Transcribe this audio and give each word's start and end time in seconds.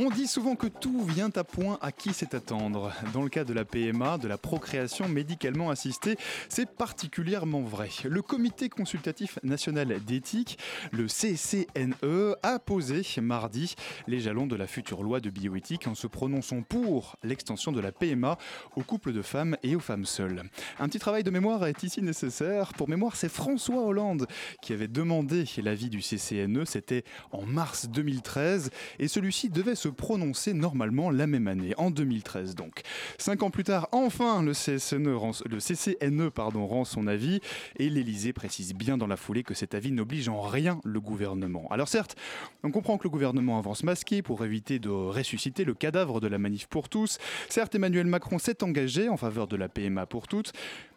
On 0.00 0.10
dit 0.10 0.28
souvent 0.28 0.54
que 0.54 0.68
tout 0.68 1.02
vient 1.02 1.32
à 1.34 1.42
point 1.42 1.76
à 1.80 1.90
qui 1.90 2.12
sait 2.12 2.36
attendre. 2.36 2.92
Dans 3.12 3.24
le 3.24 3.28
cas 3.28 3.42
de 3.42 3.52
la 3.52 3.64
PMA, 3.64 4.18
de 4.18 4.28
la 4.28 4.38
procréation 4.38 5.08
médicalement 5.08 5.70
assistée, 5.70 6.16
c'est 6.48 6.70
particulièrement 6.70 7.62
vrai. 7.62 7.90
Le 8.04 8.22
Comité 8.22 8.68
consultatif 8.68 9.40
national 9.42 9.98
d'éthique, 10.04 10.56
le 10.92 11.08
CCNE, 11.08 12.36
a 12.44 12.60
posé 12.60 13.02
mardi 13.20 13.74
les 14.06 14.20
jalons 14.20 14.46
de 14.46 14.54
la 14.54 14.68
future 14.68 15.02
loi 15.02 15.18
de 15.18 15.30
bioéthique 15.30 15.88
en 15.88 15.96
se 15.96 16.06
prononçant 16.06 16.62
pour 16.62 17.16
l'extension 17.24 17.72
de 17.72 17.80
la 17.80 17.90
PMA 17.90 18.38
aux 18.76 18.82
couples 18.82 19.12
de 19.12 19.22
femmes 19.22 19.56
et 19.64 19.74
aux 19.74 19.80
femmes 19.80 20.06
seules. 20.06 20.44
Un 20.78 20.86
petit 20.86 21.00
travail 21.00 21.24
de 21.24 21.30
mémoire 21.30 21.66
est 21.66 21.82
ici 21.82 22.02
nécessaire. 22.02 22.72
Pour 22.74 22.88
mémoire, 22.88 23.16
c'est 23.16 23.28
François 23.28 23.82
Hollande 23.82 24.28
qui 24.62 24.72
avait 24.72 24.86
demandé 24.86 25.44
l'avis 25.60 25.90
du 25.90 26.02
CCNE, 26.02 26.66
c'était 26.66 27.02
en 27.32 27.42
mars 27.42 27.88
2013, 27.88 28.70
et 29.00 29.08
celui-ci 29.08 29.48
devait 29.48 29.74
se 29.74 29.87
prononcer 29.90 30.52
normalement 30.52 31.10
la 31.10 31.26
même 31.26 31.48
année, 31.48 31.74
en 31.76 31.90
2013 31.90 32.54
donc. 32.54 32.82
Cinq 33.18 33.42
ans 33.42 33.50
plus 33.50 33.64
tard, 33.64 33.88
enfin, 33.92 34.42
le 34.42 34.52
CCNE 34.52 36.30
pardon, 36.30 36.66
rend 36.66 36.84
son 36.84 37.06
avis, 37.06 37.40
et 37.76 37.88
l'Élysée 37.88 38.32
précise 38.32 38.74
bien 38.74 38.98
dans 38.98 39.06
la 39.06 39.16
foulée 39.16 39.42
que 39.42 39.54
cet 39.54 39.74
avis 39.74 39.92
n'oblige 39.92 40.28
en 40.28 40.40
rien 40.40 40.80
le 40.84 41.00
gouvernement. 41.00 41.66
Alors 41.70 41.88
certes, 41.88 42.16
on 42.62 42.70
comprend 42.70 42.98
que 42.98 43.04
le 43.04 43.10
gouvernement 43.10 43.58
avance 43.58 43.82
masqué 43.82 44.22
pour 44.22 44.44
éviter 44.44 44.78
de 44.78 44.88
ressusciter 44.88 45.64
le 45.64 45.74
cadavre 45.74 46.20
de 46.20 46.26
la 46.26 46.38
manif 46.38 46.66
pour 46.66 46.88
tous. 46.88 47.18
Certes, 47.48 47.74
Emmanuel 47.74 48.06
Macron 48.06 48.38
s'est 48.38 48.62
engagé 48.62 49.08
en 49.08 49.16
faveur 49.16 49.46
de 49.46 49.56
la 49.56 49.68
PMA 49.68 50.06
pour 50.06 50.28
toutes, 50.28 50.52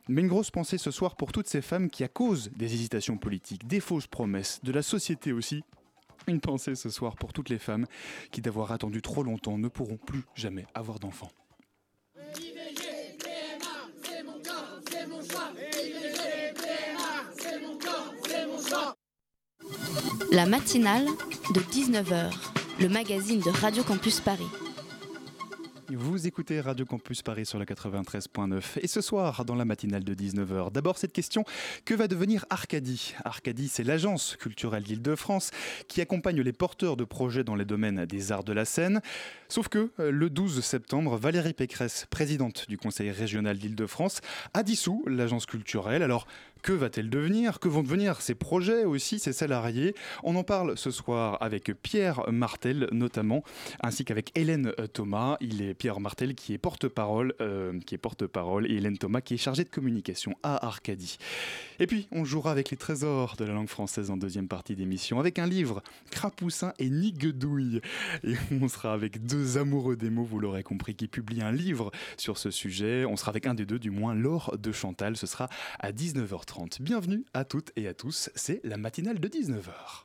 mais 0.08 0.22
une 0.22 0.28
grosse 0.28 0.52
pensée 0.52 0.78
ce 0.78 0.92
soir 0.92 1.16
pour 1.16 1.31
toutes 1.31 1.47
ces 1.47 1.62
femmes 1.62 1.89
qui, 1.89 2.03
à 2.03 2.08
cause 2.08 2.52
des 2.56 2.73
hésitations 2.73 3.17
politiques, 3.17 3.67
des 3.67 3.80
fausses 3.80 4.08
promesses, 4.08 4.59
de 4.64 4.72
la 4.72 4.81
société 4.81 5.31
aussi, 5.31 5.64
une 6.27 6.41
pensée 6.41 6.75
ce 6.75 6.89
soir 6.89 7.16
pour 7.16 7.33
toutes 7.33 7.50
les 7.50 7.59
femmes 7.59 7.86
qui, 8.31 8.41
d'avoir 8.41 8.72
attendu 8.72 9.02
trop 9.02 9.23
longtemps, 9.23 9.58
ne 9.58 9.67
pourront 9.67 9.97
plus 9.97 10.23
jamais 10.36 10.66
avoir 10.73 11.00
d'enfants. 11.00 11.31
La 20.31 20.45
matinale 20.45 21.05
de 21.53 21.59
19h, 21.59 22.31
le 22.80 22.88
magazine 22.88 23.41
de 23.41 23.50
Radio 23.50 23.83
Campus 23.83 24.22
Paris. 24.22 24.47
Vous 25.94 26.25
écoutez 26.25 26.61
Radio 26.61 26.86
Campus 26.86 27.22
Paris 27.22 27.45
sur 27.45 27.59
la 27.59 27.66
93.9 27.66 28.80
et 28.81 28.88
ce 28.88 29.02
soir 29.02 29.44
dans 29.44 29.56
la 29.56 29.66
matinale 29.66 30.06
de 30.06 30.14
19h. 30.14 30.72
D'abord 30.72 30.97
cette 30.97 31.11
question, 31.11 31.44
que 31.84 31.94
va 31.94 32.08
devenir 32.08 32.45
Arcadie? 32.50 33.14
Arcadie 33.25 33.67
c'est 33.67 33.84
l'agence 33.84 34.38
culturelle 34.38 34.84
d'Île-de-France 34.84 35.52
qui 35.89 36.00
accompagne 36.00 36.40
les 36.40 36.53
porteurs 36.53 36.96
de 36.96 37.03
projets 37.03 37.44
dans 37.44 37.56
les 37.56 37.66
domaines 37.66 38.06
des 38.06 38.31
arts 38.31 38.46
de 38.46 38.53
la 38.53 38.63
scène. 38.63 39.02
Sauf 39.50 39.68
que 39.68 39.91
euh, 40.00 40.12
le 40.12 40.29
12 40.29 40.63
septembre, 40.63 41.18
Valérie 41.18 41.53
Pécresse, 41.53 42.08
présidente 42.09 42.69
du 42.69 42.78
conseil 42.78 43.12
régional 43.12 43.58
d'Île-de-France, 43.58 44.22
a 44.53 44.63
dissous 44.63 45.03
l'agence 45.08 45.46
culturelle. 45.46 46.03
Alors 46.03 46.25
que 46.61 46.73
va-t-elle 46.73 47.09
devenir 47.09 47.59
Que 47.59 47.67
vont 47.67 47.83
devenir 47.83 48.22
ses 48.22 48.35
projets 48.35 48.85
aussi, 48.85 49.19
ses 49.19 49.33
salariés? 49.33 49.95
On 50.23 50.35
en 50.35 50.44
parle 50.44 50.77
ce 50.77 50.91
soir 50.91 51.38
avec 51.41 51.72
Pierre 51.81 52.23
Martel 52.31 52.88
notamment, 52.91 53.44
ainsi 53.81 54.05
qu'avec 54.05 54.31
Hélène 54.35 54.73
euh, 54.79 54.88
Thomas. 54.88 55.38
Il 55.41 55.61
est 55.61 55.73
Pierre 55.73 55.99
Martel 55.99 56.35
qui 56.35 56.53
est 56.53 56.57
porte-parole, 56.57 57.33
euh, 57.41 57.79
qui 57.85 57.95
est 57.95 57.97
porte-parole, 57.97 58.69
et 58.69 58.75
Hélène 58.75 58.97
Thomas 58.97 59.22
qui 59.22 59.35
est 59.35 59.38
chargée 59.38 59.63
de 59.63 59.69
communication 59.69 60.35
à 60.44 60.66
Arcadie. 60.66 61.17
Et 61.79 61.88
puis 61.88 62.07
on 62.11 62.25
jouera 62.25 62.51
avec 62.51 62.69
les 62.69 62.78
trésors 62.78 63.35
de 63.38 63.45
la 63.45 63.53
langue 63.53 63.69
française 63.69 64.11
en 64.11 64.17
deuxième 64.17 64.47
partie 64.47 64.75
d'émission, 64.75 65.19
avec 65.19 65.39
un 65.39 65.47
livre 65.47 65.81
Crapoussin 66.11 66.73
et 66.78 66.89
Niguedouille. 66.89 67.81
Et 68.23 68.35
on 68.61 68.67
sera 68.67 68.93
avec 68.93 69.25
deux 69.25 69.57
amoureux 69.57 69.95
des 69.95 70.09
mots, 70.09 70.23
vous 70.23 70.39
l'aurez 70.39 70.63
compris, 70.63 70.95
qui 70.95 71.07
publient 71.07 71.41
un 71.41 71.51
livre 71.51 71.91
sur 72.17 72.38
ce 72.38 72.51
sujet. 72.51 73.05
On 73.05 73.16
sera 73.16 73.29
avec 73.29 73.47
un 73.47 73.53
des 73.53 73.66
deux, 73.66 73.79
du 73.79 73.89
moins 73.89 74.13
Laure 74.13 74.57
de 74.57 74.72
Chantal. 74.72 75.17
Ce 75.17 75.25
sera 75.25 75.49
à 75.79 75.91
19h30. 75.91 76.50
Bienvenue 76.81 77.25
à 77.34 77.45
toutes 77.45 77.72
et 77.78 77.88
à 77.88 77.94
tous. 77.94 78.29
C'est 78.35 78.59
la 78.66 78.75
matinale 78.75 79.19
de 79.19 79.28
19h. 79.29 80.03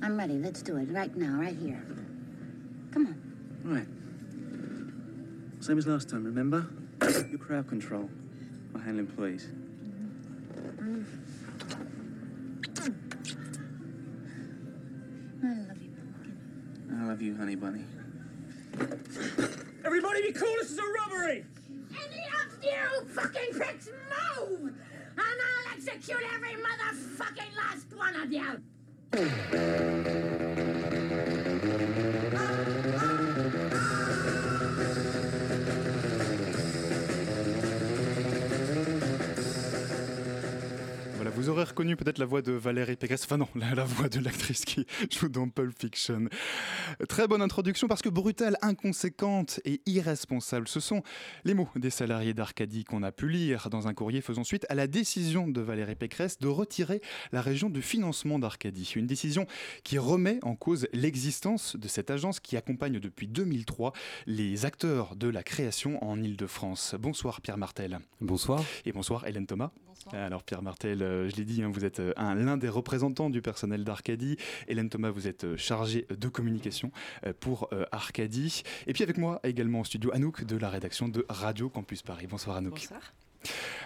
I'm 0.00 0.16
ready. 0.16 0.38
Let's 0.38 0.62
do 0.62 0.76
it 0.76 0.88
right 0.92 1.14
now, 1.16 1.40
right 1.40 1.56
here. 1.60 1.82
Come 2.92 3.08
on. 3.08 3.16
Right. 3.64 3.88
Same 5.58 5.78
as 5.78 5.88
last 5.88 6.08
time, 6.08 6.24
remember? 6.24 6.66
Your 7.30 7.38
crowd 7.38 7.66
control. 7.66 8.08
I'll 8.74 8.80
handle 8.80 9.00
employees. 9.00 9.48
I 15.42 15.48
love 15.48 15.82
you, 15.82 15.90
pumpkin. 15.90 16.96
I 16.96 17.04
love 17.06 17.20
you, 17.20 17.36
honey 17.36 17.56
bunny. 17.56 17.84
Everybody 19.84 20.22
be 20.22 20.32
cool, 20.32 20.54
this 20.60 20.70
is 20.70 20.78
a 20.78 20.82
robbery! 21.00 21.44
Any 21.90 22.24
of 22.38 22.64
you 22.64 23.08
fucking 23.08 23.52
pricks 23.52 23.88
move! 24.38 24.72
And 25.16 25.20
I'll 25.20 25.74
execute 25.74 26.22
every 26.34 26.56
motherfucking 26.56 27.56
last 27.56 27.94
one 27.94 28.16
of 28.16 28.32
you! 28.32 28.60
aurez 41.50 41.64
reconnu 41.64 41.96
peut-être 41.96 42.18
la 42.18 42.26
voix 42.26 42.42
de 42.42 42.52
Valérie 42.52 42.96
Pécresse, 42.96 43.24
enfin 43.24 43.36
non, 43.36 43.48
la, 43.54 43.74
la 43.74 43.84
voix 43.84 44.08
de 44.08 44.20
l'actrice 44.20 44.64
qui 44.64 44.86
joue 45.10 45.28
dans 45.28 45.48
Pulp 45.48 45.76
Fiction. 45.78 46.28
Très 47.08 47.26
bonne 47.26 47.42
introduction 47.42 47.88
parce 47.88 48.02
que 48.02 48.08
brutale, 48.08 48.56
inconséquente 48.62 49.60
et 49.64 49.80
irresponsable, 49.86 50.68
ce 50.68 50.80
sont 50.80 51.02
les 51.44 51.54
mots 51.54 51.68
des 51.76 51.90
salariés 51.90 52.34
d'Arcadie 52.34 52.84
qu'on 52.84 53.02
a 53.02 53.10
pu 53.10 53.28
lire 53.28 53.68
dans 53.68 53.88
un 53.88 53.94
courrier 53.94 54.20
faisant 54.20 54.44
suite 54.44 54.64
à 54.68 54.74
la 54.74 54.86
décision 54.86 55.48
de 55.48 55.60
Valérie 55.60 55.96
Pécresse 55.96 56.38
de 56.38 56.48
retirer 56.48 57.00
la 57.32 57.42
région 57.42 57.68
du 57.68 57.82
financement 57.82 58.38
d'Arcadie. 58.38 58.92
Une 58.94 59.06
décision 59.06 59.46
qui 59.82 59.98
remet 59.98 60.38
en 60.42 60.54
cause 60.54 60.86
l'existence 60.92 61.76
de 61.76 61.88
cette 61.88 62.10
agence 62.10 62.38
qui 62.38 62.56
accompagne 62.56 63.00
depuis 63.00 63.26
2003 63.26 63.92
les 64.26 64.64
acteurs 64.64 65.16
de 65.16 65.28
la 65.28 65.42
création 65.42 66.02
en 66.04 66.22
Ile-de-France. 66.22 66.94
Bonsoir 66.98 67.40
Pierre 67.40 67.58
Martel. 67.58 67.98
Bonsoir. 68.20 68.62
Et 68.84 68.92
bonsoir 68.92 69.26
Hélène 69.26 69.46
Thomas. 69.46 69.72
Alors 70.12 70.42
Pierre 70.42 70.62
Martel, 70.62 71.02
euh, 71.02 71.28
je 71.28 71.36
l'ai 71.36 71.44
dit, 71.44 71.62
hein, 71.62 71.70
vous 71.72 71.84
êtes 71.84 72.00
euh, 72.00 72.12
un- 72.16 72.34
l'un 72.34 72.56
des 72.56 72.68
représentants 72.68 73.30
du 73.30 73.42
personnel 73.42 73.84
d'Arcadie. 73.84 74.36
Hélène 74.66 74.88
Thomas, 74.88 75.10
vous 75.10 75.28
êtes 75.28 75.44
euh, 75.44 75.56
chargée 75.56 76.06
de 76.08 76.28
communication 76.28 76.90
pour 77.38 77.68
Arcadie. 77.92 78.62
Et 78.86 78.92
puis 78.92 79.02
avec 79.02 79.18
moi 79.18 79.40
également 79.44 79.80
au 79.80 79.84
studio 79.84 80.10
Anouk 80.12 80.44
de 80.44 80.56
la 80.56 80.68
rédaction 80.70 81.08
de 81.08 81.24
Radio 81.28 81.68
Campus 81.68 82.02
Paris. 82.02 82.26
Bonsoir 82.28 82.56
Anouk. 82.56 82.72
Bonsoir. 82.74 83.12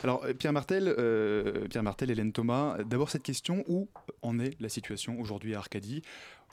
Alors 0.03 0.25
Pierre 0.39 0.53
Martel, 0.53 0.93
euh, 0.99 1.67
Pierre 1.69 1.83
Martel, 1.83 2.11
Hélène 2.11 2.33
Thomas, 2.33 2.79
d'abord 2.85 3.11
cette 3.11 3.23
question, 3.23 3.65
où 3.69 3.89
en 4.23 4.39
est 4.39 4.59
la 4.61 4.69
situation 4.69 5.21
aujourd'hui 5.21 5.55
à 5.55 5.59
Arcadie? 5.59 6.03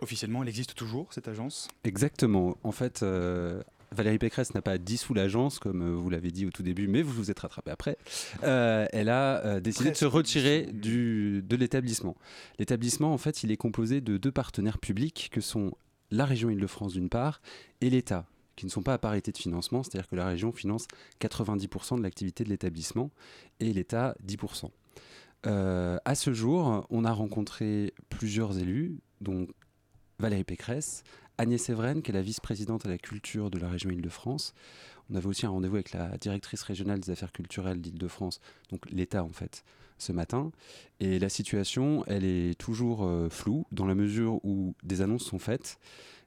Officiellement, 0.01 0.41
elle 0.43 0.49
existe 0.49 0.75
toujours 0.75 1.13
cette 1.13 1.27
agence? 1.27 1.67
Exactement. 1.83 2.57
En 2.63 2.71
fait, 2.71 3.03
euh, 3.03 3.61
Valérie 3.93 4.19
Pécresse 4.19 4.53
n'a 4.53 4.61
pas 4.61 4.77
dissous 4.77 5.13
l'agence, 5.13 5.59
comme 5.59 5.81
euh, 5.81 5.95
vous 5.95 6.09
l'avez 6.09 6.31
dit 6.31 6.45
au 6.45 6.49
tout 6.49 6.63
début, 6.63 6.87
mais 6.87 7.01
vous 7.01 7.11
vous 7.11 7.31
êtes 7.31 7.39
rattrapé 7.39 7.71
après. 7.71 7.97
Euh, 8.43 8.85
elle 8.93 9.09
a 9.09 9.45
euh, 9.45 9.59
décidé 9.59 9.91
de 9.91 9.95
se 9.95 10.05
retirer 10.05 10.67
du, 10.71 11.41
de 11.41 11.55
l'établissement. 11.55 12.15
L'établissement, 12.57 13.13
en 13.13 13.17
fait, 13.17 13.43
il 13.43 13.51
est 13.51 13.57
composé 13.57 13.99
de 13.99 14.17
deux 14.17 14.31
partenaires 14.31 14.77
publics 14.77 15.29
que 15.31 15.41
sont 15.41 15.73
la 16.09 16.25
région 16.25 16.49
Île-de-France 16.49 16.93
d'une 16.93 17.09
part 17.09 17.41
et 17.81 17.89
l'État 17.89 18.25
qui 18.55 18.65
ne 18.65 18.71
sont 18.71 18.83
pas 18.83 18.93
à 18.93 18.97
parité 18.97 19.31
de 19.31 19.37
financement, 19.37 19.81
c'est-à-dire 19.81 20.07
que 20.07 20.15
la 20.15 20.27
région 20.27 20.51
finance 20.51 20.85
90% 21.19 21.97
de 21.97 22.03
l'activité 22.03 22.43
de 22.43 22.49
l'établissement 22.49 23.09
et 23.59 23.73
l'État 23.73 24.15
10%. 24.27 24.69
Euh, 25.47 25.97
à 26.05 26.15
ce 26.15 26.33
jour, 26.33 26.85
on 26.89 27.03
a 27.03 27.11
rencontré 27.11 27.93
plusieurs 28.09 28.59
élus, 28.59 28.99
dont 29.21 29.47
Valérie 30.19 30.43
Pécresse, 30.43 31.03
Agnès 31.41 31.69
Evren, 31.69 32.03
qui 32.03 32.11
est 32.11 32.13
la 32.13 32.21
vice-présidente 32.21 32.85
à 32.85 32.89
la 32.89 32.99
culture 32.99 33.49
de 33.49 33.57
la 33.57 33.67
région 33.67 33.89
Île-de-France. 33.89 34.53
On 35.09 35.15
avait 35.15 35.25
aussi 35.25 35.47
un 35.47 35.49
rendez-vous 35.49 35.73
avec 35.73 35.91
la 35.91 36.15
directrice 36.19 36.61
régionale 36.61 36.99
des 36.99 37.09
affaires 37.09 37.31
culturelles 37.31 37.81
d'Île-de-France, 37.81 38.39
donc 38.69 38.87
l'État 38.91 39.23
en 39.23 39.31
fait, 39.31 39.63
ce 39.97 40.11
matin. 40.11 40.51
Et 40.99 41.17
la 41.17 41.29
situation, 41.29 42.03
elle 42.05 42.25
est 42.25 42.53
toujours 42.59 43.05
euh, 43.05 43.27
floue 43.27 43.65
dans 43.71 43.87
la 43.87 43.95
mesure 43.95 44.39
où 44.45 44.75
des 44.83 45.01
annonces 45.01 45.25
sont 45.25 45.39
faites, 45.39 45.79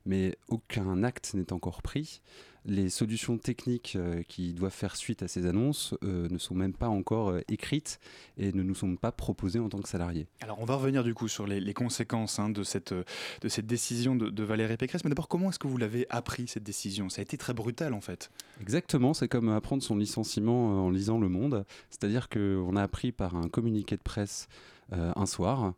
mais 0.05 0.37
aucun 0.49 1.05
acte 1.05 1.35
n'est 1.35 1.53
encore 1.53 1.81
pris 1.81 2.21
les 2.65 2.89
solutions 2.89 3.37
techniques 3.39 3.95
euh, 3.97 4.23
qui 4.23 4.53
doivent 4.53 4.73
faire 4.73 4.97
suite 4.97 5.23
à 5.23 5.29
ces 5.29 5.47
annonces 5.47 5.95
euh, 6.03 6.29
ne 6.29 6.39
sont 6.39 6.55
même 6.55 6.73
pas 6.73 6.89
encore 6.89 7.31
euh, 7.31 7.41
écrites 7.49 8.01
et 8.39 8.53
ne 8.53 8.63
nous 8.63 8.75
sont 8.75 8.97
pas 8.97 9.13
proposées 9.13 9.59
en 9.59 9.69
tant 9.69 9.81
que 9.81 9.89
salariés. 9.89 10.27
Alors 10.41 10.61
on 10.61 10.65
va 10.65 10.77
revenir 10.77 11.05
du 11.05 11.15
coup 11.15 11.29
sur 11.29 11.47
les, 11.47 11.75
conséquences 11.75 12.39
hein, 12.39 12.51
de, 12.51 12.63
cette, 12.63 12.95
de 12.95 13.49
cette 13.49 13.67
décision 13.67 14.15
de, 14.15 14.45
Valérie 14.45 14.77
Pécresse, 14.77 15.05
mais 15.05 15.11
d'abord 15.11 15.29
comment 15.29 15.51
est-ce 15.51 15.59
que 15.59 15.67
vous 15.67 15.79
l'avez 15.79 16.07
appris 16.11 16.47
cette 16.49 16.63
décision? 16.63 17.09
Ça 17.09 17.21
a 17.21 17.23
été 17.23 17.37
très 17.37 17.55
brutal 17.55 17.93
en 17.95 18.01
fait. 18.01 18.31
Exactement, 18.61 19.15
c'est 19.15 19.29
comme 19.29 19.49
apprendre 19.49 19.83
son 19.83 19.97
licenciement 19.97 20.85
en 20.85 20.91
lisant 20.91 21.19
Le 21.19 21.29
Monde, 21.29 21.65
c'est-à-dire 21.91 22.29
qu'on 22.29 22.77
a 22.77 22.83
appris 22.83 23.13
par 23.13 23.37
un 23.37 23.49
communiqué 23.49 23.97
de 23.97 24.03
presse 24.03 24.49
un 24.93 25.27
soir 25.27 25.73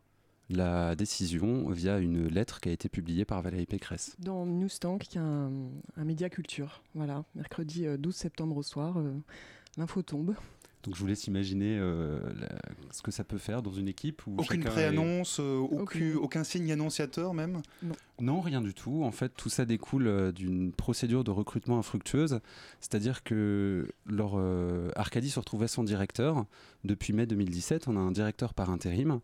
la 0.50 0.94
décision 0.94 1.69
via 1.70 1.98
une 1.98 2.28
lettre 2.28 2.60
qui 2.60 2.69
a 2.69 2.72
été 2.72 2.88
publiée 2.88 3.25
par 3.25 3.43
Valérie 3.43 3.66
Pécresse. 3.66 4.14
Dans 4.19 4.46
Newstank, 4.46 5.02
qui 5.02 5.19
est 5.19 5.20
un, 5.20 5.50
média 5.96 6.28
culture. 6.28 6.82
Voilà, 6.94 7.25
mercredi 7.34 7.87
12 7.98 8.14
euh, 8.14 8.16
septembre 8.16 8.56
au 8.56 8.62
soir, 8.62 8.98
euh, 8.98 9.12
l'info 9.76 10.02
tombe. 10.02 10.34
Donc 10.84 10.94
je 10.94 11.00
vous 11.00 11.08
laisse 11.08 11.26
imaginer 11.26 11.76
euh, 11.81 12.20
ce 12.93 13.02
que 13.02 13.10
ça 13.10 13.25
peut 13.25 13.38
faire 13.38 13.60
dans 13.60 13.72
une 13.72 13.88
équipe 13.88 14.25
où 14.28 14.37
aucune 14.38 14.62
préannonce, 14.62 15.40
aucun, 15.40 16.14
aucun 16.14 16.44
signe 16.44 16.70
annonciateur 16.70 17.34
même? 17.34 17.60
Non. 17.82 17.94
non. 18.20 18.40
rien 18.40 18.60
du 18.60 18.72
tout. 18.72 19.02
En 19.02 19.10
fait, 19.10 19.32
tout 19.37 19.48
ça 19.48 19.64
découle 19.64 20.32
d'une 20.32 20.70
procédure 20.70 21.25
de 21.25 21.32
recrutement 21.32 21.81
infructueuse, 21.81 22.38
c'est-à-dire 22.78 23.25
que 23.25 23.88
leur 24.06 24.40
Arcadie 24.94 25.31
se 25.31 25.40
retrouvait 25.40 25.66
sans 25.66 25.82
directeur 25.82 26.46
depuis 26.84 27.12
mai 27.12 27.26
2017. 27.26 27.88
On 27.88 27.96
a 27.96 28.00
un 28.00 28.12
directeur 28.12 28.54
par 28.54 28.70
intérim 28.70 29.19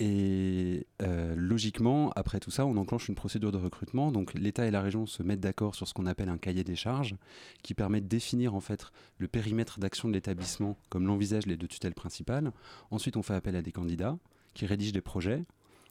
et 0.00 0.86
euh, 1.02 1.34
logiquement, 1.36 2.10
après 2.16 2.40
tout 2.40 2.50
ça, 2.50 2.66
on 2.66 2.76
enclenche 2.76 3.08
une 3.08 3.14
procédure 3.14 3.52
de 3.52 3.58
recrutement. 3.58 4.10
Donc 4.10 4.34
l'État 4.34 4.66
et 4.66 4.70
la 4.70 4.82
région 4.82 5.06
se 5.06 5.22
mettent 5.22 5.40
d'accord 5.40 5.74
sur 5.74 5.86
ce 5.86 5.94
qu'on 5.94 6.06
appelle 6.06 6.28
un 6.28 6.38
cahier 6.38 6.64
des 6.64 6.76
charges, 6.76 7.16
qui 7.62 7.74
permet 7.74 8.00
de 8.00 8.08
définir 8.08 8.54
en 8.54 8.60
fait 8.60 8.86
le 9.18 9.28
périmètre 9.28 9.78
d'action 9.78 10.08
de 10.08 10.14
l'établissement, 10.14 10.76
comme 10.88 11.06
l'envisagent 11.06 11.46
les 11.46 11.56
deux 11.56 11.68
tutelles 11.68 11.94
principales. 11.94 12.52
Ensuite, 12.90 13.16
on 13.16 13.22
fait 13.22 13.34
appel 13.34 13.54
à 13.56 13.62
des 13.62 13.72
candidats 13.72 14.18
qui 14.54 14.66
rédigent 14.66 14.92
des 14.92 15.00
projets. 15.00 15.44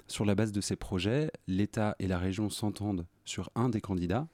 Sur 0.08 0.26
la 0.26 0.36
base 0.36 0.52
de 0.52 0.60
ces 0.60 0.76
projets, 0.76 1.32
l'État 1.48 1.96
et 2.00 2.08
la 2.08 2.18
région 2.18 2.50
s'entendent 2.50 3.06
sur 3.24 3.50
un 3.56 3.70
des 3.70 3.82
candidats 3.82 4.28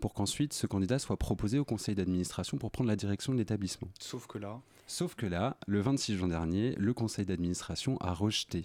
pour 0.00 0.14
qu'ensuite 0.14 0.54
ce 0.54 0.66
candidat 0.66 0.98
soit 0.98 1.18
proposé 1.18 1.58
au 1.58 1.64
conseil 1.64 1.94
d'administration 1.94 2.56
pour 2.56 2.70
prendre 2.70 2.88
la 2.88 2.96
direction 2.96 3.34
de 3.34 3.38
l'établissement. 3.38 3.88
Sauf 3.98 4.26
que 4.26 4.38
là 4.38 4.60
Sauf 4.90 5.14
que 5.14 5.24
là, 5.24 5.56
le 5.68 5.80
26 5.80 6.16
juin 6.16 6.26
dernier, 6.26 6.74
le 6.74 6.92
conseil 6.92 7.24
d'administration 7.24 7.96
a 7.98 8.12
rejeté 8.12 8.64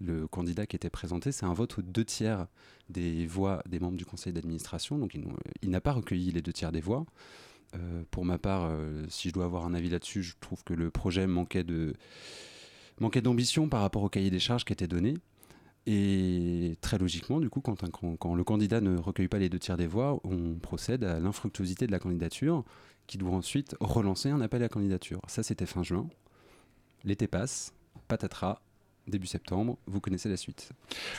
le 0.00 0.26
candidat 0.26 0.64
qui 0.64 0.74
était 0.74 0.88
présenté, 0.88 1.32
c'est 1.32 1.44
un 1.44 1.52
vote 1.52 1.78
aux 1.78 1.82
deux 1.82 2.04
tiers 2.06 2.46
des 2.88 3.26
voix 3.26 3.62
des 3.68 3.78
membres 3.78 3.98
du 3.98 4.06
conseil 4.06 4.32
d'administration, 4.32 4.96
donc 4.96 5.14
il, 5.14 5.68
n'a 5.68 5.82
pas 5.82 5.92
recueilli 5.92 6.30
les 6.30 6.40
deux 6.40 6.54
tiers 6.54 6.72
des 6.72 6.80
voix. 6.80 7.04
Euh, 7.74 8.02
pour 8.10 8.24
ma 8.24 8.38
part, 8.38 8.68
euh, 8.70 9.04
si 9.10 9.28
je 9.28 9.34
dois 9.34 9.44
avoir 9.44 9.66
un 9.66 9.74
avis 9.74 9.90
là-dessus, 9.90 10.22
je 10.22 10.34
trouve 10.40 10.64
que 10.64 10.72
le 10.72 10.90
projet 10.90 11.26
manquait 11.26 11.62
de 11.62 11.92
manquait 12.98 13.20
d'ambition 13.20 13.68
par 13.68 13.82
rapport 13.82 14.02
au 14.02 14.08
cahier 14.08 14.30
des 14.30 14.40
charges 14.40 14.64
qui 14.64 14.72
était 14.72 14.88
donné. 14.88 15.12
Et 15.84 16.78
très 16.80 16.96
logiquement, 16.96 17.38
du 17.38 17.50
coup, 17.50 17.60
quand, 17.60 17.76
quand, 18.18 18.34
le 18.34 18.44
candidat 18.44 18.80
ne 18.80 18.96
recueille 18.96 19.28
pas 19.28 19.38
les 19.38 19.50
deux 19.50 19.58
tiers 19.58 19.76
des 19.76 19.86
voix, 19.86 20.20
on 20.24 20.54
procède 20.54 21.04
à 21.04 21.20
l'infructuosité 21.20 21.86
de 21.86 21.92
la 21.92 21.98
candidature, 21.98 22.64
qui 23.06 23.18
doit 23.18 23.32
ensuite 23.32 23.76
relancer 23.80 24.30
un 24.30 24.40
appel 24.40 24.62
à 24.62 24.68
candidature. 24.68 25.20
Ça, 25.28 25.42
c'était 25.42 25.66
fin 25.66 25.82
juin. 25.82 26.08
L'été 27.04 27.26
passe, 27.26 27.72
patatras, 28.08 28.60
début 29.06 29.26
septembre, 29.26 29.78
vous 29.86 30.00
connaissez 30.00 30.28
la 30.28 30.36
suite. 30.36 30.70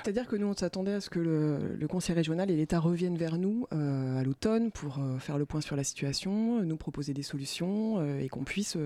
C'est-à-dire 0.04 0.28
que 0.28 0.36
nous, 0.36 0.48
on 0.48 0.54
s'attendait 0.54 0.94
à 0.94 1.02
ce 1.02 1.10
que 1.10 1.20
le, 1.20 1.88
Conseil 1.88 2.16
régional 2.16 2.52
et 2.52 2.56
l'État 2.56 2.80
reviennent 2.80 3.18
vers 3.18 3.38
nous 3.38 3.66
euh, 3.74 4.20
à 4.20 4.24
l'automne 4.24 4.72
pour 4.72 5.00
euh, 5.00 5.20
faire 5.20 5.38
le 5.38 5.46
point 5.46 5.62
sur 5.62 5.78
la 5.78 5.86
situation, 5.86 6.62
nous 6.62 6.76
proposer 6.76 7.14
des 7.14 7.24
solutions 7.24 8.00
euh, 8.00 8.20
et 8.20 8.28
qu'on 8.28 8.44
puisse 8.44 8.78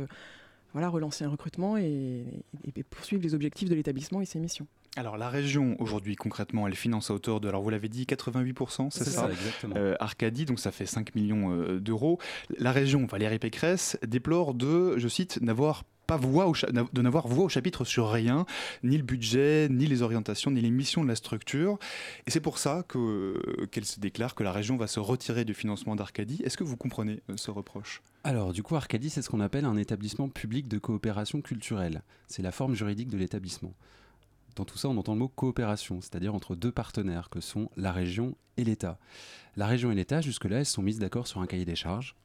voilà, 0.74 0.90
relancer 0.90 1.24
un 1.24 1.30
recrutement 1.30 1.78
et, 1.78 2.26
poursuivre 2.90 3.22
les 3.24 3.34
objectifs 3.34 3.70
de 3.70 3.76
l'établissement 3.76 4.22
et 4.22 4.26
ses 4.26 4.40
missions. 4.40 4.68
Alors 4.98 5.18
la 5.18 5.30
région 5.30 5.78
aujourd'hui 5.80 6.16
concrètement 6.18 6.68
elle 6.68 6.76
finance 6.76 7.12
à 7.12 7.14
hauteur 7.14 7.40
de, 7.40 7.48
alors 7.48 7.62
vous 7.62 7.70
l'avez 7.70 7.88
dit, 7.88 8.04
88%, 8.04 8.90
c'est 8.92 9.06
ça, 9.06 9.30
exactement. 9.32 9.76
Arcadie, 10.00 10.46
donc 10.46 10.60
ça 10.60 10.72
fait 10.72 10.86
5 10.86 11.16
millions 11.16 11.78
d'euros. 11.80 12.20
La 12.58 12.72
région, 12.72 13.06
Valérie 13.06 13.40
Pécresse, 13.40 13.98
déplore 14.06 14.54
de, 14.54 14.98
je 14.98 15.08
cite, 15.08 15.40
n'avoir 15.42 15.84
voix 16.18 16.52
de 16.72 17.02
n'avoir 17.02 17.28
voix 17.28 17.46
au 17.46 17.50
chapitre 17.50 17.86
sur 17.86 18.10
rien, 18.10 18.46
ni 18.84 18.98
le 18.98 19.04
budget, 19.04 19.68
ni 19.70 19.88
les 19.88 20.02
orientations, 20.02 20.52
ni 20.52 20.62
les 20.62 20.70
missions 20.70 21.04
de 21.04 21.08
la 21.08 21.16
structure. 21.16 21.78
Et 22.28 22.32
c'est 22.32 22.40
pour 22.40 22.58
ça 22.58 22.84
qu'elle 23.72 23.86
se 23.86 24.00
déclare 24.00 24.36
que 24.36 24.44
la 24.44 24.52
région 24.52 24.78
va 24.78 24.88
se 24.88 25.00
retirer 25.00 25.46
du 25.46 25.54
financement 25.54 25.96
d'Arcadie. 25.96 26.42
Est-ce 26.44 26.58
que 26.58 26.64
vous 26.64 26.78
comprenez 26.78 27.22
euh, 27.30 27.38
ce 27.38 27.52
reproche? 27.52 28.02
Alors, 28.24 28.54
du 28.54 28.64
coup, 28.64 28.76
Arcadie, 28.76 29.10
c'est 29.10 29.22
ce 29.22 29.30
qu'on 29.30 29.40
appelle 29.40 29.66
un 29.66 29.78
établissement 29.78 30.30
public 30.30 30.68
de 30.68 30.78
coopération 30.78 31.42
culturelle. 31.42 32.04
C'est 32.28 32.42
la 32.42 32.52
forme 32.52 32.76
juridique 32.76 33.10
de 33.10 33.18
l'établissement. 33.18 33.74
Dans 34.56 34.66
tout 34.66 34.78
ça, 34.78 34.90
on 34.90 34.98
entend 34.98 35.14
le 35.14 35.20
mot 35.20 35.30
coopération, 35.30 36.02
c'est-à-dire 36.02 36.36
entre 36.36 36.56
deux 36.56 36.72
partenaires 36.72 37.30
que 37.30 37.40
sont 37.40 37.70
la 37.78 37.92
région 37.92 38.36
et 38.58 38.64
l'État. 38.64 39.00
La 39.56 39.66
région 39.66 39.92
et 39.92 39.96
l'État, 39.96 40.22
jusque-là, 40.22 40.60
elles 40.60 40.66
sont 40.66 40.82
mises 40.82 41.00
d'accord 41.00 41.28
sur 41.28 41.42
un 41.42 41.48
cahier 41.48 41.66
des 41.66 41.76
charges 41.76 42.16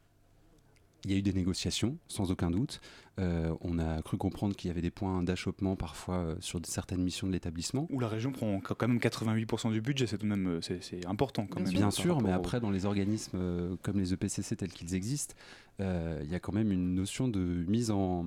il 1.06 1.12
y 1.12 1.14
a 1.14 1.18
eu 1.18 1.22
des 1.22 1.32
négociations, 1.32 1.96
sans 2.08 2.32
aucun 2.32 2.50
doute. 2.50 2.80
Euh, 3.20 3.54
on 3.60 3.78
a 3.78 4.02
cru 4.02 4.16
comprendre 4.18 4.56
qu'il 4.56 4.68
y 4.68 4.70
avait 4.72 4.82
des 4.82 4.90
points 4.90 5.22
d'achoppement 5.22 5.76
parfois 5.76 6.16
euh, 6.16 6.36
sur 6.40 6.60
certaines 6.66 7.00
missions 7.00 7.28
de 7.28 7.32
l'établissement. 7.32 7.86
Où 7.90 8.00
la 8.00 8.08
région 8.08 8.32
prend 8.32 8.60
quand 8.60 8.88
même 8.88 8.98
88% 8.98 9.70
du 9.70 9.80
budget, 9.80 10.08
c'est 10.08 10.18
tout 10.18 10.26
de 10.26 10.30
même 10.30 10.48
euh, 10.48 10.60
c'est 10.60 11.06
important 11.06 11.46
quand 11.46 11.60
même. 11.60 11.72
Bien 11.72 11.92
sûr, 11.92 12.20
mais 12.20 12.32
après 12.32 12.60
dans 12.60 12.70
les 12.70 12.86
organismes 12.86 13.76
comme 13.82 14.00
les 14.00 14.12
EPCC 14.12 14.56
tels 14.56 14.72
qu'ils 14.72 14.94
existent, 14.94 15.34
il 15.78 16.28
y 16.28 16.34
a 16.34 16.40
quand 16.40 16.52
même 16.52 16.72
une 16.72 16.94
notion 16.94 17.28
de 17.28 17.38
mise 17.38 17.92
en 17.92 18.26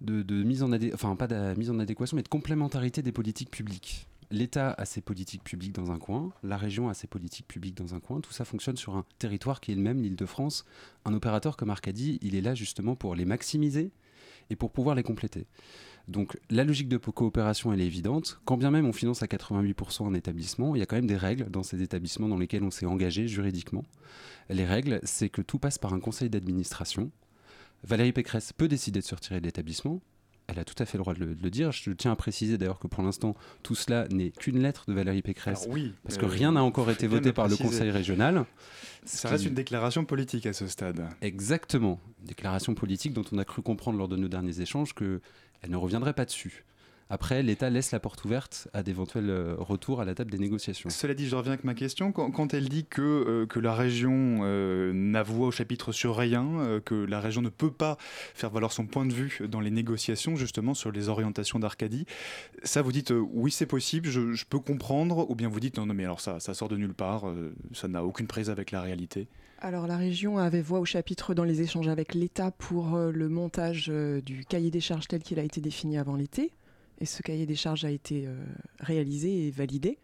de, 0.00 0.42
mise 0.42 0.62
en 0.62 0.70
enfin 0.92 1.14
pas 1.14 1.26
de 1.26 1.54
mise 1.58 1.70
en 1.70 1.78
adéquation, 1.78 2.16
mais 2.16 2.22
de 2.22 2.28
complémentarité 2.28 3.02
des 3.02 3.12
politiques 3.12 3.50
publiques 3.50 4.08
l'État 4.30 4.72
a 4.72 4.84
ses 4.84 5.00
politiques 5.00 5.44
publiques 5.44 5.74
dans 5.74 5.90
un 5.90 5.98
coin, 5.98 6.32
la 6.42 6.56
région 6.56 6.88
a 6.88 6.94
ses 6.94 7.06
politiques 7.06 7.46
publiques 7.46 7.76
dans 7.76 7.94
un 7.94 8.00
coin, 8.00 8.20
tout 8.20 8.32
ça 8.32 8.44
fonctionne 8.44 8.76
sur 8.76 8.96
un 8.96 9.04
territoire 9.18 9.60
qui 9.60 9.72
est 9.72 9.74
le 9.74 9.82
même, 9.82 10.02
l'île 10.02 10.16
de 10.16 10.26
France. 10.26 10.64
Un 11.04 11.14
opérateur 11.14 11.56
comme 11.56 11.70
Arcadie, 11.70 12.18
il 12.22 12.34
est 12.34 12.40
là 12.40 12.54
justement 12.54 12.96
pour 12.96 13.14
les 13.14 13.24
maximiser 13.24 13.92
et 14.50 14.56
pour 14.56 14.70
pouvoir 14.70 14.94
les 14.94 15.02
compléter. 15.02 15.46
Donc 16.08 16.38
la 16.50 16.64
logique 16.64 16.88
de 16.88 16.98
coopération, 16.98 17.72
elle 17.72 17.80
est 17.80 17.86
évidente. 17.86 18.40
Quand 18.44 18.56
bien 18.56 18.70
même 18.70 18.86
on 18.86 18.92
finance 18.92 19.22
à 19.22 19.26
88% 19.26 20.06
un 20.06 20.14
établissement, 20.14 20.74
il 20.74 20.80
y 20.80 20.82
a 20.82 20.86
quand 20.86 20.96
même 20.96 21.06
des 21.06 21.16
règles 21.16 21.50
dans 21.50 21.62
ces 21.62 21.82
établissements 21.82 22.28
dans 22.28 22.38
lesquels 22.38 22.62
on 22.62 22.70
s'est 22.70 22.86
engagé 22.86 23.26
juridiquement. 23.26 23.84
Les 24.50 24.66
règles, 24.66 25.00
c'est 25.04 25.30
que 25.30 25.40
tout 25.40 25.58
passe 25.58 25.78
par 25.78 25.94
un 25.94 26.00
conseil 26.00 26.28
d'administration. 26.28 27.10
Valérie 27.84 28.12
Pécresse 28.12 28.52
peut 28.52 28.68
décider 28.68 29.00
de 29.00 29.04
se 29.04 29.14
retirer 29.14 29.40
de 29.40 29.46
l'établissement, 29.46 30.00
elle 30.46 30.58
a 30.58 30.64
tout 30.64 30.74
à 30.78 30.84
fait 30.84 30.98
le 30.98 31.02
droit 31.02 31.14
de 31.14 31.24
le, 31.24 31.50
dire. 31.50 31.72
Je 31.72 31.90
tiens 31.90 32.12
à 32.12 32.16
préciser 32.16 32.58
d'ailleurs 32.58 32.78
que 32.78 32.86
pour 32.86 33.02
l'instant, 33.02 33.34
tout 33.62 33.74
cela 33.74 34.06
n'est 34.08 34.30
qu'une 34.30 34.60
lettre 34.60 34.84
de 34.86 34.92
Valérie 34.92 35.22
Pécresse. 35.22 35.66
oui, 35.70 35.94
parce 36.02 36.18
que 36.18 36.26
euh, 36.26 36.28
rien 36.28 36.52
n'a 36.52 36.62
encore 36.62 36.90
été 36.90 37.06
voté 37.06 37.32
par 37.32 37.48
le 37.48 37.56
Conseil 37.56 37.90
régional. 37.90 38.44
Ça 39.04 39.28
reste 39.28 39.46
une 39.46 39.54
déclaration 39.54 40.04
politique 40.04 40.46
à 40.46 40.52
ce 40.52 40.66
stade. 40.66 41.06
Exactement. 41.20 42.00
Une 42.20 42.26
déclaration 42.26 42.74
politique 42.74 43.12
dont 43.12 43.24
on 43.32 43.38
a 43.38 43.44
cru 43.44 43.62
comprendre 43.62 43.98
lors 43.98 44.08
de 44.08 44.16
nos 44.16 44.28
derniers 44.28 44.60
échanges 44.60 44.94
qu'elle 44.94 45.20
ne 45.68 45.76
reviendrait 45.76 46.14
pas 46.14 46.24
dessus. 46.24 46.64
Après, 47.10 47.42
l'État 47.42 47.68
laisse 47.68 47.92
la 47.92 48.00
porte 48.00 48.24
ouverte 48.24 48.68
à 48.72 48.82
d'éventuels 48.82 49.28
euh, 49.28 49.54
retours 49.58 50.00
à 50.00 50.04
la 50.04 50.14
table 50.14 50.30
des 50.30 50.38
négociations. 50.38 50.88
Cela 50.88 51.12
dit, 51.12 51.28
je 51.28 51.36
reviens 51.36 51.52
avec 51.52 51.64
ma 51.64 51.74
question. 51.74 52.12
Quand, 52.12 52.54
elle 52.54 52.68
dit 52.68 52.86
que, 52.86 53.02
euh, 53.02 53.46
que 53.46 53.60
la 53.60 53.74
région 53.74 54.38
euh, 54.42 54.92
n'a 54.94 55.22
voix 55.22 55.48
au 55.48 55.50
chapitre 55.50 55.92
sur 55.92 56.16
rien, 56.16 56.80
que 56.84 56.94
la 56.94 57.20
région 57.20 57.42
ne 57.42 57.50
peut 57.50 57.70
pas 57.70 57.98
faire 58.00 58.50
valoir 58.50 58.72
son 58.72 58.86
point 58.86 59.04
de 59.04 59.12
vue 59.12 59.40
dans 59.48 59.60
les 59.60 59.70
négociations, 59.70 60.36
justement, 60.36 60.72
sur 60.72 60.92
les 60.92 61.08
orientations 61.08 61.58
d'Arcadie, 61.58 62.06
ça, 62.62 62.80
vous 62.80 62.92
dites 62.92 63.12
oui, 63.32 63.50
c'est 63.50 63.66
possible, 63.66 64.08
je, 64.08 64.44
peux 64.48 64.58
comprendre, 64.58 65.30
ou 65.30 65.34
bien 65.34 65.48
vous 65.48 65.60
dites 65.60 65.76
non, 65.76 65.86
non, 65.86 65.94
mais 65.94 66.04
alors 66.04 66.20
ça, 66.20 66.40
ça 66.40 66.54
sort 66.54 66.68
de 66.68 66.76
nulle 66.76 66.94
part, 66.94 67.24
ça 67.72 67.88
n'a 67.88 68.04
aucune 68.04 68.26
prise 68.26 68.50
avec 68.50 68.70
la 68.70 68.80
réalité? 68.80 69.28
Alors 69.60 69.86
la 69.86 69.96
région 69.96 70.38
avait 70.38 70.60
voix 70.60 70.80
au 70.80 70.84
chapitre 70.84 71.34
dans 71.34 71.44
les 71.44 71.62
échanges 71.62 71.88
avec 71.88 72.14
l'État 72.14 72.50
pour 72.50 72.96
le 72.96 73.28
montage 73.28 73.88
du 73.88 74.44
cahier 74.44 74.70
des 74.70 74.80
charges 74.80 75.08
tel 75.08 75.22
qu'il 75.22 75.38
a 75.38 75.42
été 75.42 75.60
défini 75.60 75.98
avant 75.98 76.16
l'été 76.16 76.52
et 77.00 77.06
ce 77.06 77.22
cahier 77.22 77.46
des 77.46 77.56
charges 77.56 77.84
a 77.84 77.90
été 77.90 78.26
euh, 78.26 78.36
réalisé 78.80 79.46
et 79.46 79.50
validé. 79.50 79.98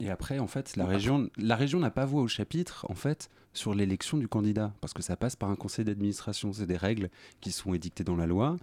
Et 0.00 0.10
après, 0.10 0.38
en 0.38 0.46
fait, 0.46 0.76
la 0.76 0.86
région, 0.86 1.30
la 1.36 1.56
région 1.56 1.78
n'a 1.78 1.90
pas 1.90 2.06
voix 2.06 2.22
au 2.22 2.28
chapitre, 2.28 2.86
en 2.88 2.94
fait, 2.94 3.30
sur 3.52 3.74
l'élection 3.74 4.16
du 4.16 4.28
candidat, 4.28 4.72
parce 4.80 4.92
que 4.94 5.02
ça 5.02 5.16
passe 5.16 5.36
par 5.36 5.50
un 5.50 5.56
conseil 5.56 5.84
d'administration. 5.84 6.52
C'est 6.52 6.66
des 6.66 6.76
règles 6.76 7.10
qui 7.40 7.52
sont 7.52 7.74
édictées 7.74 8.04
dans 8.04 8.16
la 8.16 8.26
loi, 8.26 8.56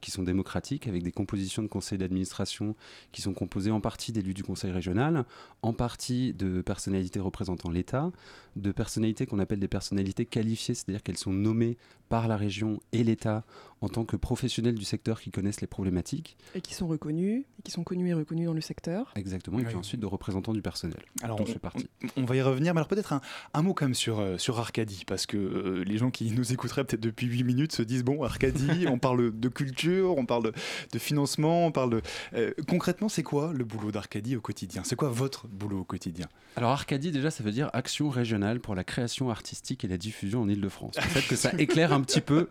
qui 0.00 0.10
sont 0.10 0.22
démocratiques, 0.22 0.86
avec 0.86 1.02
des 1.02 1.12
compositions 1.12 1.62
de 1.62 1.68
conseil 1.68 1.98
d'administration 1.98 2.76
qui 3.10 3.22
sont 3.22 3.32
composées 3.32 3.70
en 3.70 3.80
partie 3.80 4.12
d'élus 4.12 4.34
du 4.34 4.44
conseil 4.44 4.70
régional, 4.70 5.24
en 5.62 5.72
partie 5.72 6.34
de 6.34 6.60
personnalités 6.60 7.20
représentant 7.20 7.70
l'État, 7.70 8.12
de 8.56 8.70
personnalités 8.70 9.26
qu'on 9.26 9.38
appelle 9.38 9.60
des 9.60 9.68
personnalités 9.68 10.26
qualifiées, 10.26 10.74
c'est-à-dire 10.74 11.02
qu'elles 11.02 11.16
sont 11.16 11.32
nommées 11.32 11.76
par 12.08 12.28
la 12.28 12.36
région 12.36 12.80
et 12.92 13.02
l'État 13.02 13.44
en 13.80 13.88
tant 13.88 14.04
que 14.04 14.16
professionnels 14.16 14.74
du 14.74 14.84
secteur 14.84 15.20
qui 15.20 15.30
connaissent 15.30 15.60
les 15.60 15.66
problématiques. 15.66 16.36
Et 16.54 16.60
qui 16.60 16.74
sont 16.74 16.86
reconnus, 16.86 17.44
et 17.58 17.62
qui 17.62 17.70
sont 17.70 17.82
connus 17.82 18.10
et 18.10 18.14
reconnus 18.14 18.46
dans 18.46 18.52
le 18.52 18.60
secteur. 18.60 19.10
Exactement, 19.16 19.58
et 19.58 19.64
puis 19.64 19.74
ensuite 19.74 20.00
de 20.00 20.06
représentants 20.06 20.52
du 20.52 20.62
personnel. 20.62 20.83
Alors, 21.22 21.36
dont 21.36 21.44
on, 21.44 21.46
je 21.46 21.52
fais 21.52 21.58
partie. 21.58 21.86
on- 22.16 22.22
on 22.22 22.24
va 22.24 22.36
y 22.36 22.42
revenir, 22.42 22.74
mais 22.74 22.78
alors 22.78 22.88
peut-être 22.88 23.12
un, 23.12 23.20
un 23.54 23.62
mot 23.62 23.74
quand 23.74 23.84
même 23.86 23.94
sur, 23.94 24.18
euh, 24.20 24.38
sur 24.38 24.58
Arcadie, 24.58 25.04
parce 25.06 25.26
que 25.26 25.36
euh, 25.36 25.84
les 25.84 25.98
gens 25.98 26.10
qui 26.10 26.30
nous 26.30 26.52
écouteraient 26.52 26.84
peut-être 26.84 27.00
depuis 27.02 27.26
8 27.26 27.44
minutes 27.44 27.72
se 27.72 27.82
disent 27.82 28.04
bon, 28.04 28.22
Arcadie, 28.22 28.86
on 28.88 28.98
parle 28.98 29.38
de 29.38 29.48
culture, 29.48 30.16
on 30.16 30.26
parle 30.26 30.44
de, 30.44 30.52
de 30.92 30.98
financement, 30.98 31.66
on 31.66 31.72
parle 31.72 31.90
de. 31.90 32.02
euh, 32.34 32.52
concrètement, 32.68 33.08
c'est 33.08 33.22
quoi 33.22 33.52
le 33.52 33.64
boulot 33.64 33.90
d'Arcadie 33.92 34.36
au 34.36 34.40
quotidien? 34.40 34.82
C'est 34.84 34.96
quoi 34.96 35.08
votre 35.08 35.46
boulot 35.48 35.80
au 35.80 35.84
quotidien? 35.84 36.26
Alors 36.56 36.70
Arcadie, 36.70 37.10
déjà, 37.10 37.30
ça 37.30 37.42
veut 37.42 37.50
dire 37.52 37.70
Action 37.72 38.08
régionale 38.10 38.60
pour 38.60 38.74
la 38.74 38.84
création 38.84 39.30
artistique 39.30 39.84
et 39.84 39.88
la 39.88 39.98
diffusion 39.98 40.42
en 40.42 40.48
Ile-de-France. 40.48 40.94
Peut-être 40.94 41.26
que 41.28 41.36
ça 41.36 41.50
éclaire 41.58 41.92
un 41.92 42.00
petit 42.02 42.20
peu 42.20 42.48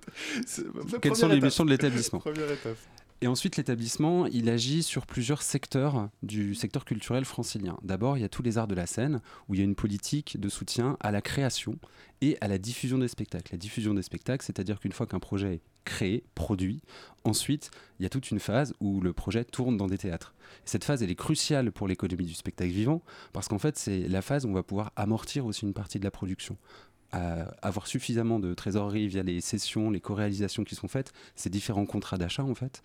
quelles 1.02 1.16
sont 1.16 1.28
les 1.28 1.36
missions 1.42 1.66
de 1.66 1.70
l'établissement. 1.70 2.20
Et 3.22 3.27
ensuite, 3.27 3.55
l'établissement, 3.55 4.25
il 4.25 4.50
agit 4.50 4.84
sur 4.84 5.05
plusieurs 5.05 5.41
secteurs 5.41 6.10
du 6.24 6.55
secteur 6.55 6.84
culturel 6.84 7.24
francilien. 7.24 7.77
D'abord, 7.82 8.17
il 8.17 8.22
y 8.22 8.25
a 8.25 8.29
tous 8.29 8.43
les 8.43 8.58
arts 8.58 8.67
de 8.67 8.75
la 8.75 8.86
scène, 8.86 9.22
où 9.48 9.53
il 9.53 9.60
y 9.60 9.62
a 9.62 9.63
une 9.63 9.75
politique 9.75 10.39
de 10.39 10.50
soutien 10.50 10.98
à 11.00 11.12
la 11.12 11.22
création 11.22 11.79
et 12.22 12.38
à 12.41 12.48
la 12.50 12.58
diffusion 12.58 12.98
des 12.98 13.08
spectacles. 13.08 13.53
La 13.53 13.58
diffusion 13.58 13.93
des 13.93 14.01
spectacles, 14.01 14.46
c'est-à-dire 14.46 14.79
qu'une 14.79 14.91
fois 14.91 15.08
qu'un 15.08 15.20
projet 15.20 15.55
est 15.55 15.62
créé, 15.86 16.24
produit, 16.36 16.82
ensuite, 17.24 17.72
il 18.00 18.03
y 18.03 18.05
a 18.05 18.10
toute 18.10 18.32
une 18.32 18.39
phase 18.39 18.74
où 18.79 19.01
le 19.01 19.13
projet 19.13 19.43
tourne 19.46 19.77
dans 19.77 19.88
des 19.88 19.98
théâtres. 19.98 20.34
Et 20.60 20.70
cette 20.70 20.84
phase, 20.84 21.03
elle 21.03 21.12
est 21.12 21.15
cruciale 21.15 21.72
pour 21.72 21.88
l'économie 21.88 22.25
du 22.25 22.34
spectacle 22.34 22.72
vivant, 22.72 23.01
parce 23.32 23.48
qu'en 23.48 23.60
fait, 23.60 23.77
c'est 23.77 24.08
la 24.08 24.22
phase 24.22 24.46
où 24.46 24.50
on 24.50 24.53
va 24.53 24.63
pouvoir 24.63 24.91
amortir 24.96 25.46
aussi 25.46 25.65
une 25.65 25.74
partie 25.74 26.00
de 26.00 26.03
la 26.03 26.12
production 26.12 26.58
à 27.13 27.53
avoir 27.62 27.88
suffisamment 27.88 28.39
de 28.39 28.53
trésorerie 28.53 29.08
via 29.08 29.24
les 29.24 29.39
sessions, 29.39 29.91
les 29.91 30.01
co-réalisations 30.01 30.63
qui 30.63 30.75
sont 30.75 30.88
faites, 30.88 31.13
ces 31.36 31.50
différents 31.50 31.86
contrats 31.86 32.17
d'achat 32.17 32.43
en 32.43 32.55
fait, 32.55 32.82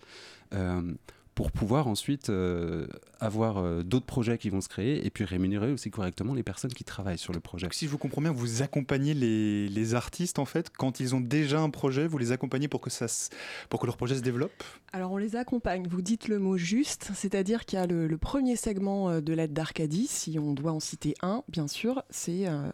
euh, 0.53 0.93
pour 1.33 1.51
pouvoir 1.51 1.87
ensuite 1.87 2.29
euh, 2.29 2.85
avoir 3.19 3.57
euh, 3.57 3.81
d'autres 3.81 4.05
projets 4.05 4.37
qui 4.37 4.49
vont 4.49 4.59
se 4.61 4.67
créer 4.67 5.05
et 5.05 5.09
puis 5.09 5.23
rémunérer 5.23 5.71
aussi 5.71 5.89
correctement 5.89 6.33
les 6.33 6.43
personnes 6.43 6.73
qui 6.73 6.83
travaillent 6.83 7.17
sur 7.17 7.33
le 7.33 7.39
projet. 7.39 7.65
Donc, 7.65 7.73
si 7.73 7.85
je 7.85 7.91
vous 7.91 7.97
comprends 7.97 8.21
bien, 8.21 8.33
vous 8.33 8.61
accompagnez 8.61 9.13
les, 9.13 9.69
les 9.69 9.93
artistes 9.95 10.37
en 10.37 10.45
fait 10.45 10.69
quand 10.69 10.99
ils 10.99 11.15
ont 11.15 11.21
déjà 11.21 11.61
un 11.61 11.69
projet, 11.69 12.07
vous 12.07 12.17
les 12.17 12.31
accompagnez 12.31 12.67
pour 12.67 12.81
que 12.81 12.89
ça, 12.89 13.07
se- 13.07 13.29
pour 13.69 13.79
que 13.79 13.85
leur 13.85 13.95
projet 13.95 14.15
se 14.15 14.21
développe? 14.21 14.63
Alors 14.91 15.11
on 15.11 15.17
les 15.17 15.35
accompagne, 15.37 15.87
vous 15.87 16.01
dites 16.01 16.27
le 16.27 16.39
mot 16.39 16.57
juste, 16.57 17.11
c'est-à-dire 17.15 17.65
qu'il 17.65 17.79
y 17.79 17.81
a 17.81 17.87
le, 17.87 18.05
le 18.05 18.17
premier 18.17 18.57
segment 18.57 19.21
de 19.21 19.33
l'aide 19.33 19.53
d'Arcadie, 19.53 20.07
si 20.07 20.37
on 20.39 20.53
doit 20.53 20.73
en 20.73 20.79
citer 20.81 21.15
un, 21.21 21.43
bien 21.47 21.67
sûr, 21.67 22.03
c'est 22.09 22.47
euh, 22.47 22.69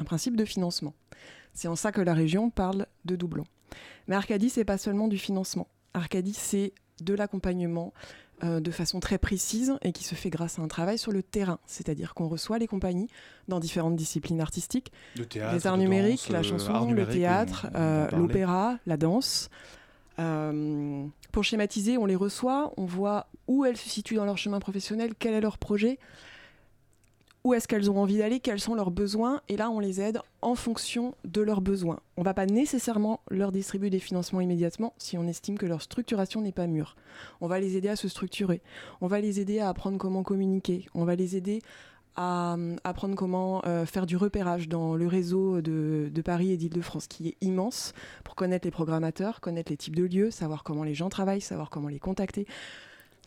un 0.00 0.04
principe 0.04 0.36
de 0.36 0.44
financement. 0.44 0.94
C'est 1.52 1.68
en 1.68 1.76
ça 1.76 1.92
que 1.92 2.00
la 2.00 2.14
région 2.14 2.50
parle 2.50 2.86
de 3.04 3.16
doublon. 3.16 3.44
Mais 4.08 4.16
Arcadie, 4.16 4.50
c'est 4.50 4.64
pas 4.64 4.78
seulement 4.78 5.08
du 5.08 5.18
financement. 5.18 5.68
Arcadie, 5.94 6.34
c'est 6.34 6.72
de 7.00 7.14
l'accompagnement 7.14 7.92
euh, 8.42 8.60
de 8.60 8.70
façon 8.70 9.00
très 9.00 9.18
précise 9.18 9.74
et 9.82 9.92
qui 9.92 10.04
se 10.04 10.14
fait 10.14 10.30
grâce 10.30 10.58
à 10.58 10.62
un 10.62 10.68
travail 10.68 10.98
sur 10.98 11.12
le 11.12 11.22
terrain. 11.22 11.58
C'est-à-dire 11.66 12.14
qu'on 12.14 12.28
reçoit 12.28 12.58
les 12.58 12.66
compagnies 12.66 13.08
dans 13.48 13.60
différentes 13.60 13.96
disciplines 13.96 14.40
artistiques, 14.40 14.92
Le 15.16 15.26
théâtre, 15.26 15.54
les 15.54 15.66
arts 15.66 15.78
numériques, 15.78 16.22
danse, 16.22 16.30
la 16.30 16.38
euh, 16.38 16.42
chanson, 16.42 16.72
art 16.72 16.90
le 16.90 17.06
théâtre, 17.06 17.66
euh, 17.74 18.08
l'opéra, 18.12 18.78
la 18.86 18.96
danse. 18.96 19.50
Euh, 20.18 21.06
pour 21.32 21.44
schématiser, 21.44 21.96
on 21.96 22.06
les 22.06 22.16
reçoit, 22.16 22.72
on 22.76 22.84
voit 22.84 23.28
où 23.46 23.64
elles 23.64 23.76
se 23.76 23.88
situent 23.88 24.16
dans 24.16 24.24
leur 24.24 24.38
chemin 24.38 24.60
professionnel, 24.60 25.12
quel 25.18 25.34
est 25.34 25.40
leur 25.40 25.58
projet, 25.58 25.98
où 27.44 27.54
est-ce 27.54 27.66
qu'elles 27.66 27.90
ont 27.90 27.98
envie 27.98 28.18
d'aller, 28.18 28.40
quels 28.40 28.60
sont 28.60 28.74
leurs 28.74 28.90
besoins, 28.90 29.40
et 29.48 29.56
là 29.56 29.70
on 29.70 29.80
les 29.80 30.00
aide 30.00 30.20
en 30.42 30.54
fonction 30.54 31.14
de 31.24 31.40
leurs 31.40 31.60
besoins. 31.60 32.00
On 32.16 32.22
ne 32.22 32.24
va 32.24 32.34
pas 32.34 32.46
nécessairement 32.46 33.20
leur 33.30 33.52
distribuer 33.52 33.90
des 33.90 33.98
financements 33.98 34.40
immédiatement 34.40 34.94
si 34.98 35.16
on 35.16 35.26
estime 35.26 35.58
que 35.58 35.66
leur 35.66 35.82
structuration 35.82 36.40
n'est 36.40 36.52
pas 36.52 36.66
mûre. 36.66 36.96
On 37.40 37.46
va 37.46 37.60
les 37.60 37.76
aider 37.76 37.88
à 37.88 37.96
se 37.96 38.08
structurer, 38.08 38.60
on 39.00 39.06
va 39.06 39.20
les 39.20 39.40
aider 39.40 39.60
à 39.60 39.68
apprendre 39.68 39.98
comment 39.98 40.22
communiquer, 40.22 40.86
on 40.94 41.04
va 41.04 41.14
les 41.14 41.36
aider 41.36 41.60
à 42.16 42.54
euh, 42.54 42.76
apprendre 42.84 43.14
comment 43.14 43.62
euh, 43.66 43.86
faire 43.86 44.04
du 44.04 44.16
repérage 44.16 44.68
dans 44.68 44.94
le 44.94 45.06
réseau 45.06 45.60
de, 45.60 46.10
de 46.12 46.22
Paris 46.22 46.50
et 46.50 46.56
d'Île-de-France 46.56 47.06
qui 47.06 47.28
est 47.28 47.36
immense 47.40 47.94
pour 48.24 48.34
connaître 48.34 48.66
les 48.66 48.70
programmateurs, 48.70 49.40
connaître 49.40 49.70
les 49.70 49.76
types 49.76 49.96
de 49.96 50.04
lieux, 50.04 50.30
savoir 50.30 50.64
comment 50.64 50.82
les 50.82 50.94
gens 50.94 51.08
travaillent, 51.08 51.40
savoir 51.40 51.70
comment 51.70 51.88
les 51.88 52.00
contacter. 52.00 52.46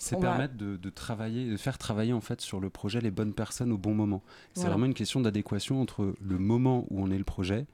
C'est 0.03 0.15
va- 0.15 0.21
permettre 0.21 0.55
de, 0.55 0.75
de 0.77 0.89
travailler, 0.89 1.49
de 1.49 1.57
faire 1.57 1.77
travailler 1.77 2.13
en 2.13 2.21
fait 2.21 2.41
sur 2.41 2.59
le 2.59 2.69
projet 2.69 3.01
les 3.01 3.11
bonnes 3.11 3.33
personnes 3.33 3.71
au 3.71 3.77
bon 3.77 3.93
moment. 3.93 4.21
C'est 4.53 4.61
Voilà. 4.61 4.71
vraiment 4.71 4.85
une 4.87 4.93
question 4.93 5.21
d'adéquation 5.21 5.81
entre 5.81 6.13
le 6.21 6.37
moment 6.37 6.85
où 6.89 7.01
on 7.01 7.09
est 7.11 7.17
le 7.17 7.23
projet 7.23 7.65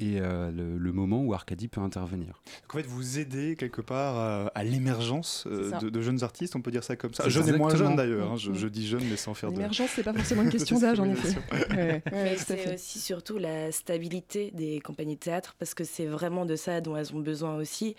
et 0.00 0.18
euh, 0.20 0.50
le, 0.50 0.78
le 0.78 0.92
moment 0.92 1.22
où 1.22 1.34
Arcadie 1.34 1.68
peut 1.68 1.80
intervenir. 1.80 2.40
Donc 2.62 2.74
en 2.74 2.78
fait, 2.78 2.86
vous 2.86 3.18
aidez 3.18 3.54
quelque 3.56 3.80
part 3.82 4.18
euh, 4.18 4.46
à 4.54 4.64
l'émergence 4.64 5.44
euh, 5.46 5.70
de, 5.78 5.90
de 5.90 6.00
jeunes 6.00 6.24
artistes, 6.24 6.56
on 6.56 6.62
peut 6.62 6.70
dire 6.70 6.82
ça 6.84 6.96
comme 6.96 7.12
ça. 7.14 7.28
Jeunes 7.28 7.48
et 7.48 7.52
moins 7.58 7.74
jeunes 7.74 7.96
d'ailleurs. 7.96 8.32
hein. 8.32 8.36
Je, 8.36 8.50
Mm. 8.50 8.54
je 8.54 8.68
dis 8.68 8.86
jeunes, 8.88 9.04
mais 9.10 9.16
sans 9.16 9.34
faire 9.34 9.50
de. 9.50 9.56
L'émergence, 9.56 9.90
c'est 9.94 10.02
pas 10.02 10.12
forcément 10.14 10.42
une 10.42 10.50
question 10.50 10.78
d'âge 10.78 10.98
en 11.00 11.04
effet. 11.10 11.36
Ouais, 11.70 12.02
ouais, 12.12 12.36
c'est 12.38 12.74
aussi 12.74 12.98
surtout 12.98 13.38
la 13.38 13.70
stabilité 13.72 14.50
des 14.54 14.80
compagnies 14.80 15.14
de 15.16 15.20
théâtre 15.20 15.54
parce 15.58 15.74
que 15.74 15.84
c'est 15.84 16.06
vraiment 16.06 16.46
de 16.46 16.56
ça 16.56 16.80
dont 16.80 16.96
elles 16.96 17.14
ont 17.14 17.20
besoin 17.20 17.56
aussi 17.56 17.94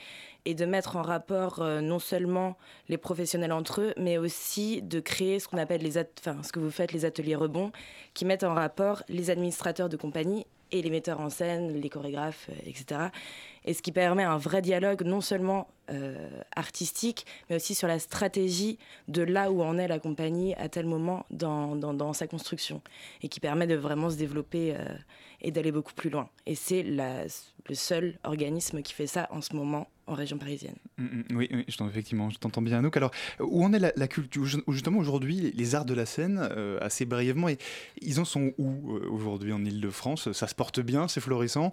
et 0.45 0.55
de 0.55 0.65
mettre 0.65 0.95
en 0.95 1.03
rapport 1.03 1.61
euh, 1.61 1.81
non 1.81 1.99
seulement 1.99 2.57
les 2.89 2.97
professionnels 2.97 3.51
entre 3.51 3.81
eux 3.81 3.93
mais 3.97 4.17
aussi 4.17 4.81
de 4.81 4.99
créer 4.99 5.39
ce 5.39 5.47
qu'on 5.47 5.57
appelle 5.59 5.81
les 5.83 5.97
at- 5.99 6.05
enfin 6.19 6.41
ce 6.41 6.51
que 6.51 6.59
vous 6.59 6.71
faites 6.71 6.93
les 6.93 7.05
ateliers 7.05 7.35
rebonds 7.35 7.71
qui 8.15 8.25
mettent 8.25 8.43
en 8.43 8.55
rapport 8.55 9.03
les 9.07 9.29
administrateurs 9.29 9.87
de 9.89 9.97
compagnie 9.97 10.45
et 10.71 10.81
les 10.81 10.89
metteurs 10.89 11.19
en 11.19 11.29
scène, 11.29 11.73
les 11.73 11.89
chorégraphes, 11.89 12.49
euh, 12.49 12.69
etc. 12.69 13.09
Et 13.65 13.73
ce 13.73 13.81
qui 13.81 13.91
permet 13.91 14.23
un 14.23 14.37
vrai 14.37 14.61
dialogue 14.61 15.03
non 15.03 15.21
seulement 15.21 15.67
euh, 15.89 16.29
artistique, 16.55 17.25
mais 17.49 17.57
aussi 17.57 17.75
sur 17.75 17.87
la 17.87 17.99
stratégie 17.99 18.77
de 19.07 19.21
là 19.21 19.51
où 19.51 19.61
en 19.61 19.77
est 19.77 19.87
la 19.87 19.99
compagnie 19.99 20.55
à 20.55 20.69
tel 20.69 20.85
moment 20.85 21.25
dans, 21.31 21.75
dans, 21.75 22.13
sa 22.13 22.27
construction 22.27 22.81
et 23.21 23.27
qui 23.29 23.39
permet 23.39 23.67
de 23.67 23.75
vraiment 23.75 24.09
se 24.09 24.15
développer 24.15 24.73
euh, 24.75 24.85
et 25.41 25.51
d'aller 25.51 25.71
beaucoup 25.71 25.93
plus 25.93 26.09
loin. 26.09 26.29
Et 26.45 26.55
c'est 26.55 26.83
le 26.83 27.27
seul 27.73 28.17
organisme 28.23 28.81
qui 28.81 28.93
fait 28.93 29.07
ça 29.07 29.27
en 29.31 29.41
ce 29.41 29.55
moment 29.55 29.87
en 30.07 30.13
région 30.13 30.37
parisienne. 30.37 30.75
Mm, 30.97 31.03
mm, 31.03 31.23
Oui, 31.35 31.49
oui, 31.51 31.65
je 31.67 31.83
effectivement, 31.83 32.29
je 32.29 32.37
t'entends 32.37 32.61
bien, 32.61 32.79
Anouk. 32.79 32.97
Alors, 32.97 33.11
où 33.39 33.63
en 33.63 33.71
est 33.73 33.93
la, 33.95 34.07
culture? 34.07 34.45
Ju- 34.45 34.63
Justement, 34.67 34.99
aujourd'hui, 34.99 35.51
les- 35.55 35.75
arts 35.75 35.85
de 35.85 35.93
la 35.93 36.05
scène, 36.05 36.39
euh, 36.51 36.77
assez 36.81 37.05
brièvement, 37.05 37.47
ils 38.01 38.19
en 38.19 38.25
sont 38.25 38.51
où 38.57 38.91
aujourd'hui 39.09 39.53
en 39.53 39.63
Ile-de-France 39.63 40.31
Ça 40.33 40.47
se 40.47 40.55
porte 40.55 40.79
bien, 40.79 41.07
c'est 41.07 41.21
florissant? 41.21 41.71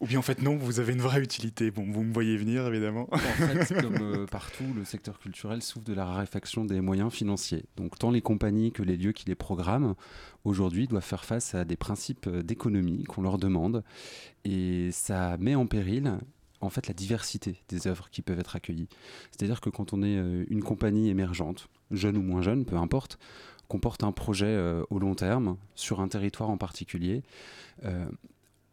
Ou 0.00 0.06
bien 0.06 0.20
en 0.20 0.22
fait, 0.22 0.42
non, 0.42 0.56
vous 0.56 0.78
avez 0.78 0.92
une 0.92 1.00
vraie 1.00 1.20
utilité 1.20 1.70
Bon, 1.70 1.84
vous 1.90 2.04
me 2.04 2.12
voyez 2.12 2.36
venir, 2.36 2.66
évidemment. 2.66 3.08
En 3.10 3.18
fait, 3.18 3.74
comme 3.80 3.96
euh, 4.00 4.26
partout, 4.26 4.64
le 4.76 4.84
secteur 4.84 5.18
culturel 5.18 5.60
souffre 5.60 5.84
de 5.84 5.94
la 5.94 6.04
raréfaction 6.04 6.64
des 6.64 6.80
moyens 6.80 7.12
financiers. 7.12 7.64
Donc 7.76 7.98
tant 7.98 8.10
les 8.10 8.22
compagnies 8.22 8.70
que 8.70 8.82
les 8.82 8.96
lieux 8.96 9.12
qui 9.12 9.26
les 9.26 9.34
programment, 9.34 9.94
aujourd'hui, 10.44 10.86
doivent 10.86 11.04
faire 11.04 11.24
face 11.24 11.54
à 11.54 11.64
des 11.64 11.76
principes 11.76 12.28
euh, 12.28 12.42
d'économie 12.42 13.04
qu'on 13.04 13.22
leur 13.22 13.38
demande. 13.38 13.82
Et 14.44 14.90
ça 14.92 15.36
met 15.38 15.56
en 15.56 15.66
péril 15.66 16.18
en 16.60 16.70
fait 16.70 16.88
la 16.88 16.94
diversité 16.94 17.56
des 17.68 17.86
œuvres 17.86 18.10
qui 18.10 18.22
peuvent 18.22 18.38
être 18.38 18.56
accueillies. 18.56 18.88
C'est-à-dire 19.30 19.60
que 19.60 19.70
quand 19.70 19.92
on 19.92 20.02
est 20.02 20.16
euh, 20.16 20.44
une 20.48 20.62
compagnie 20.62 21.08
émergente, 21.08 21.68
jeune 21.90 22.16
ou 22.16 22.22
moins 22.22 22.42
jeune, 22.42 22.64
peu 22.64 22.76
importe, 22.76 23.18
qu'on 23.68 23.78
porte 23.78 24.02
un 24.02 24.12
projet 24.12 24.46
euh, 24.46 24.82
au 24.90 24.98
long 24.98 25.14
terme, 25.14 25.56
sur 25.74 26.00
un 26.00 26.08
territoire 26.08 26.50
en 26.50 26.56
particulier, 26.56 27.22
euh, 27.84 28.06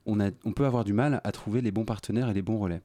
on, 0.06 0.20
a- 0.20 0.32
on 0.44 0.52
peut 0.52 0.66
avoir 0.66 0.84
du 0.84 0.94
mal 0.94 1.22
à 1.24 1.32
trouver 1.32 1.62
les 1.62 1.72
bons 1.72 1.86
partenaires 1.86 2.30
et 2.30 2.34
les 2.34 2.42
bons 2.42 2.58
relais. 2.58 2.82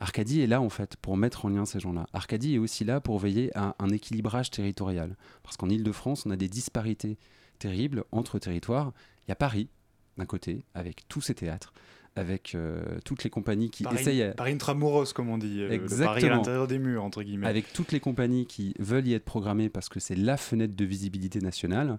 Arcadie 0.00 0.40
est 0.42 0.46
là 0.46 0.60
en 0.60 0.68
fait 0.68 0.96
pour 0.96 1.16
mettre 1.16 1.44
en 1.44 1.48
lien 1.48 1.64
ces 1.64 1.80
gens-là. 1.80 2.06
Arcadie 2.12 2.54
est 2.54 2.58
aussi 2.58 2.84
là 2.84 3.00
pour 3.00 3.18
veiller 3.18 3.50
à 3.56 3.74
un 3.80 3.88
équilibrage 3.88 4.50
territorial. 4.50 5.16
Parce 5.42 5.56
qu'en 5.56 5.68
Ile-de-France, 5.68 6.24
on 6.26 6.30
a 6.30 6.36
des 6.36 6.48
disparités 6.48 7.18
terribles 7.58 8.04
entre 8.12 8.38
territoires. 8.38 8.92
Il 9.26 9.30
y 9.30 9.32
a 9.32 9.36
Paris, 9.36 9.68
d'un 10.16 10.26
côté, 10.26 10.62
avec 10.74 11.08
tous 11.08 11.20
ses 11.20 11.34
théâtres, 11.34 11.72
avec 12.14 12.54
euh, 12.54 12.80
toutes 13.04 13.24
les 13.24 13.30
compagnies 13.30 13.70
qui 13.70 13.82
Paris, 13.82 13.96
essayent... 14.00 14.22
à- 14.22 14.32
Paris 14.34 14.52
intramuros, 14.52 15.12
comme 15.12 15.30
on 15.30 15.38
dit. 15.38 15.62
euh, 15.62 15.68
le 15.68 15.68
Paris 15.68 15.80
à 15.80 15.82
Exactement. 15.82 16.36
l'intérieur 16.36 16.66
des 16.68 16.78
murs, 16.78 17.02
entre 17.02 17.24
guillemets. 17.24 17.48
avec 17.48 17.72
toutes 17.72 17.90
les 17.90 17.98
compagnies 18.00 18.46
qui 18.46 18.74
veulent 18.78 19.06
y 19.08 19.14
être 19.14 19.24
programmées 19.24 19.68
parce 19.68 19.88
que 19.88 19.98
c'est 19.98 20.14
la 20.14 20.36
fenêtre 20.36 20.76
de 20.76 20.84
visibilité 20.84 21.40
nationale. 21.40 21.98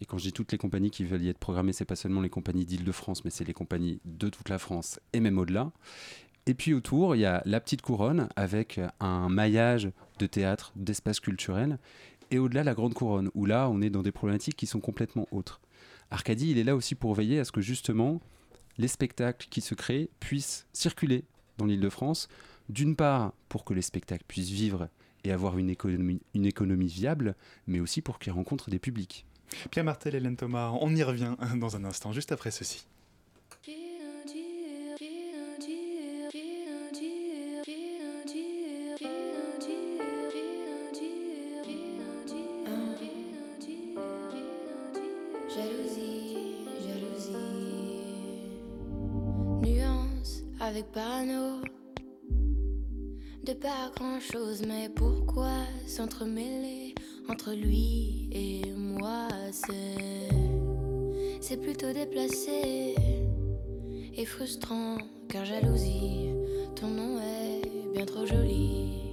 Et 0.00 0.04
quand 0.04 0.18
je 0.18 0.24
dis 0.24 0.32
toutes 0.32 0.52
les 0.52 0.58
compagnies 0.58 0.90
qui 0.90 1.04
veulent 1.04 1.22
y 1.22 1.28
être 1.28 1.38
programmées, 1.38 1.72
c'est 1.72 1.84
pas 1.84 1.96
seulement 1.96 2.20
les 2.20 2.28
compagnies 2.28 2.64
d'Île-de-France, 2.64 3.24
mais 3.24 3.30
c'est 3.30 3.44
les 3.44 3.54
compagnies 3.54 4.00
de 4.04 4.28
toute 4.28 4.48
la 4.48 4.58
France 4.58 5.00
et 5.12 5.20
même 5.20 5.38
au-delà. 5.38 5.72
Et 6.46 6.54
puis 6.54 6.74
autour, 6.74 7.16
il 7.16 7.20
y 7.20 7.24
a 7.24 7.42
la 7.44 7.60
petite 7.60 7.82
couronne 7.82 8.28
avec 8.36 8.80
un 9.00 9.28
maillage 9.28 9.90
de 10.18 10.26
théâtre, 10.26 10.72
d'espaces 10.76 11.20
culturels 11.20 11.78
et 12.30 12.38
au-delà 12.38 12.64
la 12.64 12.74
Grande 12.74 12.94
Couronne, 12.94 13.30
où 13.34 13.46
là, 13.46 13.68
on 13.68 13.80
est 13.82 13.90
dans 13.90 14.02
des 14.02 14.12
problématiques 14.12 14.56
qui 14.56 14.66
sont 14.66 14.80
complètement 14.80 15.26
autres. 15.30 15.60
Arcadie, 16.10 16.50
il 16.52 16.58
est 16.58 16.64
là 16.64 16.76
aussi 16.76 16.94
pour 16.94 17.14
veiller 17.14 17.40
à 17.40 17.44
ce 17.44 17.52
que 17.52 17.60
justement 17.60 18.20
les 18.78 18.88
spectacles 18.88 19.48
qui 19.50 19.60
se 19.60 19.74
créent 19.74 20.08
puissent 20.20 20.66
circuler 20.72 21.24
dans 21.58 21.66
l'île 21.66 21.80
de 21.80 21.88
France, 21.88 22.28
d'une 22.68 22.94
part 22.94 23.32
pour 23.48 23.64
que 23.64 23.74
les 23.74 23.82
spectacles 23.82 24.24
puissent 24.28 24.50
vivre 24.50 24.88
et 25.24 25.32
avoir 25.32 25.58
une 25.58 25.70
économie 25.70 26.86
viable, 26.86 27.34
mais 27.66 27.80
aussi 27.80 28.02
pour 28.02 28.18
qu'ils 28.18 28.32
rencontrent 28.32 28.70
des 28.70 28.78
publics. 28.78 29.26
Pierre 29.70 29.84
Martel, 29.84 30.14
Hélène 30.14 30.36
Thomas, 30.36 30.70
on 30.80 30.94
y 30.94 31.02
revient 31.02 31.34
dans 31.56 31.76
un 31.76 31.84
instant, 31.84 32.12
juste 32.12 32.32
après 32.32 32.50
ceci. 32.50 32.86
Jalousie, 45.56 46.36
jalousie. 46.84 47.32
Nuance 49.62 50.42
avec 50.60 50.84
parano. 50.92 51.62
De 53.42 53.54
pas 53.54 53.90
grand 53.96 54.20
chose, 54.20 54.62
mais 54.66 54.90
pourquoi 54.90 55.64
s'entremêler? 55.86 56.85
Entre 57.28 57.52
lui 57.52 58.28
et 58.32 58.72
moi? 58.76 59.28
C'est. 59.52 60.34
Plutôt 61.62 61.92
déplacé 61.92 62.94
et 64.16 64.24
frustrant, 64.24 64.98
car 65.28 65.44
jalousie, 65.44 66.30
ton 66.76 66.86
nom 66.88 67.18
est 67.18 67.62
bien 67.94 68.04
trop 68.04 68.26
joli. 68.26 69.05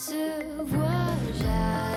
Se 0.00 0.14
voit. 0.64 1.10
Jalousie 1.38 1.89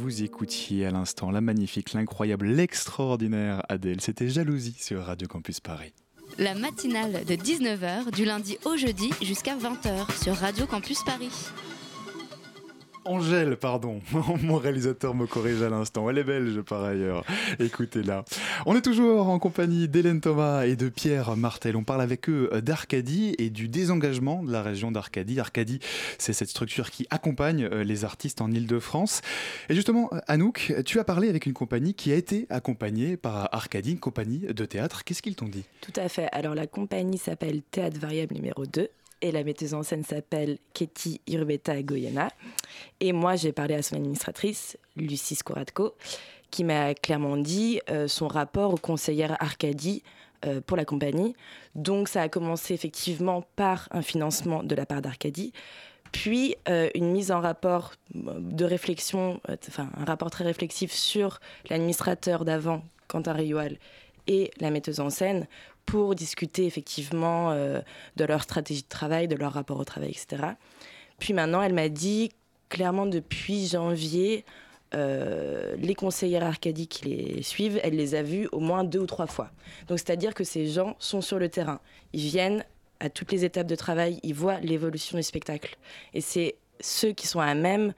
Vous 0.00 0.22
écoutiez 0.22 0.86
à 0.86 0.92
l'instant 0.92 1.32
la 1.32 1.40
magnifique, 1.40 1.92
l'incroyable, 1.92 2.46
l'extraordinaire 2.46 3.62
Adèle. 3.68 4.00
C'était 4.00 4.28
Jalousie 4.28 4.76
sur 4.78 5.02
Radio 5.02 5.26
Campus 5.26 5.58
Paris. 5.58 5.92
La 6.38 6.54
matinale 6.54 7.24
de 7.24 7.34
19h 7.34 8.14
du 8.14 8.24
lundi 8.24 8.58
au 8.64 8.76
jeudi 8.76 9.10
jusqu'à 9.20 9.56
20h 9.56 10.22
sur 10.22 10.36
Radio 10.36 10.66
Campus 10.66 11.02
Paris. 11.02 11.32
Angèle, 13.08 13.56
pardon, 13.56 14.02
mon 14.42 14.58
réalisateur 14.58 15.14
me 15.14 15.26
corrige 15.26 15.62
à 15.62 15.70
l'instant. 15.70 16.10
Elle 16.10 16.18
est 16.18 16.24
belge 16.24 16.60
par 16.60 16.84
ailleurs. 16.84 17.24
Écoutez-la. 17.58 18.22
On 18.66 18.76
est 18.76 18.82
toujours 18.82 19.30
en 19.30 19.38
compagnie 19.38 19.88
d'Hélène 19.88 20.20
Thomas 20.20 20.66
et 20.66 20.76
de 20.76 20.90
Pierre 20.90 21.34
Martel. 21.34 21.74
On 21.76 21.84
parle 21.84 22.02
avec 22.02 22.28
eux 22.28 22.50
d'Arcadie 22.62 23.34
et 23.38 23.48
du 23.48 23.68
désengagement 23.68 24.42
de 24.42 24.52
la 24.52 24.62
région 24.62 24.90
d'Arcadie. 24.90 25.40
Arcadie, 25.40 25.78
c'est 26.18 26.34
cette 26.34 26.50
structure 26.50 26.90
qui 26.90 27.06
accompagne 27.08 27.64
euh, 27.64 27.82
les 27.82 28.04
artistes 28.04 28.42
en 28.42 28.50
Ile-de-France. 28.50 29.22
Et 29.70 29.74
justement, 29.74 30.10
Anouk, 30.26 30.74
tu 30.84 31.00
as 31.00 31.04
parlé 31.04 31.30
avec 31.30 31.46
une 31.46 31.54
compagnie 31.54 31.94
qui 31.94 32.12
a 32.12 32.14
été 32.14 32.46
accompagnée 32.50 33.16
par 33.16 33.48
Arcadie, 33.52 33.92
une 33.92 34.00
compagnie 34.00 34.40
de 34.40 34.64
théâtre. 34.66 35.04
Qu'est-ce 35.04 35.22
qu'ils 35.22 35.34
t'ont 35.34 35.48
dit? 35.48 35.64
Tout 35.80 35.94
à 35.96 36.10
fait. 36.10 36.28
Alors 36.32 36.54
la 36.54 36.66
compagnie 36.66 37.16
s'appelle 37.16 37.62
Théâtre 37.70 37.98
Variable 37.98 38.34
numéro 38.34 38.66
2 38.66 38.90
et 39.20 39.32
la 39.32 39.44
metteuse 39.44 39.74
en 39.74 39.82
scène 39.82 40.04
s'appelle 40.04 40.58
Ketty 40.74 41.20
Irubeta 41.26 41.82
Goyena. 41.82 42.30
Et 43.00 43.12
moi, 43.12 43.36
j'ai 43.36 43.52
parlé 43.52 43.74
à 43.74 43.82
son 43.82 43.96
administratrice, 43.96 44.78
Lucie 44.96 45.34
Skoratko, 45.34 45.94
qui 46.50 46.64
m'a 46.64 46.94
clairement 46.94 47.36
dit 47.36 47.80
euh, 47.90 48.08
son 48.08 48.28
rapport 48.28 48.72
aux 48.72 48.78
conseillères 48.78 49.36
Arcadie 49.40 50.02
euh, 50.46 50.60
pour 50.60 50.76
la 50.76 50.84
compagnie. 50.84 51.34
Donc 51.74 52.08
ça 52.08 52.22
a 52.22 52.28
commencé 52.28 52.74
effectivement 52.74 53.44
par 53.56 53.88
un 53.90 54.02
financement 54.02 54.62
de 54.62 54.74
la 54.74 54.86
part 54.86 55.02
d'Arcadie, 55.02 55.52
puis 56.12 56.56
euh, 56.68 56.88
une 56.94 57.12
mise 57.12 57.30
en 57.30 57.40
rapport 57.40 57.92
de 58.14 58.64
réflexion, 58.64 59.40
enfin 59.68 59.90
un 59.96 60.04
rapport 60.04 60.30
très 60.30 60.44
réflexif 60.44 60.92
sur 60.92 61.40
l'administrateur 61.68 62.44
d'avant, 62.44 62.82
Quentin 63.08 63.32
Rioal, 63.32 63.78
et 64.26 64.50
la 64.60 64.70
metteuse 64.70 65.00
en 65.00 65.10
scène 65.10 65.46
pour 65.88 66.14
discuter 66.14 66.66
effectivement 66.66 67.50
euh, 67.50 67.80
de 68.16 68.24
leur 68.26 68.42
stratégie 68.42 68.82
de 68.82 68.88
travail, 68.88 69.26
de 69.26 69.36
leur 69.36 69.54
rapport 69.54 69.80
au 69.80 69.84
travail, 69.84 70.10
etc. 70.10 70.52
Puis 71.18 71.32
maintenant, 71.32 71.62
elle 71.62 71.72
m'a 71.72 71.88
dit 71.88 72.30
clairement 72.68 73.06
depuis 73.06 73.66
janvier, 73.66 74.44
euh, 74.94 75.74
les 75.78 75.94
conseillères 75.94 76.44
Arcadie 76.44 76.88
qui 76.88 77.06
les 77.06 77.42
suivent, 77.42 77.80
elle 77.82 77.96
les 77.96 78.14
a 78.14 78.22
vus 78.22 78.50
au 78.52 78.60
moins 78.60 78.84
deux 78.84 78.98
ou 78.98 79.06
trois 79.06 79.26
fois. 79.26 79.50
Donc 79.86 79.98
c'est-à-dire 79.98 80.34
que 80.34 80.44
ces 80.44 80.66
gens 80.66 80.94
sont 80.98 81.22
sur 81.22 81.38
le 81.38 81.48
terrain. 81.48 81.80
Ils 82.12 82.20
viennent 82.20 82.66
à 83.00 83.08
toutes 83.08 83.32
les 83.32 83.46
étapes 83.46 83.66
de 83.66 83.74
travail, 83.74 84.20
ils 84.22 84.34
voient 84.34 84.60
l'évolution 84.60 85.16
du 85.16 85.22
spectacle. 85.22 85.78
Et 86.12 86.20
c'est 86.20 86.56
ceux 86.80 87.12
qui 87.12 87.26
sont 87.26 87.40
à 87.40 87.54
même 87.54 87.94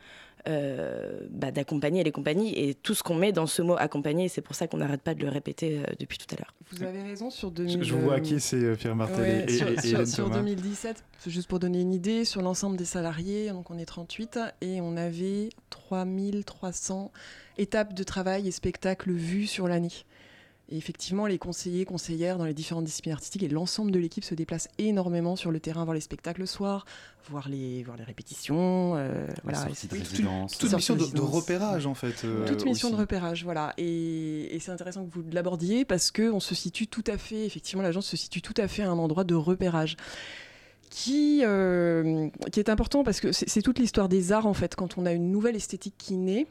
euh, 0.48 1.20
bah, 1.30 1.50
d'accompagner 1.50 2.02
les 2.04 2.12
compagnies 2.12 2.52
et 2.58 2.74
tout 2.74 2.94
ce 2.94 3.02
qu'on 3.02 3.14
met 3.14 3.32
dans 3.32 3.46
ce 3.46 3.62
mot 3.62 3.76
accompagner, 3.78 4.28
c'est 4.28 4.40
pour 4.40 4.54
ça 4.54 4.66
qu'on 4.66 4.78
n'arrête 4.78 5.02
pas 5.02 5.14
de 5.14 5.22
le 5.22 5.28
répéter 5.28 5.78
euh, 5.78 5.82
depuis 5.98 6.18
tout 6.18 6.26
à 6.34 6.38
l'heure. 6.38 6.54
Vous 6.72 6.82
avez 6.82 7.02
raison 7.02 7.30
sur 7.30 7.50
2000... 7.50 7.82
Je 7.82 7.94
vois 7.94 8.14
à 8.14 8.20
qui 8.20 8.38
c'est 8.40 8.56
euh, 8.56 8.76
Pierre 8.76 8.96
Martel 8.96 9.20
Ouais, 9.20 9.44
et, 9.48 9.56
sur, 9.56 9.68
et- 9.68 9.72
et 9.74 9.80
sur- 9.80 10.06
sur 10.06 10.24
Thomas. 10.24 10.36
2017, 10.36 11.04
juste 11.26 11.48
pour 11.48 11.58
donner 11.58 11.80
une 11.80 11.92
idée, 11.92 12.24
sur 12.24 12.42
l'ensemble 12.42 12.76
des 12.76 12.84
salariés, 12.84 13.50
donc 13.50 13.70
on 13.70 13.78
est 13.78 13.84
38 13.86 14.38
et 14.60 14.80
on 14.80 14.96
avait 14.96 15.50
3300 15.70 17.10
étapes 17.58 17.94
de 17.94 18.02
travail 18.04 18.48
et 18.48 18.50
spectacles 18.50 19.12
vus 19.12 19.46
sur 19.46 19.68
l'année. 19.68 19.92
Et 20.72 20.76
effectivement, 20.76 21.26
les 21.26 21.38
conseillers, 21.38 21.84
conseillères 21.84 22.38
dans 22.38 22.44
les 22.44 22.54
différentes 22.54 22.84
disciplines 22.84 23.12
artistiques 23.12 23.42
et 23.42 23.48
l'ensemble 23.48 23.90
de 23.90 23.98
l'équipe 23.98 24.22
se 24.22 24.36
déplacent 24.36 24.68
énormément 24.78 25.34
sur 25.34 25.50
le 25.50 25.58
terrain, 25.58 25.84
voir 25.84 25.94
les 25.94 26.00
spectacles 26.00 26.40
le 26.40 26.46
soir, 26.46 26.86
voir 27.28 27.48
les, 27.48 27.82
voir 27.82 27.96
les 27.96 28.04
répétitions. 28.04 28.94
euh, 28.96 29.26
voilà. 29.42 29.66
Toute 29.66 30.72
mission 30.72 30.94
de, 30.94 31.20
repérage 31.20 31.86
en 31.86 31.94
fait. 31.94 32.24
euh, 32.24 32.46
Toute 32.46 32.64
mission 32.64 32.88
aussi. 32.88 32.96
de 32.96 33.00
repérage, 33.00 33.42
voilà. 33.42 33.74
Et, 33.78 34.54
et 34.54 34.60
c'est 34.60 34.70
intéressant 34.70 35.04
que 35.04 35.12
vous 35.12 35.24
l'abordiez 35.32 35.84
parce 35.84 36.12
qu'on 36.12 36.38
se 36.40 36.54
situe 36.54 36.86
tout 36.86 37.04
à 37.08 37.18
fait, 37.18 37.44
effectivement, 37.46 37.82
l'agence 37.82 38.06
se 38.06 38.16
situe 38.16 38.40
tout 38.40 38.54
à 38.56 38.68
fait 38.68 38.82
à 38.82 38.90
un 38.90 38.98
endroit 38.98 39.24
de 39.24 39.34
repérage 39.34 39.96
qui, 40.88 41.40
euh, 41.44 42.28
qui 42.52 42.60
est 42.60 42.68
important 42.68 43.02
parce 43.04 43.20
que 43.20 43.32
c'est 43.32 43.62
toute 43.62 43.78
l'histoire 43.78 44.08
des 44.08 44.32
arts, 44.32 44.46
en 44.46 44.54
fait. 44.54 44.74
Quand 44.76 44.98
on 44.98 45.06
a 45.06 45.12
une 45.12 45.30
nouvelle 45.32 45.56
esthétique 45.56 45.94
qui 45.98 46.16
naît, 46.16 46.46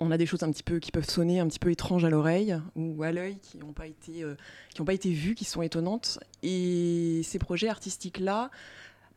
on 0.00 0.10
a 0.10 0.16
des 0.16 0.26
choses 0.26 0.42
un 0.42 0.50
petit 0.50 0.62
peu 0.62 0.78
qui 0.78 0.90
peuvent 0.90 1.08
sonner 1.08 1.40
un 1.40 1.46
petit 1.46 1.58
peu 1.58 1.70
étranges 1.70 2.04
à 2.04 2.10
l'oreille 2.10 2.58
ou 2.74 3.02
à 3.02 3.12
l'œil 3.12 3.36
qui 3.42 3.58
n'ont 3.58 3.72
pas 3.72 3.86
été 3.86 4.24
euh, 4.24 4.34
qui 4.74 4.82
pas 4.82 4.94
été 4.94 5.12
vues 5.12 5.34
qui 5.34 5.44
sont 5.44 5.62
étonnantes. 5.62 6.18
Et 6.42 7.20
ces 7.22 7.38
projets 7.38 7.68
artistiques 7.68 8.18
là 8.18 8.50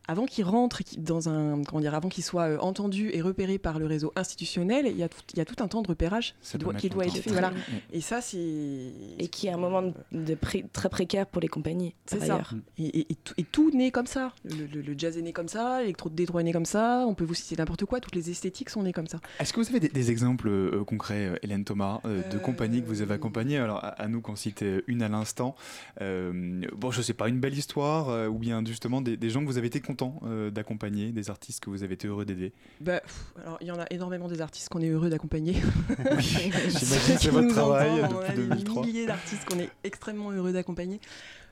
avant 0.07 0.25
et 0.25 0.83
qu'ils- 0.83 1.03
dans 1.03 1.29
un 1.29 1.63
comment 1.63 1.81
dire 1.81 1.93
avant 1.95 2.09
qu'ils 2.09 2.23
soient 2.23 2.49
euh, 2.49 2.57
entendus 2.59 3.09
et 3.13 3.21
repérés 3.21 3.57
par 3.57 3.79
le 3.79 3.85
réseau 3.85 4.11
institutionnel 4.15 4.85
il 4.87 4.97
y 4.97 5.03
a 5.03 5.09
tout, 5.09 5.21
il 5.33 5.37
y 5.37 5.41
a 5.41 5.45
tout 5.45 5.61
un 5.63 5.67
temps 5.67 5.81
de 5.81 5.87
repérage 5.87 6.35
Ça 6.41 6.57
qui 6.57 6.63
doit 6.63 6.73
qui 6.73 6.87
être 6.87 7.23
fait 7.23 7.29
voilà 7.31 7.51
et 7.91 8.01
ça 8.01 8.19
c'est 8.21 8.37
Et 8.37 9.27
qui 9.31 9.47
est 9.47 9.51
un 9.51 9.57
moment 9.57 9.81
de, 9.81 9.93
de 10.11 10.35
pré- 10.35 10.65
très 10.73 10.89
précaire 10.89 11.25
pour 11.27 11.41
les 11.41 11.47
compagnies. 11.47 11.93
c'est 12.05 12.17
par 12.17 12.27
ça. 12.27 12.33
ailleurs. 12.35 12.53
Et, 12.77 12.99
et- 12.99 13.11
et 13.11 13.15
tout, 13.15 13.33
et 13.37 13.43
tout 13.43 13.71
naît 13.71 13.91
comme 13.91 14.07
ça. 14.07 14.33
Le, 14.43 14.65
le- 14.65 14.81
le 14.81 14.95
jazz 14.97 15.17
est 15.17 15.21
né 15.21 15.31
comme 15.33 15.47
ça, 15.47 15.79
l'électro 15.81 16.09
de 16.09 16.15
Détroit 16.15 16.41
est 16.41 16.45
né 16.45 16.51
comme 16.53 16.65
ça, 16.65 17.05
on 17.07 17.13
peut 17.13 17.23
vous 17.25 17.33
citer 17.33 17.55
n'importe 17.55 17.85
quoi, 17.85 17.99
toutes 17.99 18.15
les 18.15 18.29
esthétiques 18.29 18.69
sont 18.69 18.83
nées 18.83 18.93
comme 18.93 19.07
ça. 19.07 19.19
Est-ce 19.39 19.53
que 19.53 19.59
vous 19.61 19.69
avez 19.69 19.79
des, 19.79 19.89
des 19.89 20.11
exemples 20.11 20.47
euh, 20.49 20.83
concrets, 20.83 21.27
euh, 21.27 21.35
Hélène 21.43 21.63
Thomas, 21.65 22.01
euh, 22.05 22.21
de 22.29 22.37
Euh, 22.37 22.39
compagnies 22.39 22.81
que 22.81 22.87
vous 22.87 23.01
avez 23.01 23.13
accompagnées? 23.13 23.57
Alors, 23.57 23.77
à, 23.83 23.89
à 23.89 24.07
nous 24.07 24.21
qu'en 24.21 24.35
citer 24.35 24.83
une 24.87 25.01
à 25.03 25.09
l'instant. 25.09 25.55
Euh, 26.01 26.61
bon, 26.75 26.91
je 26.91 27.01
sais 27.01 27.13
pas, 27.13 27.29
une 27.29 27.39
belle 27.39 27.57
histoire, 27.57 28.09
euh, 28.09 28.27
ou 28.27 28.37
bien 28.39 28.63
justement 28.65 29.01
des, 29.01 29.17
des 29.17 29.29
gens 29.29 29.41
que 29.41 29.45
vous 29.47 29.57
avez 29.57 29.67
été 29.67 29.79
euh, 30.25 30.49
d'accompagner, 30.51 31.11
des 31.11 31.29
artistes 31.29 31.59
que 31.63 31.69
vous 31.69 31.83
avez 31.83 31.93
été 31.93 32.07
heureux 32.07 32.25
d'aider 32.25 32.53
Bah, 32.81 32.99
pff, 33.01 33.33
alors, 33.43 33.57
il 33.61 33.67
y 33.67 33.71
en 33.71 33.79
a 33.79 33.85
énormément 33.91 34.27
des 34.27 34.41
artistes 34.41 34.69
qu'on 34.69 34.81
est 34.81 34.89
heureux 34.89 35.09
d'accompagner. 35.09 35.53
j'imagine, 36.19 36.69
c'est 36.71 37.17
Qui 37.19 37.29
votre 37.29 37.49
travail 37.49 38.01
depuis 38.01 38.15
on 38.15 38.19
a 38.21 38.35
2003. 38.35 38.81
Des 38.83 38.87
milliers 38.91 39.05
d'artistes 39.05 39.45
qu'on 39.45 39.59
est 39.59 39.69
extrêmement 39.83 40.31
heureux 40.31 40.51
d'accompagner. 40.53 40.99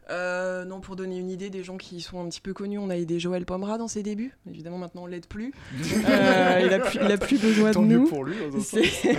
Euh, 0.10 0.65
non, 0.65 0.82
pour 0.82 0.97
donner 0.97 1.17
une 1.19 1.30
idée 1.30 1.49
des 1.49 1.63
gens 1.63 1.77
qui 1.77 2.01
sont 2.01 2.19
un 2.19 2.27
petit 2.27 2.41
peu 2.41 2.54
connus, 2.54 2.77
on 2.80 2.89
a 2.89 2.97
aidé 2.97 3.17
Joël 3.19 3.45
Pomera 3.45 3.77
dans 3.77 3.88
ses 3.88 4.04
débuts. 4.04 4.34
Évidemment, 4.49 4.77
maintenant 4.80 5.04
on 5.04 5.06
l'aide 5.06 5.27
plus. 5.27 5.54
Euh, 6.10 6.62
il, 6.65 6.73
a 6.73 6.80
plus 6.80 6.99
il 7.01 7.12
a 7.12 7.17
plus 7.17 7.39
besoin 7.39 7.71
Tant 7.71 7.84
de 7.84 7.88
mieux 7.88 7.99
nous. 7.99 8.08
pour 8.08 8.23
lui, 8.25 8.36
dans 8.38 8.58
un 8.58 8.60
C'est- 8.60 8.84
sens. 8.84 9.06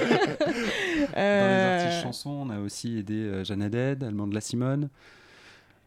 Dans 1.15 1.17
les 1.17 1.83
artistes 1.85 2.03
chansons, 2.03 2.31
on 2.31 2.51
a 2.51 2.59
aussi 2.59 2.99
aidé 2.99 3.15
euh, 3.15 3.45
Jeanne 3.45 3.63
Haddad, 3.63 4.03
Allemande 4.05 4.31
de 4.31 4.35
la 4.35 4.41
Simone. 4.41 4.89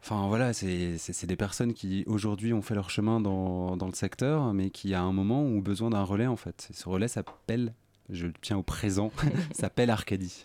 Enfin 0.07 0.27
voilà, 0.27 0.53
c'est 0.53 1.25
des 1.25 1.35
personnes 1.35 1.73
qui 1.73 2.03
aujourd'hui 2.05 2.53
ont 2.53 2.61
fait 2.61 2.75
leur 2.75 2.91
chemin 2.91 3.19
dans, 3.19 3.75
le 3.75 3.95
secteur, 3.95 4.53
mais 4.53 4.69
qui 4.69 4.93
à 4.93 5.01
un 5.01 5.11
moment 5.11 5.41
ont 5.41 5.57
besoin 5.57 5.89
d'un 5.89 6.03
relais 6.03 6.27
en 6.27 6.35
fait. 6.35 6.69
Ce 6.71 6.87
relais 6.87 7.07
s'appelle, 7.07 7.73
je 8.09 8.27
le 8.27 8.33
tiens 8.41 8.57
au 8.57 8.63
présent, 8.63 9.11
s'appelle 9.53 9.89
Arcadie. 9.89 10.43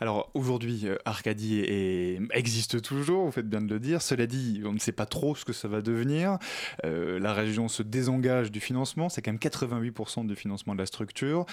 Alors 0.00 0.30
aujourd'hui, 0.34 0.82
euh, 0.86 0.96
Arcadie 1.04 1.58
est- 1.60 2.20
existe 2.32 2.80
toujours, 2.80 3.24
vous 3.26 3.32
faites 3.32 3.48
bien 3.48 3.60
de 3.60 3.68
le 3.72 3.80
dire. 3.80 4.02
Cela 4.02 4.26
dit, 4.26 4.62
on 4.64 4.72
ne 4.72 4.78
sait 4.78 4.92
pas 4.92 5.06
trop 5.06 5.34
ce 5.34 5.44
que 5.44 5.52
ça 5.52 5.66
va 5.66 5.82
devenir. 5.82 6.38
Euh, 6.84 7.18
la 7.18 7.32
région 7.32 7.66
se 7.68 7.82
désengage 7.82 8.52
du 8.52 8.60
financement, 8.60 9.08
c'est 9.08 9.20
quand 9.22 9.32
même 9.32 9.40
88% 9.40 10.26
du 10.26 10.36
financement 10.36 10.74
de 10.74 10.78
la 10.78 10.86
structure. 10.86 11.44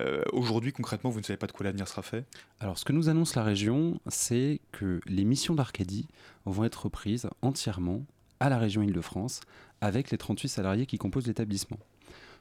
Euh, 0.00 0.22
aujourd'hui, 0.32 0.72
concrètement, 0.72 1.10
vous 1.10 1.20
ne 1.20 1.24
savez 1.24 1.36
pas 1.36 1.46
de 1.46 1.52
quoi 1.52 1.64
l'avenir 1.64 1.86
sera 1.86 2.02
fait 2.02 2.24
Alors, 2.60 2.78
ce 2.78 2.84
que 2.84 2.92
nous 2.92 3.08
annonce 3.08 3.36
la 3.36 3.44
région, 3.44 4.00
c'est 4.08 4.60
que 4.72 5.00
les 5.06 5.24
missions 5.24 5.54
d'Arcadie 5.54 6.08
vont 6.46 6.64
être 6.64 6.84
reprises 6.84 7.28
entièrement 7.42 8.04
à 8.40 8.48
la 8.48 8.58
région 8.58 8.82
Île-de-France 8.82 9.40
avec 9.80 10.10
les 10.10 10.18
38 10.18 10.48
salariés 10.48 10.86
qui 10.86 10.98
composent 10.98 11.26
l'établissement. 11.28 11.78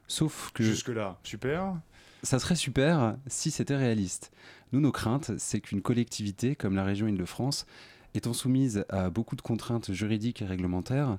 Sauf 0.07 0.51
que 0.53 0.63
Jusque-là, 0.63 1.17
super. 1.23 1.75
Ça 2.23 2.39
serait 2.39 2.55
super 2.55 3.17
si 3.27 3.51
c'était 3.51 3.75
réaliste. 3.75 4.31
Nous, 4.71 4.79
nos 4.79 4.91
craintes, 4.91 5.31
c'est 5.37 5.61
qu'une 5.61 5.81
collectivité 5.81 6.55
comme 6.55 6.75
la 6.75 6.83
région 6.83 7.07
Île-de-France, 7.07 7.65
étant 8.13 8.33
soumise 8.33 8.85
à 8.89 9.09
beaucoup 9.09 9.35
de 9.35 9.41
contraintes 9.41 9.91
juridiques 9.91 10.41
et 10.41 10.45
réglementaires, 10.45 11.17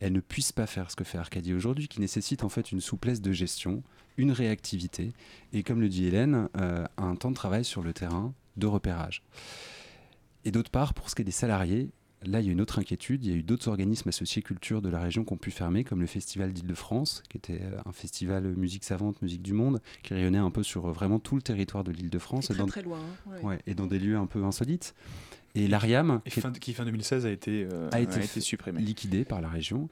elle 0.00 0.12
ne 0.12 0.20
puisse 0.20 0.52
pas 0.52 0.66
faire 0.66 0.90
ce 0.90 0.96
que 0.96 1.04
fait 1.04 1.18
Arcadie 1.18 1.54
aujourd'hui, 1.54 1.88
qui 1.88 2.00
nécessite 2.00 2.44
en 2.44 2.48
fait 2.48 2.72
une 2.72 2.80
souplesse 2.80 3.20
de 3.20 3.32
gestion, 3.32 3.82
une 4.16 4.32
réactivité, 4.32 5.12
et 5.52 5.62
comme 5.62 5.80
le 5.80 5.88
dit 5.88 6.06
Hélène, 6.06 6.48
euh, 6.56 6.84
un 6.96 7.16
temps 7.16 7.30
de 7.30 7.36
travail 7.36 7.64
sur 7.64 7.82
le 7.82 7.92
terrain 7.92 8.32
de 8.56 8.66
repérage. 8.66 9.22
Et 10.44 10.50
d'autre 10.50 10.70
part, 10.70 10.94
pour 10.94 11.10
ce 11.10 11.14
qui 11.14 11.22
est 11.22 11.24
des 11.24 11.30
salariés, 11.30 11.90
là, 12.24 12.40
il 12.40 12.46
y 12.46 12.48
a 12.48 12.52
une 12.52 12.60
autre 12.60 12.78
inquiétude. 12.78 13.24
Il 13.24 13.30
y 13.30 13.34
a 13.34 13.36
eu 13.36 13.42
d'autres 13.42 13.68
organismes 13.68 14.08
associés 14.08 14.42
culture 14.42 14.82
de 14.82 14.88
la 14.88 15.00
région 15.00 15.24
qui 15.24 15.32
ont 15.32 15.36
pu 15.36 15.50
fermer, 15.50 15.84
comme 15.84 16.00
le 16.00 16.06
Festival 16.06 16.52
d'Île-de-France, 16.52 17.22
qui 17.28 17.36
était 17.38 17.60
euh, 17.62 17.78
un 17.86 17.92
festival 17.92 18.44
musique 18.56 18.84
savante, 18.84 19.20
musique 19.22 19.42
du 19.42 19.52
monde, 19.52 19.80
qui 20.02 20.14
rayonnait 20.14 20.38
un 20.38 20.50
peu 20.50 20.62
sur 20.62 20.86
euh, 20.86 20.92
vraiment 20.92 21.18
tout 21.18 21.36
le 21.36 21.42
territoire 21.42 21.84
de 21.84 21.92
l'Île-de-France. 21.92 22.50
Et 22.50 22.52
et 22.52 22.56
très, 22.56 22.58
dans- 22.58 22.66
très 22.66 22.82
loin, 22.82 22.98
hein, 22.98 23.30
ouais. 23.30 23.42
ouais, 23.42 23.58
et 23.66 23.74
dans 23.74 23.86
des 23.86 23.98
lieux 23.98 24.16
un 24.16 24.26
peu 24.26 24.42
insolites. 24.44 24.94
Et 25.54 25.66
l'Ariam, 25.66 26.20
qui 26.28 26.40
fin, 26.40 26.52
qui 26.52 26.72
fin 26.74 26.84
2016 26.84 27.24
a 27.26 27.30
été, 27.30 27.66
euh, 27.72 27.88
a 27.90 28.00
été, 28.00 28.20
été 28.22 28.40
supprimé. 28.40 28.80
liquidé 28.80 29.24
par 29.24 29.40
la 29.40 29.48
région. 29.48 29.88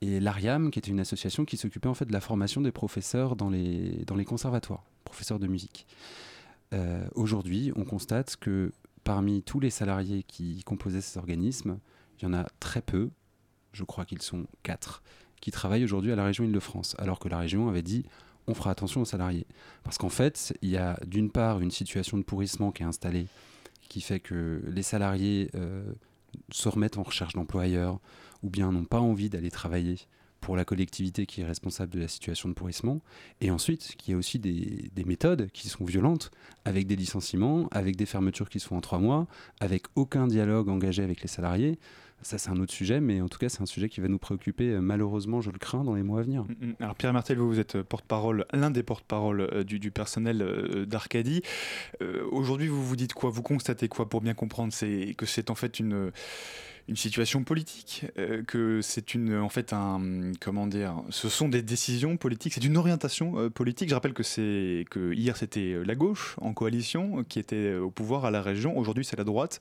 Et 0.00 0.20
l'Ariam, 0.20 0.70
qui 0.70 0.78
était 0.78 0.90
une 0.90 1.00
association 1.00 1.44
qui 1.44 1.56
s'occupait 1.56 1.88
en 1.88 1.94
fait 1.94 2.06
de 2.06 2.12
la 2.12 2.20
formation 2.20 2.60
des 2.60 2.70
professeurs 2.72 3.36
dans 3.36 3.50
les, 3.50 4.04
dans 4.06 4.14
les 4.14 4.24
conservatoires, 4.24 4.84
professeurs 5.04 5.38
de 5.38 5.46
musique. 5.48 5.86
Euh, 6.72 7.04
Aujourd'hui, 7.16 7.72
on 7.74 7.84
constate 7.84 8.36
que 8.36 8.72
parmi 9.04 9.42
tous 9.42 9.60
les 9.60 9.70
salariés 9.70 10.22
qui 10.22 10.62
composaient 10.64 11.00
ces 11.00 11.18
organismes, 11.18 11.78
il 12.18 12.24
y 12.24 12.26
en 12.26 12.34
a 12.34 12.44
très 12.60 12.82
peu, 12.82 13.10
je 13.72 13.84
crois 13.84 14.04
qu'ils 14.04 14.22
sont 14.22 14.46
quatre, 14.62 15.02
qui 15.40 15.50
travaillent 15.50 15.84
aujourd'hui 15.84 16.12
à 16.12 16.16
la 16.16 16.24
région 16.24 16.44
Île-de-France, 16.44 16.94
alors 16.98 17.18
que 17.18 17.28
la 17.28 17.38
région 17.38 17.68
avait 17.68 17.82
dit 17.82 18.04
on 18.46 18.54
fera 18.54 18.70
attention 18.70 19.02
aux 19.02 19.06
salariés. 19.06 19.46
Parce 19.84 19.96
qu'en 19.98 20.08
fait, 20.08 20.56
il 20.62 20.70
y 20.70 20.76
a 20.76 20.98
d'une 21.06 21.30
part 21.30 21.60
une 21.60 21.70
situation 21.70 22.18
de 22.18 22.22
pourrissement 22.22 22.72
qui 22.72 22.82
est 22.82 22.86
installée, 22.86 23.26
qui 23.88 24.00
fait 24.00 24.20
que 24.20 24.62
les 24.66 24.82
salariés 24.82 25.50
euh, 25.54 25.92
se 26.50 26.68
remettent 26.68 26.98
en 26.98 27.02
recherche 27.02 27.34
d'emploi 27.34 27.62
ailleurs, 27.62 28.00
ou 28.42 28.50
bien 28.50 28.72
n'ont 28.72 28.84
pas 28.84 29.00
envie 29.00 29.30
d'aller 29.30 29.50
travailler 29.50 29.98
pour 30.40 30.56
la 30.56 30.64
collectivité 30.64 31.26
qui 31.26 31.42
est 31.42 31.44
responsable 31.44 31.92
de 31.92 32.00
la 32.00 32.08
situation 32.08 32.48
de 32.48 32.54
pourrissement. 32.54 33.00
Et 33.40 33.50
ensuite, 33.50 33.94
qu'il 33.96 34.12
y 34.12 34.14
a 34.14 34.18
aussi 34.18 34.38
des, 34.38 34.90
des 34.94 35.04
méthodes 35.04 35.50
qui 35.52 35.68
sont 35.68 35.84
violentes, 35.84 36.30
avec 36.64 36.86
des 36.86 36.96
licenciements, 36.96 37.68
avec 37.70 37.96
des 37.96 38.06
fermetures 38.06 38.48
qui 38.48 38.60
se 38.60 38.66
font 38.68 38.76
en 38.76 38.80
trois 38.80 38.98
mois, 38.98 39.26
avec 39.60 39.84
aucun 39.94 40.26
dialogue 40.26 40.68
engagé 40.68 41.02
avec 41.02 41.22
les 41.22 41.28
salariés. 41.28 41.78
Ça, 42.22 42.36
c'est 42.36 42.50
un 42.50 42.60
autre 42.60 42.72
sujet, 42.72 43.00
mais 43.00 43.20
en 43.22 43.28
tout 43.28 43.38
cas, 43.38 43.48
c'est 43.48 43.62
un 43.62 43.66
sujet 43.66 43.88
qui 43.88 44.00
va 44.00 44.08
nous 44.08 44.18
préoccuper, 44.18 44.72
euh, 44.72 44.80
malheureusement, 44.80 45.40
je 45.40 45.50
le 45.50 45.58
crains, 45.58 45.84
dans 45.84 45.94
les 45.94 46.02
mois 46.02 46.20
à 46.20 46.22
venir. 46.22 46.44
Mm, 46.44 46.66
mm. 46.66 46.74
Alors 46.80 46.94
Pierre 46.94 47.12
Martel, 47.12 47.38
vous, 47.38 47.58
êtes 47.58 47.80
porte-parole, 47.82 48.44
l'un 48.52 48.70
des 48.70 48.82
porte-parole 48.82 49.40
euh, 49.40 49.64
du, 49.64 49.90
personnel 49.90 50.42
euh, 50.42 50.84
d'Arcadie. 50.84 51.42
Euh, 52.02 52.26
Aujourd'hui, 52.30 52.68
vous 52.68 52.84
vous 52.84 52.96
dites 52.96 53.14
quoi? 53.14 53.30
Vous 53.30 53.42
constatez 53.42 53.88
quoi 53.88 54.08
pour 54.08 54.20
bien 54.20 54.34
comprendre 54.34 54.72
C'est 54.72 55.14
que 55.16 55.24
c'est 55.24 55.50
en 55.50 55.54
fait 55.54 55.80
une 55.80 56.12
une 56.88 56.96
situation 56.96 57.44
politique, 57.44 58.06
euh, 58.18 58.42
que 58.42 58.80
c'est 58.82 59.14
une 59.14 59.36
en 59.36 59.48
fait 59.48 59.72
un 59.72 60.32
comment 60.40 60.66
dire, 60.66 61.02
ce 61.10 61.28
sont 61.28 61.48
des 61.48 61.62
décisions 61.62 62.16
politiques, 62.16 62.54
c'est 62.54 62.64
une 62.64 62.76
orientation 62.76 63.38
euh, 63.38 63.50
politique. 63.50 63.88
Je 63.88 63.94
rappelle 63.94 64.14
que 64.14 64.22
c'est 64.22 64.84
que 64.90 65.12
hier 65.12 65.36
c'était 65.36 65.76
la 65.84 65.94
gauche 65.94 66.36
en 66.40 66.52
coalition 66.52 67.24
qui 67.24 67.38
était 67.38 67.74
au 67.74 67.90
pouvoir 67.90 68.24
à 68.24 68.30
la 68.30 68.42
région, 68.42 68.76
aujourd'hui 68.76 69.04
c'est 69.04 69.16
la 69.16 69.24
droite. 69.24 69.60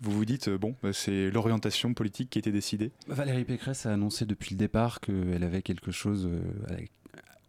Vous 0.00 0.10
vous 0.10 0.24
dites, 0.24 0.48
euh, 0.48 0.58
bon, 0.58 0.74
bah, 0.82 0.92
c'est 0.92 1.30
l'orientation 1.30 1.94
politique 1.94 2.30
qui 2.30 2.38
été 2.38 2.52
décidée 2.52 2.90
Valérie 3.06 3.44
Pécresse 3.44 3.86
a 3.86 3.92
annoncé 3.92 4.26
depuis 4.26 4.54
le 4.54 4.58
départ 4.58 5.00
qu'elle 5.00 5.42
avait 5.42 5.62
quelque 5.62 5.92
chose 5.92 6.26
euh, 6.26 6.40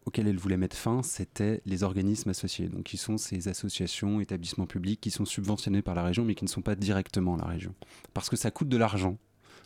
auquel 0.05 0.27
elle 0.27 0.37
voulait 0.37 0.57
mettre 0.57 0.75
fin, 0.77 1.01
c'était 1.03 1.61
les 1.65 1.83
organismes 1.83 2.29
associés, 2.29 2.67
donc 2.69 2.83
qui 2.83 2.97
sont 2.97 3.17
ces 3.17 3.47
associations, 3.47 4.19
établissements 4.19 4.67
publics 4.67 5.01
qui 5.01 5.11
sont 5.11 5.25
subventionnés 5.25 5.81
par 5.81 5.95
la 5.95 6.03
région, 6.03 6.23
mais 6.23 6.35
qui 6.35 6.43
ne 6.45 6.49
sont 6.49 6.61
pas 6.61 6.75
directement 6.75 7.35
la 7.35 7.45
région, 7.45 7.73
parce 8.13 8.29
que 8.29 8.35
ça 8.35 8.51
coûte 8.51 8.69
de 8.69 8.77
l'argent. 8.77 9.17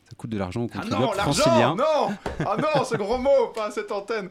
Ça 0.09 0.15
coûte 0.15 0.31
de 0.31 0.39
l'argent 0.39 0.63
aux 0.63 0.69
Ah 0.71 0.77
contribuables 0.77 1.03
non, 1.05 1.11
l'argent 1.13 1.33
franciliens. 1.43 1.75
Non 1.75 2.15
Ah 2.39 2.57
non, 2.57 2.83
ce 2.83 2.95
gros 2.95 3.19
mot, 3.19 3.49
pas 3.53 3.67
à 3.67 3.71
cette 3.71 3.91
antenne 3.91 4.27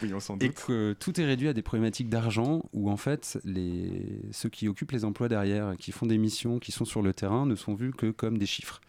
Oui, 0.00 0.14
on 0.14 0.20
s'en 0.20 0.38
Et 0.38 0.46
doute. 0.48 0.54
que 0.66 0.92
tout 1.00 1.20
est 1.20 1.24
réduit 1.24 1.48
à 1.48 1.52
des 1.52 1.62
problématiques 1.62 2.08
d'argent 2.08 2.62
où 2.72 2.88
en 2.90 2.96
fait 2.96 3.36
les... 3.42 4.20
ceux 4.30 4.48
qui 4.48 4.68
occupent 4.68 4.92
les 4.92 5.04
emplois 5.04 5.28
derrière, 5.28 5.74
qui 5.78 5.90
font 5.90 6.06
des 6.06 6.16
missions, 6.18 6.60
qui 6.60 6.70
sont 6.70 6.84
sur 6.84 7.02
le 7.02 7.12
terrain, 7.12 7.44
ne 7.44 7.56
sont 7.56 7.74
vus 7.74 7.90
que 7.92 8.12
comme 8.12 8.38
des 8.38 8.46
chiffres. 8.46 8.80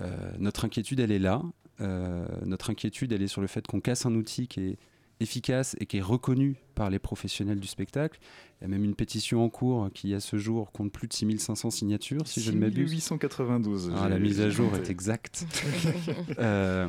Euh, 0.00 0.14
notre 0.38 0.66
inquiétude, 0.66 1.00
elle 1.00 1.12
est 1.12 1.18
là. 1.18 1.40
Euh, 1.80 2.26
notre 2.44 2.68
inquiétude, 2.68 3.12
elle 3.12 3.22
est 3.22 3.28
sur 3.28 3.40
le 3.40 3.46
fait 3.46 3.66
qu'on 3.66 3.80
casse 3.80 4.04
un 4.04 4.14
outil 4.16 4.48
qui 4.48 4.60
est 4.60 4.78
efficace 5.24 5.74
et 5.80 5.86
qui 5.86 5.96
est 5.96 6.02
reconnu 6.02 6.54
par 6.76 6.90
les 6.90 7.00
professionnels 7.00 7.58
du 7.58 7.66
spectacle. 7.66 8.20
Il 8.60 8.64
y 8.64 8.66
a 8.66 8.68
même 8.68 8.84
une 8.84 8.94
pétition 8.94 9.44
en 9.44 9.48
cours 9.48 9.90
qui, 9.92 10.14
à 10.14 10.20
ce 10.20 10.36
jour, 10.36 10.70
compte 10.70 10.92
plus 10.92 11.08
de 11.08 11.12
6500 11.12 11.70
signatures, 11.70 12.26
si 12.26 12.40
je 12.40 12.52
ne 12.52 12.58
m'abuse. 12.58 12.92
892. 12.92 13.92
Ah, 13.96 14.08
la 14.08 14.18
mise 14.18 14.40
à 14.40 14.50
jour 14.50 14.74
est 14.76 14.90
exacte. 14.90 15.46
Euh, 16.38 16.88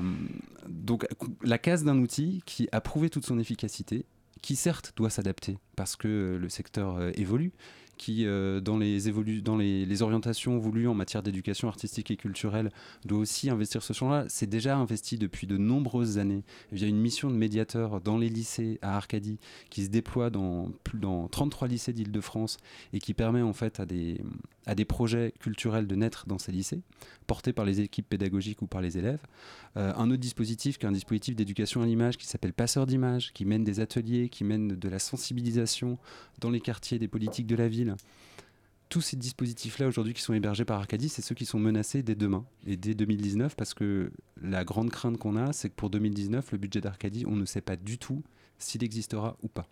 donc, 0.67 1.05
la 1.43 1.57
casse 1.57 1.83
d'un 1.83 1.97
outil 1.99 2.41
qui 2.45 2.67
a 2.71 2.81
prouvé 2.81 3.09
toute 3.09 3.25
son 3.25 3.37
efficacité, 3.39 4.05
qui 4.41 4.55
certes 4.55 4.93
doit 4.95 5.09
s'adapter 5.09 5.57
parce 5.75 5.95
que 5.95 6.37
le 6.39 6.49
secteur 6.49 6.97
euh, 6.97 7.11
évolue, 7.15 7.51
qui, 7.97 8.25
euh, 8.25 8.59
dans, 8.59 8.77
les, 8.77 9.11
dans 9.41 9.57
les, 9.57 10.01
orientations 10.01 10.57
voulues 10.57 10.87
en 10.87 10.93
matière 10.93 11.23
d'éducation 11.23 11.67
artistique 11.67 12.11
et 12.11 12.17
culturelle, 12.17 12.71
doit 13.05 13.19
aussi 13.19 13.49
investir 13.49 13.83
ce 13.83 13.93
champ-là. 13.93 14.25
C'est 14.27 14.49
déjà 14.49 14.77
investi 14.77 15.17
depuis 15.17 15.47
de 15.47 15.57
nombreuses 15.57 16.17
années 16.17 16.43
via 16.71 16.87
une 16.87 16.99
mission 16.99 17.29
de 17.29 17.35
médiateur 17.35 18.01
dans 18.01 18.17
les 18.17 18.29
lycées 18.29 18.79
à 18.81 18.95
Arcadie 18.95 19.39
qui 19.69 19.83
se 19.83 19.89
déploie 19.89 20.29
dans, 20.29 20.71
dans 20.93 21.27
33 21.27 21.67
lycées 21.67 21.93
d'Île-de-France 21.93 22.57
et 22.93 22.99
qui 22.99 23.13
permet 23.13 23.41
en 23.41 23.53
fait 23.53 23.79
à 23.79 23.85
des, 23.85 24.85
projets 24.85 25.33
culturels 25.39 25.87
de 25.87 25.95
naître 25.95 26.27
dans 26.27 26.37
ces 26.37 26.51
lycées, 26.51 26.81
portés 27.27 27.53
par 27.53 27.65
les 27.65 27.81
équipes 27.81 28.09
pédagogiques 28.09 28.61
ou 28.61 28.67
par 28.67 28.81
les 28.81 28.97
élèves. 28.97 29.21
Euh, 29.77 29.93
un 29.95 30.09
autre 30.09 30.21
dispositif 30.21 30.77
qui 30.77 30.85
est 30.85 30.89
un 30.89 30.93
dispositif 30.93 31.35
d'éducation 31.35 31.81
à 31.81 31.85
l'image 31.85 32.17
qui 32.17 32.27
s'appelle 32.27 32.53
Passeur 32.53 32.85
d'images, 32.85 33.33
qui 33.33 33.45
mène 33.45 33.63
des 33.63 33.79
ateliers, 33.79 34.29
qui 34.29 34.43
mène 34.43 34.69
de 34.69 34.89
la 34.89 34.99
sensibilisation 34.99 35.97
dans 36.39 36.49
les 36.49 36.61
quartiers 36.61 36.99
des 36.99 37.07
politiques 37.07 37.47
de 37.47 37.55
la 37.55 37.67
ville. 37.67 37.84
Tous 38.89 39.01
ces 39.01 39.17
dispositifs-là 39.17 39.87
aujourd'hui 39.87 40.13
qui 40.13 40.21
sont 40.21 40.33
hébergés 40.33 40.63
par 40.63 40.77
Arcadie, 40.77 41.09
c'est 41.09 41.21
ceux 41.21 41.35
qui 41.35 41.45
sont 41.45 41.59
menacés 41.59 42.03
dès 42.03 42.15
demain 42.15 42.45
et 42.67 42.77
dès 42.77 42.93
2019 42.93 43.55
parce 43.55 43.73
que 43.73 44.11
la 44.41 44.63
grande 44.63 44.91
crainte 44.91 45.17
qu'on 45.17 45.35
a, 45.35 45.53
c'est 45.53 45.69
que 45.69 45.75
pour 45.75 45.89
2019, 45.89 46.51
le 46.51 46.57
budget 46.57 46.81
d'Arcadie, 46.81 47.25
on 47.27 47.35
ne 47.35 47.45
sait 47.45 47.61
pas 47.61 47.75
du 47.75 47.97
tout 47.97 48.23
s'il 48.59 48.83
existera 48.83 49.37
ou 49.41 49.47
pas. 49.47 49.67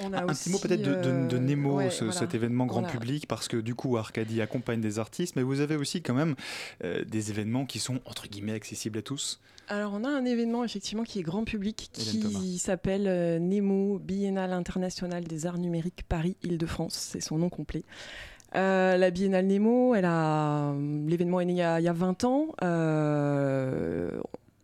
On 0.00 0.12
a 0.12 0.22
un 0.22 0.28
aussi, 0.28 0.44
petit 0.44 0.50
mot 0.50 0.58
peut-être 0.58 0.82
de, 0.82 0.94
de- 0.94 1.28
de 1.28 1.36
euh, 1.36 1.40
Nemo, 1.40 1.74
ouais, 1.76 1.90
ce- 1.90 2.04
voilà. 2.04 2.18
cet 2.18 2.34
événement 2.34 2.66
grand 2.66 2.82
public, 2.84 3.26
parce 3.26 3.48
que 3.48 3.56
du 3.56 3.74
coup 3.74 3.96
Arcadie 3.96 4.40
accompagne 4.40 4.80
des 4.80 4.98
artistes, 4.98 5.34
mais 5.36 5.42
vous 5.42 5.60
avez 5.60 5.76
aussi 5.76 6.02
quand 6.02 6.14
même 6.14 6.34
euh, 6.84 7.04
des 7.04 7.30
événements 7.30 7.66
qui 7.66 7.78
sont 7.78 8.00
entre 8.04 8.28
guillemets 8.28 8.52
accessibles 8.54 8.98
à 8.98 9.02
tous. 9.02 9.40
Alors, 9.70 9.92
on 9.94 10.02
a 10.04 10.08
un 10.08 10.24
événement 10.24 10.64
effectivement 10.64 11.02
qui 11.04 11.18
est 11.18 11.22
grand 11.22 11.44
public 11.44 11.90
qui 11.92 12.58
s'appelle 12.58 13.04
euh, 13.06 13.38
Nemo 13.38 13.98
Biennale 13.98 14.52
internationale 14.54 15.24
des 15.24 15.44
arts 15.44 15.58
numériques 15.58 16.04
Paris-Île-de-France. 16.08 16.94
C'est 16.94 17.20
son 17.20 17.36
nom 17.36 17.50
complet. 17.50 17.82
Euh, 18.56 18.96
la 18.96 19.10
Biennale 19.10 19.46
Nemo, 19.46 19.94
l'événement 19.94 21.40
est 21.40 21.44
né 21.44 21.52
il 21.52 21.58
y 21.58 21.62
a, 21.62 21.80
il 21.80 21.84
y 21.84 21.88
a 21.88 21.92
20 21.92 22.24
ans. 22.24 22.46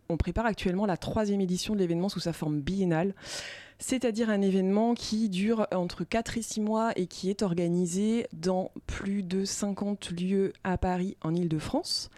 On 0.09 0.17
prépare 0.17 0.45
actuellement 0.45 0.85
la 0.85 0.97
troisième 0.97 1.41
édition 1.41 1.73
de 1.73 1.79
l'événement 1.79 2.09
sous 2.09 2.19
sa 2.19 2.33
forme 2.33 2.59
biennale. 2.61 3.13
C'est-à-dire 3.79 4.29
un 4.29 4.41
événement 4.41 4.93
qui 4.93 5.29
dure 5.29 5.67
entre 5.73 6.03
4 6.03 6.37
et 6.37 6.41
6 6.41 6.61
mois 6.61 6.93
et 6.95 7.07
qui 7.07 7.29
est 7.29 7.41
organisé 7.41 8.27
dans 8.33 8.71
plus 8.87 9.21
de 9.21 9.43
50 9.43 10.11
lieux 10.11 10.53
à 10.63 10.77
Paris 10.77 11.17
en 11.21 11.35
Île-de-France. 11.35 12.09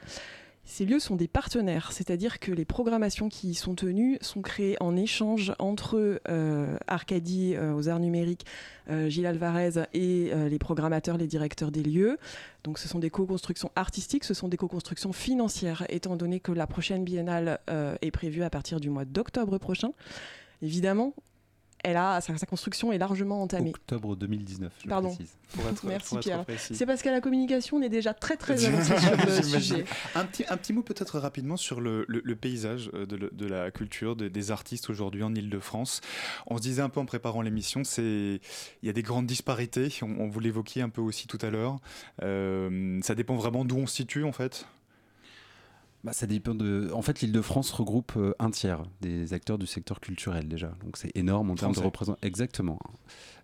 Ces 0.69 0.83
lieux 0.83 0.99
sont 0.99 1.15
des 1.15 1.29
partenaires, 1.29 1.93
c'est-à-dire 1.93 2.39
que 2.39 2.51
les 2.51 2.65
programmations 2.65 3.29
qui 3.29 3.51
y 3.51 3.55
sont 3.55 3.73
tenues 3.73 4.17
sont 4.19 4.41
créées 4.41 4.75
en 4.81 4.97
échange 4.97 5.53
entre 5.59 6.19
euh, 6.27 6.77
Arcadie 6.87 7.55
euh, 7.55 7.73
aux 7.73 7.87
arts 7.87 8.01
numériques, 8.01 8.45
euh, 8.89 9.07
Gilles 9.07 9.27
Alvarez 9.27 9.85
et 9.93 10.29
les 10.49 10.59
programmateurs, 10.59 11.17
les 11.17 11.25
directeurs 11.25 11.71
des 11.71 11.83
lieux. 11.83 12.17
Donc 12.65 12.79
ce 12.79 12.89
sont 12.89 12.99
des 12.99 13.09
co-constructions 13.09 13.71
artistiques, 13.77 14.25
ce 14.25 14.33
sont 14.33 14.49
des 14.49 14.57
co-constructions 14.57 15.13
financières, 15.13 15.85
étant 15.87 16.17
donné 16.17 16.41
que 16.41 16.51
la 16.51 16.67
prochaine 16.67 17.05
biennale 17.05 17.59
est 18.01 18.11
prévue 18.11 18.43
à 18.43 18.49
partir 18.49 18.81
du 18.81 18.89
mois 18.89 19.05
d'octobre 19.05 19.57
prochain. 19.57 19.91
Évidemment, 20.61 21.13
elle 21.89 21.97
a, 21.97 22.21
sa, 22.21 22.37
sa 22.37 22.45
construction 22.45 22.91
est 22.91 22.97
largement 22.97 23.41
entamée. 23.41 23.69
Octobre 23.71 24.15
2019, 24.15 24.71
je 24.83 24.87
Pardon. 24.89 25.09
précise. 25.09 25.35
Pour 25.53 25.67
être- 25.69 25.85
Merci 25.87 26.09
pour 26.09 26.19
Pierre. 26.19 26.45
C'est 26.57 26.85
parce 26.85 27.01
qu'à 27.01 27.11
la 27.11 27.21
communication, 27.21 27.77
on 27.77 27.81
est 27.81 27.89
déjà 27.89 28.13
très 28.13 28.35
très 28.37 28.65
avancé 28.65 28.97
sur 28.97 29.15
le 29.25 29.41
sujet. 29.59 29.85
Un 30.15 30.25
petit, 30.25 30.43
un 30.49 30.57
petit 30.57 30.73
mot 30.73 30.81
peut-être 30.83 31.19
rapidement 31.19 31.57
sur 31.57 31.79
le, 31.81 32.05
le- 32.07 32.21
le 32.23 32.35
paysage 32.35 32.89
euh, 32.93 33.05
de, 33.05 33.29
de 33.31 33.45
la 33.47 33.71
culture, 33.71 34.15
de- 34.15 34.27
des 34.27 34.51
artistes 34.51 34.89
aujourd'hui 34.89 35.23
en 35.23 35.33
Ile-de-France. 35.33 36.01
On 36.47 36.57
se 36.57 36.61
disait 36.61 36.81
un 36.81 36.89
peu 36.89 36.99
en 36.99 37.05
préparant 37.05 37.41
l'émission, 37.41 37.83
c'est 37.83 38.39
il 38.81 38.85
y 38.85 38.89
a 38.89 38.93
des 38.93 39.03
grandes 39.03 39.25
disparités, 39.27 39.89
on, 40.01 40.07
on 40.19 40.27
vous 40.27 40.39
l'évoquiez 40.39 40.81
un 40.81 40.89
peu 40.89 41.01
aussi 41.01 41.27
tout 41.27 41.39
à 41.41 41.49
l'heure. 41.49 41.77
Euh, 42.23 42.99
ça 43.01 43.15
dépend 43.15 43.35
vraiment 43.35 43.65
d'où 43.65 43.77
on 43.77 43.87
se 43.87 43.95
situe 43.95 44.23
en 44.23 44.31
fait. 44.31 44.65
Bah, 46.03 46.13
ça 46.13 46.27
dépend 46.27 46.55
de. 46.55 46.89
En 46.93 47.01
fait, 47.01 47.21
l'Île-de-France 47.21 47.71
regroupe 47.71 48.13
euh, 48.17 48.33
un 48.39 48.51
tiers 48.51 48.83
des 49.01 49.33
acteurs 49.33 49.57
du 49.57 49.65
secteur 49.65 49.99
culturel 49.99 50.47
déjà. 50.47 50.73
Donc 50.83 50.97
c'est 50.97 51.15
énorme 51.15 51.49
en 51.51 51.55
termes 51.55 51.73
de 51.73 51.79
représentation. 51.79 52.27
Exactement. 52.27 52.79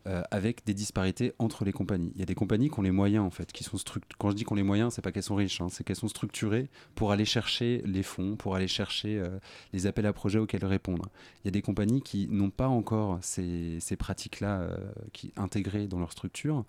Euh, 0.06 0.22
avec 0.32 0.66
des 0.66 0.74
disparités 0.74 1.32
entre 1.40 1.64
les 1.64 1.72
compagnies. 1.72 2.12
Il 2.16 2.20
y 2.20 2.24
a 2.24 2.26
des 2.26 2.36
compagnies 2.36 2.70
qui 2.70 2.78
ont 2.78 2.82
les 2.82 2.92
moyens 2.92 3.26
en 3.26 3.30
fait, 3.30 3.54
qui 3.54 3.64
sont 3.64 3.78
Quand 4.18 4.32
je 4.32 4.36
dis 4.36 4.44
qu'on 4.44 4.56
les 4.56 4.62
moyens, 4.62 4.94
c'est 4.94 5.02
pas 5.02 5.14
qu'elles 5.14 5.24
sont 5.24 5.36
riches, 5.36 5.62
hein, 5.62 5.70
c'est 5.70 5.86
qu'elles 5.86 5.96
sont 5.96 6.10
structurées 6.10 6.70
pour 6.94 7.14
aller 7.14 7.24
chercher 7.24 7.82
les 7.86 8.04
fonds, 8.04 8.36
pour 8.36 8.54
aller 8.54 8.68
chercher 8.68 9.18
euh, 9.18 9.40
les 9.72 9.88
appels 9.88 10.06
à 10.06 10.12
projets 10.12 10.40
auxquels 10.40 10.66
répondre. 10.66 11.06
Il 11.42 11.46
y 11.46 11.48
a 11.48 11.52
des 11.52 11.62
compagnies 11.62 12.02
qui 12.02 12.28
n'ont 12.28 12.50
pas 12.50 12.68
encore 12.68 13.18
ces, 13.22 13.78
ces 13.80 13.96
pratiques-là 13.96 14.64
euh, 14.64 14.78
qui 15.14 15.32
intégrées 15.38 15.88
dans 15.88 16.00
leur 16.00 16.12
structure 16.12 16.66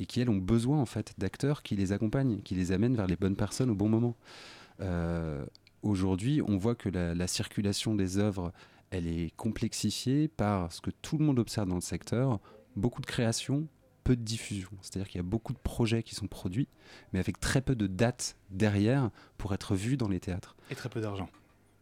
et 0.00 0.06
qui 0.06 0.20
elles 0.20 0.30
ont 0.30 0.36
besoin 0.36 0.80
en 0.80 0.86
fait 0.86 1.14
d'acteurs 1.18 1.62
qui 1.62 1.76
les 1.76 1.92
accompagnent, 1.92 2.40
qui 2.42 2.56
les 2.56 2.72
amènent 2.72 2.96
vers 2.96 3.06
les 3.06 3.14
bonnes 3.14 3.36
personnes 3.36 3.70
au 3.70 3.76
bon 3.76 3.88
moment. 3.88 4.16
Euh, 4.82 5.46
Aujourd'hui, 5.82 6.40
on 6.46 6.58
voit 6.58 6.76
que 6.76 6.88
la, 6.88 7.12
la 7.12 7.26
circulation 7.26 7.96
des 7.96 8.18
œuvres, 8.18 8.52
elle 8.90 9.08
est 9.08 9.34
complexifiée 9.34 10.28
par 10.28 10.70
ce 10.70 10.80
que 10.80 10.90
tout 10.90 11.18
le 11.18 11.24
monde 11.24 11.40
observe 11.40 11.68
dans 11.68 11.74
le 11.74 11.80
secteur, 11.80 12.38
beaucoup 12.76 13.00
de 13.00 13.06
création, 13.06 13.66
peu 14.04 14.14
de 14.14 14.22
diffusion. 14.22 14.70
C'est-à-dire 14.80 15.08
qu'il 15.08 15.18
y 15.18 15.24
a 15.24 15.28
beaucoup 15.28 15.52
de 15.52 15.58
projets 15.58 16.04
qui 16.04 16.14
sont 16.14 16.28
produits, 16.28 16.68
mais 17.12 17.18
avec 17.18 17.40
très 17.40 17.60
peu 17.62 17.74
de 17.74 17.88
dates 17.88 18.36
derrière 18.50 19.10
pour 19.38 19.54
être 19.54 19.74
vus 19.74 19.96
dans 19.96 20.06
les 20.06 20.20
théâtres. 20.20 20.54
Et 20.70 20.76
très 20.76 20.88
peu 20.88 21.00
d'argent. 21.00 21.28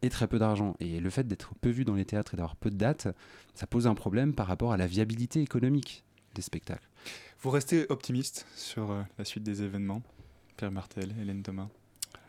Et 0.00 0.08
très 0.08 0.26
peu 0.26 0.38
d'argent. 0.38 0.76
Et 0.80 0.98
le 0.98 1.10
fait 1.10 1.28
d'être 1.28 1.54
peu 1.60 1.68
vu 1.68 1.84
dans 1.84 1.94
les 1.94 2.06
théâtres 2.06 2.32
et 2.32 2.38
d'avoir 2.38 2.56
peu 2.56 2.70
de 2.70 2.76
dates, 2.76 3.08
ça 3.52 3.66
pose 3.66 3.86
un 3.86 3.94
problème 3.94 4.34
par 4.34 4.46
rapport 4.46 4.72
à 4.72 4.78
la 4.78 4.86
viabilité 4.86 5.42
économique 5.42 6.04
des 6.34 6.40
spectacles. 6.40 6.88
Vous 7.42 7.50
restez 7.50 7.84
optimiste 7.90 8.46
sur 8.56 8.92
euh, 8.92 9.02
la 9.18 9.26
suite 9.26 9.42
des 9.42 9.62
événements? 9.62 10.00
Pierre 10.56 10.72
Martel, 10.72 11.14
Hélène 11.20 11.42
Thomas? 11.42 11.68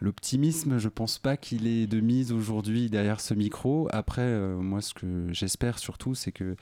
L'optimisme, 0.01 0.79
je 0.79 0.89
pense 0.89 1.19
pas 1.19 1.37
qu'il 1.37 1.67
est 1.67 1.85
de 1.85 1.99
mise 1.99 2.31
aujourd'hui 2.31 2.89
derrière 2.89 3.21
ce 3.21 3.35
micro. 3.35 3.87
Après, 3.91 4.23
euh, 4.23 4.57
moi, 4.57 4.81
ce 4.81 4.95
que 4.95 5.27
j'espère 5.31 5.77
surtout, 5.77 6.15
c'est 6.15 6.31
que 6.31 6.55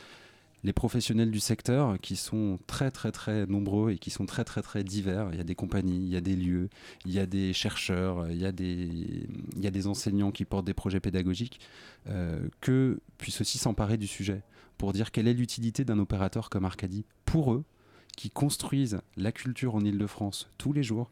les 0.66 0.74
professionnels 0.74 1.32
du 1.32 1.40
secteur, 1.40 1.98
qui 2.02 2.18
sont 2.18 2.60
très 2.68 2.92
très 2.92 3.14
très 3.14 3.46
nombreux 3.46 3.92
et 3.92 3.98
qui 3.98 4.10
sont 4.10 4.26
très 4.26 4.44
très 4.44 4.62
très 4.62 4.84
divers, 4.84 5.30
il 5.32 5.38
y 5.38 5.42
a 5.42 5.46
des 5.46 5.56
compagnies, 5.56 6.04
il 6.04 6.10
y 6.10 6.18
a 6.18 6.22
des 6.22 6.36
lieux, 6.36 6.68
il 7.06 7.14
y 7.14 7.20
a 7.20 7.26
des 7.26 7.54
chercheurs, 7.54 8.30
il 8.30 8.38
y 8.38 8.46
a 8.46 8.52
des, 8.52 8.90
il 9.56 9.64
y 9.64 9.68
a 9.68 9.72
des 9.72 9.88
enseignants 9.88 10.32
qui 10.32 10.44
portent 10.44 10.66
des 10.66 10.74
projets 10.74 11.00
pédagogiques, 11.00 11.62
euh, 12.10 12.46
que 12.60 13.00
puissent 13.18 13.40
aussi 13.40 13.58
s'emparer 13.58 13.96
du 13.96 14.08
sujet 14.08 14.42
pour 14.78 14.92
dire 14.92 15.12
quelle 15.12 15.30
est 15.30 15.34
l'utilité 15.34 15.86
d'un 15.86 16.00
opérateur 16.00 16.50
comme 16.50 16.66
Arcadie 16.66 17.06
pour 17.24 17.54
eux, 17.54 17.64
qui 18.18 18.30
construisent 18.30 19.00
la 19.16 19.32
culture 19.32 19.76
en 19.76 19.80
Ile-de-France 19.80 20.50
tous 20.58 20.74
les 20.74 20.84
jours. 20.84 21.10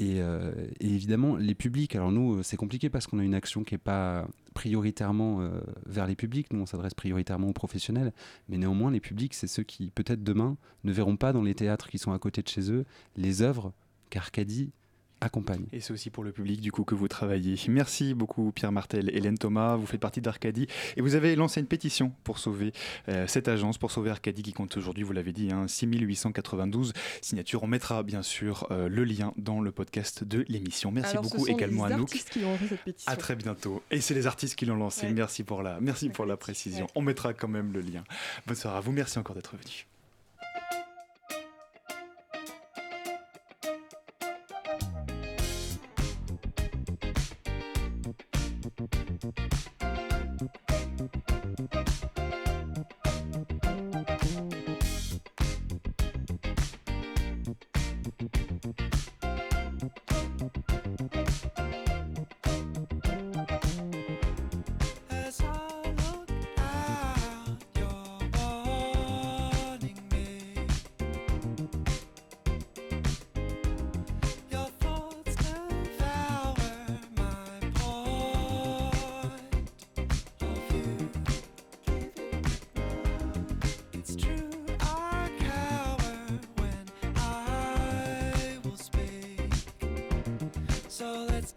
Et, 0.00 0.22
euh, 0.22 0.52
et 0.78 0.86
évidemment, 0.86 1.36
les 1.36 1.56
publics, 1.56 1.96
alors 1.96 2.12
nous, 2.12 2.36
euh, 2.36 2.42
c'est 2.44 2.56
compliqué 2.56 2.88
parce 2.88 3.08
qu'on 3.08 3.18
a 3.18 3.24
une 3.24 3.34
action 3.34 3.64
qui 3.64 3.74
n'est 3.74 3.78
pas 3.78 4.28
prioritairement 4.54 5.40
euh, 5.40 5.60
vers 5.86 6.06
les 6.06 6.14
publics, 6.14 6.52
nous 6.52 6.60
on 6.60 6.66
s'adresse 6.66 6.94
prioritairement 6.94 7.48
aux 7.48 7.52
professionnels, 7.52 8.12
mais 8.48 8.58
néanmoins 8.58 8.92
les 8.92 9.00
publics, 9.00 9.34
c'est 9.34 9.48
ceux 9.48 9.64
qui 9.64 9.90
peut-être 9.90 10.22
demain 10.22 10.56
ne 10.84 10.92
verront 10.92 11.16
pas 11.16 11.32
dans 11.32 11.42
les 11.42 11.54
théâtres 11.54 11.88
qui 11.88 11.98
sont 11.98 12.12
à 12.12 12.18
côté 12.18 12.42
de 12.42 12.48
chez 12.48 12.70
eux 12.70 12.84
les 13.16 13.42
œuvres 13.42 13.72
qu'Arcadie 14.10 14.70
accompagne. 15.20 15.64
Et 15.72 15.80
c'est 15.80 15.92
aussi 15.92 16.10
pour 16.10 16.24
le 16.24 16.32
public 16.32 16.60
du 16.60 16.72
coup 16.72 16.84
que 16.84 16.94
vous 16.94 17.08
travaillez. 17.08 17.56
Merci 17.68 18.14
beaucoup 18.14 18.52
Pierre 18.52 18.72
Martel, 18.72 19.10
Hélène 19.14 19.38
Thomas, 19.38 19.76
vous 19.76 19.86
faites 19.86 20.00
partie 20.00 20.20
d'Arcadie 20.20 20.66
et 20.96 21.00
vous 21.00 21.14
avez 21.14 21.36
lancé 21.36 21.60
une 21.60 21.66
pétition 21.66 22.12
pour 22.24 22.38
sauver 22.38 22.72
euh, 23.08 23.26
cette 23.26 23.48
agence, 23.48 23.78
pour 23.78 23.90
sauver 23.90 24.10
Arcadie 24.10 24.42
qui 24.42 24.52
compte 24.52 24.76
aujourd'hui, 24.76 25.04
vous 25.04 25.12
l'avez 25.12 25.32
dit, 25.32 25.50
hein, 25.52 25.66
6892 25.68 26.92
signatures. 27.22 27.62
On 27.62 27.66
mettra 27.66 28.02
bien 28.02 28.22
sûr 28.22 28.66
euh, 28.70 28.88
le 28.88 29.04
lien 29.04 29.32
dans 29.36 29.60
le 29.60 29.72
podcast 29.72 30.24
de 30.24 30.44
l'émission. 30.48 30.90
Merci 30.90 31.12
Alors, 31.12 31.24
beaucoup 31.24 31.38
ce 31.38 31.46
sont 31.46 31.52
également 31.52 31.86
les 31.86 31.94
à 31.94 31.96
nous. 31.96 32.04
qui 32.06 32.44
ont 32.44 32.56
cette 32.68 32.82
pétition. 32.82 33.12
À 33.12 33.16
très 33.16 33.36
bientôt. 33.36 33.82
Et 33.90 34.00
c'est 34.00 34.14
les 34.14 34.26
artistes 34.26 34.54
qui 34.54 34.66
l'ont 34.66 34.76
lancée. 34.76 35.10
Merci 35.12 35.44
pour 35.44 35.62
la, 35.62 35.80
merci 35.80 36.08
pour 36.08 36.26
la 36.26 36.36
précision. 36.36 36.86
On 36.94 37.02
mettra 37.02 37.32
quand 37.34 37.48
même 37.48 37.72
le 37.72 37.80
lien. 37.80 38.04
Bonne 38.46 38.56
soirée 38.56 38.78
à 38.78 38.80
vous. 38.80 38.92
Merci 38.92 39.18
encore 39.18 39.34
d'être 39.34 39.56
venu. 39.56 39.86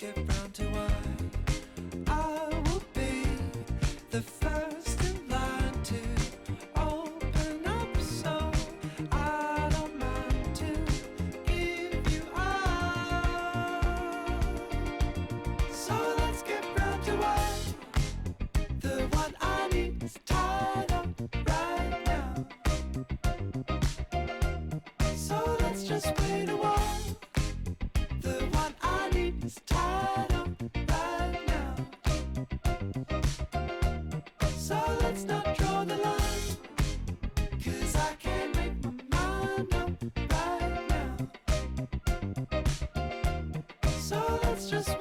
get 0.01 0.17
round 0.17 0.51
to 0.55 0.70
just 44.71 45.00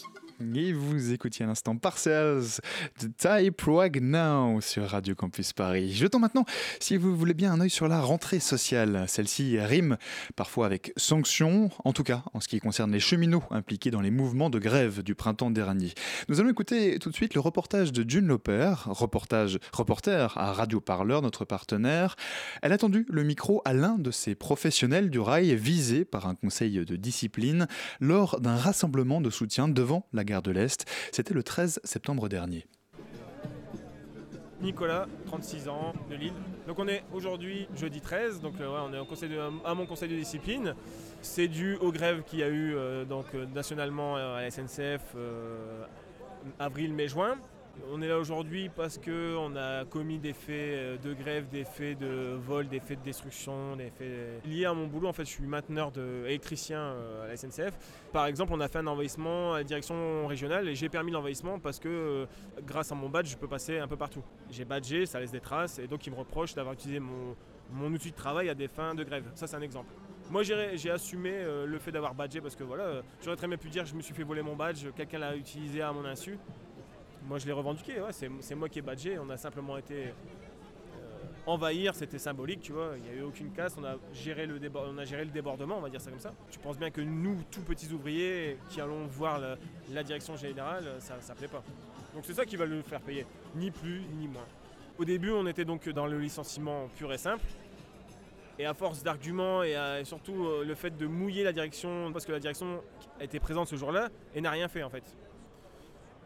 Et 0.41 0.73
vous 0.73 1.13
écoutiez 1.13 1.45
à 1.45 1.47
l'instant 1.47 1.77
Parcells 1.77 2.61
de 2.99 3.07
Type 3.07 3.61
Right 3.67 4.01
Now 4.01 4.59
sur 4.59 4.87
Radio 4.87 5.13
Campus 5.13 5.53
Paris. 5.53 5.91
Jetons 5.93 6.19
maintenant, 6.19 6.45
si 6.79 6.97
vous 6.97 7.15
voulez 7.15 7.33
bien, 7.33 7.53
un 7.53 7.61
œil 7.61 7.69
sur 7.69 7.87
la 7.87 8.01
rentrée 8.01 8.39
sociale. 8.39 9.05
Celle-ci 9.07 9.59
rime 9.59 9.97
parfois 10.35 10.65
avec 10.65 10.93
sanctions, 10.97 11.69
en 11.85 11.93
tout 11.93 12.03
cas 12.03 12.23
en 12.33 12.39
ce 12.39 12.47
qui 12.47 12.59
concerne 12.59 12.91
les 12.91 12.99
cheminots 12.99 13.43
impliqués 13.51 13.91
dans 13.91 14.01
les 14.01 14.09
mouvements 14.09 14.49
de 14.49 14.57
grève 14.57 15.03
du 15.03 15.13
printemps 15.13 15.51
dernier. 15.51 15.93
Nous 16.27 16.39
allons 16.39 16.49
écouter 16.49 16.97
tout 16.97 17.09
de 17.09 17.15
suite 17.15 17.35
le 17.35 17.39
reportage 17.39 17.91
de 17.91 18.09
June 18.09 18.27
Loper, 18.27 18.73
reportage, 18.85 19.59
reporter 19.73 20.37
à 20.37 20.53
Radio 20.53 20.81
Parleur, 20.81 21.21
notre 21.21 21.45
partenaire. 21.45 22.15
Elle 22.61 22.71
a 22.71 22.77
tendu 22.77 23.05
le 23.09 23.23
micro 23.23 23.61
à 23.63 23.73
l'un 23.73 23.97
de 23.97 24.11
ces 24.11 24.33
professionnels 24.33 25.09
du 25.09 25.19
rail 25.19 25.55
visés 25.55 26.03
par 26.03 26.27
un 26.27 26.35
conseil 26.35 26.83
de 26.83 26.95
discipline 26.95 27.67
lors 27.99 28.39
d'un 28.39 28.55
rassemblement 28.55 29.21
de 29.21 29.29
soutien 29.29 29.67
devant 29.67 30.07
la 30.13 30.23
de 30.39 30.51
l'Est. 30.51 30.85
C'était 31.11 31.33
le 31.33 31.43
13 31.43 31.81
septembre 31.83 32.29
dernier. 32.29 32.65
Nicolas, 34.61 35.07
36 35.25 35.67
ans, 35.67 35.93
de 36.09 36.15
Lille. 36.15 36.33
Donc 36.67 36.77
on 36.77 36.87
est 36.87 37.03
aujourd'hui 37.13 37.67
jeudi 37.75 37.99
13, 37.99 38.41
donc 38.41 38.53
euh, 38.61 38.67
on 38.69 38.93
est 38.93 39.65
à 39.65 39.73
mon 39.73 39.85
conseil 39.85 40.09
de 40.09 40.15
discipline. 40.15 40.75
C'est 41.21 41.47
dû 41.47 41.75
aux 41.77 41.91
grèves 41.91 42.23
qu'il 42.23 42.39
y 42.39 42.43
a 42.43 42.47
eu 42.47 42.75
euh, 42.75 43.03
donc, 43.03 43.25
euh, 43.33 43.45
nationalement 43.47 44.15
à 44.15 44.41
la 44.41 44.51
SNCF 44.51 45.15
avril, 46.59 46.93
mai, 46.93 47.07
juin. 47.07 47.37
On 47.91 48.01
est 48.01 48.07
là 48.07 48.17
aujourd'hui 48.17 48.69
parce 48.69 48.97
qu'on 48.97 49.55
a 49.55 49.85
commis 49.85 50.19
des 50.19 50.33
faits 50.33 50.49
euh, 50.49 50.97
de 50.97 51.13
grève, 51.13 51.47
des 51.49 51.63
faits 51.63 51.97
de 51.99 52.35
vol, 52.35 52.67
des 52.67 52.79
faits 52.79 52.99
de 52.99 53.03
destruction, 53.03 53.75
des 53.75 53.89
faits 53.89 54.45
liés 54.45 54.65
à 54.65 54.73
mon 54.73 54.87
boulot. 54.87 55.07
En 55.07 55.13
fait, 55.13 55.25
je 55.25 55.29
suis 55.29 55.45
mainteneur 55.45 55.91
de, 55.91 56.23
électricien 56.25 56.79
euh, 56.79 57.25
à 57.25 57.27
la 57.27 57.37
SNCF. 57.37 57.77
Par 58.11 58.25
exemple, 58.25 58.51
on 58.53 58.59
a 58.59 58.67
fait 58.67 58.79
un 58.79 58.87
envahissement 58.87 59.53
à 59.53 59.59
la 59.59 59.63
direction 59.63 60.27
régionale 60.27 60.67
et 60.67 60.75
j'ai 60.75 60.89
permis 60.89 61.11
l'envahissement 61.11 61.59
parce 61.59 61.79
que 61.79 61.87
euh, 61.87 62.25
grâce 62.65 62.91
à 62.91 62.95
mon 62.95 63.09
badge, 63.09 63.27
je 63.27 63.37
peux 63.37 63.47
passer 63.47 63.79
un 63.79 63.87
peu 63.87 63.97
partout. 63.97 64.23
J'ai 64.49 64.65
badgé, 64.65 65.05
ça 65.05 65.19
laisse 65.19 65.31
des 65.31 65.39
traces 65.39 65.79
et 65.79 65.87
donc 65.87 66.05
ils 66.05 66.11
me 66.11 66.17
reprochent 66.17 66.53
d'avoir 66.53 66.73
utilisé 66.73 66.99
mon, 66.99 67.35
outil 67.93 68.11
de 68.11 68.15
travail 68.15 68.49
à 68.49 68.53
des 68.53 68.67
fins 68.67 68.93
de 68.95 69.03
grève. 69.03 69.23
Ça, 69.35 69.47
c'est 69.47 69.55
un 69.55 69.61
exemple. 69.61 69.91
Moi, 70.29 70.43
j'ai 70.43 70.91
assumé 70.91 71.31
euh, 71.33 71.65
le 71.65 71.79
fait 71.79 71.91
d'avoir 71.91 72.13
badgé 72.13 72.41
parce 72.41 72.55
que 72.55 72.63
voilà, 72.63 72.83
euh, 72.83 73.01
j'aurais 73.23 73.35
très 73.35 73.47
bien 73.47 73.57
pu 73.57 73.69
dire 73.69 73.85
je 73.85 73.95
me 73.95 74.01
suis 74.01 74.13
fait 74.13 74.23
voler 74.23 74.41
mon 74.41 74.55
badge, 74.55 74.85
quelqu'un 74.95 75.19
l'a 75.19 75.35
utilisé 75.35 75.81
à 75.81 75.91
mon 75.91 76.05
insu. 76.05 76.37
Moi, 77.27 77.37
je 77.37 77.45
l'ai 77.45 77.51
revendiqué, 77.51 78.01
c'est 78.11 78.55
moi 78.55 78.67
qui 78.67 78.79
ai 78.79 78.81
badgé, 78.81 79.17
on 79.19 79.29
a 79.29 79.37
simplement 79.37 79.77
été 79.77 80.07
euh, 80.07 80.11
envahir, 81.45 81.93
c'était 81.95 82.17
symbolique, 82.17 82.61
tu 82.61 82.71
vois, 82.71 82.93
il 82.97 83.03
n'y 83.03 83.09
a 83.09 83.13
eu 83.13 83.23
aucune 83.23 83.51
casse, 83.51 83.75
on 83.77 83.83
a, 83.83 83.95
géré 84.13 84.45
le 84.45 84.59
débordement, 84.59 85.77
on 85.77 85.81
va 85.81 85.89
dire 85.89 86.01
ça 86.01 86.09
comme 86.09 86.19
ça. 86.19 86.33
Tu 86.49 86.59
penses 86.59 86.77
bien 86.77 86.89
que 86.89 87.01
nous, 87.01 87.37
tout 87.51 87.61
petits 87.61 87.91
ouvriers 87.91 88.57
qui 88.69 88.81
allons 88.81 89.05
voir 89.05 89.39
la, 89.39 90.03
direction 90.03 90.35
générale, 90.35 90.83
ça 90.99 91.15
ne 91.15 91.37
plaît 91.37 91.47
pas. 91.47 91.63
Donc 92.13 92.23
c'est 92.25 92.33
ça 92.33 92.45
qui 92.45 92.55
va 92.55 92.65
le 92.65 92.81
faire 92.81 93.01
payer, 93.01 93.25
ni 93.55 93.71
plus 93.71 94.01
ni 94.17 94.27
moins. 94.27 94.45
Au 94.97 95.05
début, 95.05 95.31
on 95.31 95.47
était 95.47 95.65
donc 95.65 95.87
dans 95.89 96.07
le 96.07 96.19
licenciement 96.19 96.87
pur 96.95 97.13
et 97.13 97.17
simple. 97.17 97.45
Et 98.59 98.65
à 98.65 98.73
force 98.73 99.01
d'arguments 99.01 99.63
et, 99.63 99.75
surtout 100.03 100.45
euh, 100.45 100.63
le 100.65 100.75
fait 100.75 100.95
de 100.95 101.07
mouiller 101.07 101.43
la 101.43 101.53
direction, 101.53 102.11
parce 102.11 102.25
que 102.25 102.31
la 102.31 102.39
direction 102.39 102.83
été 103.19 103.39
présente 103.39 103.67
ce 103.67 103.75
jour-là 103.75 104.09
et 104.35 104.41
n'a 104.41 104.51
rien 104.51 104.67
fait 104.67 104.83
en 104.83 104.89
fait. 104.89 105.03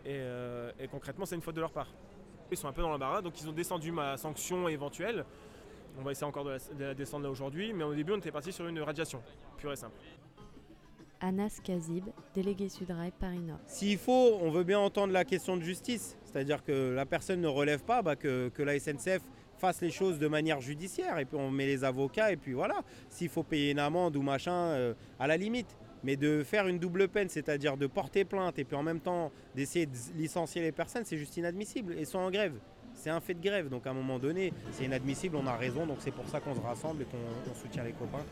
Et, 0.06 0.10
euh, 0.12 0.72
et 0.80 0.88
concrètement, 0.88 1.26
c'est 1.26 1.36
une 1.36 1.42
faute 1.42 1.56
de 1.56 1.62
leur 1.62 1.72
part. 1.72 1.88
Ils 2.52 2.58
sont 2.58 2.68
un 2.68 2.74
peu 2.74 2.82
dans 2.82 2.90
l'embarras, 2.90 3.22
donc 3.22 3.42
ils 3.42 3.50
ont 3.50 3.54
descendu 3.54 3.92
ma 3.92 4.18
sanction 4.18 4.68
éventuelle. 4.68 5.26
On 5.98 6.04
va 6.04 6.12
essayer 6.12 6.28
encore 6.28 6.44
de 6.44 6.52
la, 6.52 6.58
de 6.58 6.84
la 6.84 6.94
descendre 6.94 7.24
là 7.24 7.32
aujourd'hui, 7.32 7.74
mais 7.74 7.84
au 7.84 7.96
début, 7.96 8.12
on 8.12 8.18
était 8.18 8.32
parti 8.32 8.52
sur 8.52 8.68
une 8.68 8.80
radiation, 8.80 9.22
pure 9.58 9.72
et 9.72 9.76
simple. 9.76 9.96
Anas 11.22 11.60
Kazib, 11.64 12.06
délégué 12.36 12.70
Sudrail 12.70 13.12
Paris 13.20 13.40
Nord. 13.40 13.60
S'il 13.66 13.98
faut, 13.98 14.38
on 14.42 14.52
veut 14.52 14.64
bien 14.64 14.80
entendre 14.80 15.14
la 15.14 15.26
question 15.26 15.58
de 15.58 15.64
justice. 15.64 16.18
C'est-à-dire 16.26 16.64
que 16.64 16.94
la 16.94 17.06
personne 17.06 17.42
ne 17.42 17.48
relève 17.48 17.84
pas, 17.84 18.02
bah, 18.02 18.16
que, 18.16 18.50
que 18.50 18.62
la 18.62 18.78
SNCF 18.78 19.22
fasse 19.58 19.82
les 19.82 19.90
choses 19.90 20.20
de 20.20 20.28
manière 20.28 20.62
judiciaire. 20.62 21.18
Et 21.18 21.26
puis 21.26 21.38
on 21.38 21.50
met 21.50 21.66
les 21.66 21.84
avocats, 21.84 22.32
et 22.32 22.38
puis 22.38 22.54
voilà. 22.54 22.82
S'il 23.10 23.30
faut 23.30 23.44
payer 23.44 23.72
une 23.72 23.80
amende 23.80 24.16
ou 24.18 24.22
machin, 24.22 24.54
euh, 24.54 24.94
à 25.20 25.28
la 25.28 25.38
limite. 25.38 25.78
Mais 26.06 26.16
de 26.16 26.44
faire 26.44 26.68
une 26.68 26.78
double 26.78 27.08
peine, 27.08 27.30
c'est-à-dire 27.30 27.78
de 27.78 27.88
porter 27.88 28.26
plainte 28.26 28.60
et 28.60 28.64
puis 28.64 28.76
en 28.76 28.84
même 28.84 29.00
temps 29.00 29.32
d'essayer 29.56 29.88
de 29.88 29.98
licencier 30.16 30.62
les 30.62 30.72
personnes, 30.72 31.04
c'est 31.04 31.18
juste 31.18 31.36
inadmissible. 31.36 31.96
Ils 31.98 32.06
sont 32.06 32.20
en 32.20 32.30
grève. 32.30 32.54
C'est 32.94 33.10
un 33.10 33.20
fait 33.20 33.34
de 33.34 33.42
grève. 33.42 33.70
Donc 33.70 33.88
à 33.88 33.90
un 33.90 33.94
moment 33.94 34.20
donné, 34.20 34.54
c'est 34.72 34.86
inadmissible, 34.86 35.36
on 35.36 35.48
a 35.48 35.56
raison. 35.56 35.88
Donc 35.88 35.98
c'est 36.02 36.12
pour 36.12 36.28
ça 36.30 36.40
qu'on 36.40 36.54
se 36.54 36.62
rassemble 36.62 37.02
et 37.02 37.06
qu'on 37.06 37.18
on 37.52 37.56
soutient 37.56 37.84
les 37.84 37.94
copains. 37.94 38.24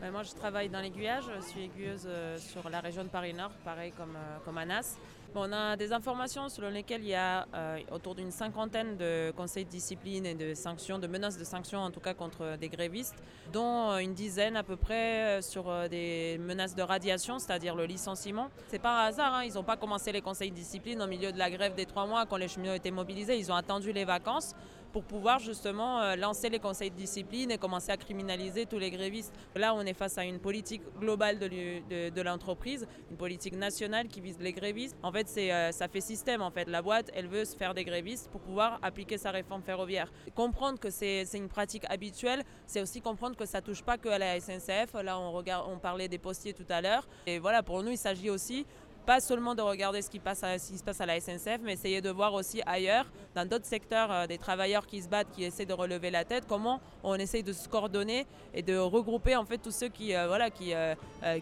Ben, 0.00 0.12
moi, 0.12 0.22
je 0.22 0.32
travaille 0.32 0.68
dans 0.68 0.80
l'aiguillage. 0.80 1.24
Je 1.36 1.44
suis 1.44 1.64
aiguilleuse 1.64 2.06
euh, 2.06 2.38
sur 2.38 2.70
la 2.70 2.80
région 2.80 3.02
de 3.02 3.08
Paris-Nord, 3.08 3.50
pareil 3.64 3.92
comme, 3.96 4.14
euh, 4.16 4.38
comme 4.44 4.56
Anas. 4.56 4.96
On 5.34 5.52
a 5.52 5.76
des 5.76 5.92
informations 5.92 6.48
selon 6.48 6.70
lesquelles 6.70 7.02
il 7.02 7.10
y 7.10 7.14
a 7.14 7.46
euh, 7.54 7.78
autour 7.92 8.14
d'une 8.14 8.30
cinquantaine 8.30 8.96
de 8.96 9.30
conseils 9.36 9.66
de 9.66 9.70
discipline 9.70 10.24
et 10.24 10.34
de 10.34 10.54
sanctions, 10.54 10.98
de 10.98 11.06
menaces 11.06 11.38
de 11.38 11.44
sanctions 11.44 11.80
en 11.80 11.90
tout 11.90 12.00
cas 12.00 12.14
contre 12.14 12.56
des 12.56 12.68
grévistes, 12.68 13.22
dont 13.52 13.90
euh, 13.90 13.98
une 13.98 14.14
dizaine 14.14 14.56
à 14.56 14.62
peu 14.62 14.76
près 14.76 15.38
euh, 15.38 15.42
sur 15.42 15.88
des 15.90 16.38
menaces 16.40 16.74
de 16.74 16.82
radiation, 16.82 17.38
c'est-à-dire 17.38 17.74
le 17.74 17.84
licenciement. 17.84 18.48
C'est 18.68 18.78
pas 18.78 19.02
un 19.02 19.06
hasard, 19.08 19.34
hein, 19.34 19.44
ils 19.44 19.54
n'ont 19.54 19.64
pas 19.64 19.76
commencé 19.76 20.12
les 20.12 20.22
conseils 20.22 20.50
de 20.50 20.56
discipline 20.56 21.02
au 21.02 21.06
milieu 21.06 21.30
de 21.30 21.38
la 21.38 21.50
grève 21.50 21.74
des 21.74 21.86
trois 21.86 22.06
mois 22.06 22.24
quand 22.24 22.36
les 22.38 22.48
cheminots 22.48 22.74
étaient 22.74 22.90
mobilisés. 22.90 23.38
Ils 23.38 23.52
ont 23.52 23.56
attendu 23.56 23.92
les 23.92 24.06
vacances 24.06 24.54
pour 24.92 25.04
pouvoir 25.04 25.38
justement 25.38 26.00
euh, 26.00 26.16
lancer 26.16 26.48
les 26.48 26.58
conseils 26.58 26.90
de 26.90 26.96
discipline 26.96 27.50
et 27.50 27.58
commencer 27.58 27.90
à 27.90 27.96
criminaliser 27.96 28.66
tous 28.66 28.78
les 28.78 28.90
grévistes. 28.90 29.32
Là, 29.54 29.74
on 29.74 29.82
est 29.82 29.94
face 29.94 30.18
à 30.18 30.24
une 30.24 30.38
politique 30.38 30.82
globale 30.98 31.38
de, 31.38 32.22
l'entreprise, 32.22 32.86
une 33.10 33.16
politique 33.16 33.56
nationale 33.56 34.08
qui 34.08 34.20
vise 34.20 34.38
les 34.40 34.52
grévistes. 34.52 34.96
En 35.02 35.12
fait, 35.12 35.26
euh, 35.36 35.72
ça 35.72 35.88
fait 35.88 36.00
système. 36.00 36.42
En 36.42 36.50
fait, 36.50 36.68
la 36.68 36.82
boîte, 36.82 37.10
elle 37.14 37.28
veut 37.28 37.44
se 37.44 37.56
faire 37.56 37.74
des 37.74 37.84
grévistes 37.84 38.28
pour 38.30 38.40
pouvoir 38.40 38.78
appliquer 38.82 39.18
sa 39.18 39.30
réforme 39.30 39.62
ferroviaire. 39.62 40.10
Comprendre 40.34 40.78
que 40.78 40.90
c'est, 40.90 41.24
c'est 41.24 41.38
une 41.38 41.48
pratique 41.48 41.84
habituelle, 41.88 42.42
c'est 42.66 42.82
aussi 42.82 43.00
comprendre 43.00 43.36
que 43.36 43.46
ça 43.46 43.60
touche 43.60 43.82
pas 43.82 43.98
que 43.98 44.08
à 44.08 44.18
la 44.18 44.40
SNCF. 44.40 44.94
Là, 45.02 45.18
on, 45.18 45.32
regarde, 45.32 45.66
on 45.70 45.78
parlait 45.78 46.08
des 46.08 46.18
postiers 46.18 46.52
tout 46.52 46.66
à 46.68 46.80
l'heure. 46.80 47.06
Et 47.26 47.38
voilà, 47.38 47.62
pour 47.62 47.82
nous, 47.82 47.90
il 47.90 47.98
s'agit 47.98 48.30
aussi 48.30 48.66
pas 49.08 49.20
seulement 49.20 49.54
de 49.54 49.62
regarder 49.62 50.02
ce 50.02 50.10
qui, 50.10 50.18
se 50.18 50.84
passe 50.84 51.00
à 51.00 51.06
la 51.06 51.18
SNCF, 51.18 51.60
mais 51.62 51.72
essayer 51.72 52.02
de 52.02 52.10
voir 52.10 52.34
aussi 52.34 52.60
ailleurs, 52.66 53.06
dans 53.34 53.48
d'autres 53.48 53.64
secteurs, 53.64 54.12
euh, 54.12 54.26
des 54.26 54.36
travailleurs 54.36 54.86
qui 54.86 55.00
se 55.00 55.08
battent, 55.08 55.30
qui 55.34 55.44
essaient 55.44 55.64
de 55.64 55.72
relever 55.72 56.10
la 56.10 56.26
tête, 56.26 56.44
comment 56.46 56.78
on 57.02 57.14
essaye 57.14 57.42
de 57.42 57.54
se 57.54 57.70
coordonner 57.70 58.26
et 58.52 58.60
de 58.60 58.76
regrouper 58.76 59.34
en 59.34 59.46
fait 59.46 59.56
tous 59.56 59.70
ceux 59.70 59.88
qui, 59.88 60.14
euh, 60.14 60.26
voilà, 60.26 60.50
qui, 60.50 60.74
euh, 60.74 60.94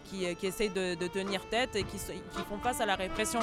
qui, 0.05 0.23
essayent 0.43 0.69
de, 0.69 1.07
tenir 1.09 1.45
tête 1.49 1.75
et 1.75 1.83
qui 1.83 1.97
font 2.47 2.57
face 2.59 2.79
à 2.79 2.85
la 2.85 2.95
répression. 2.95 3.41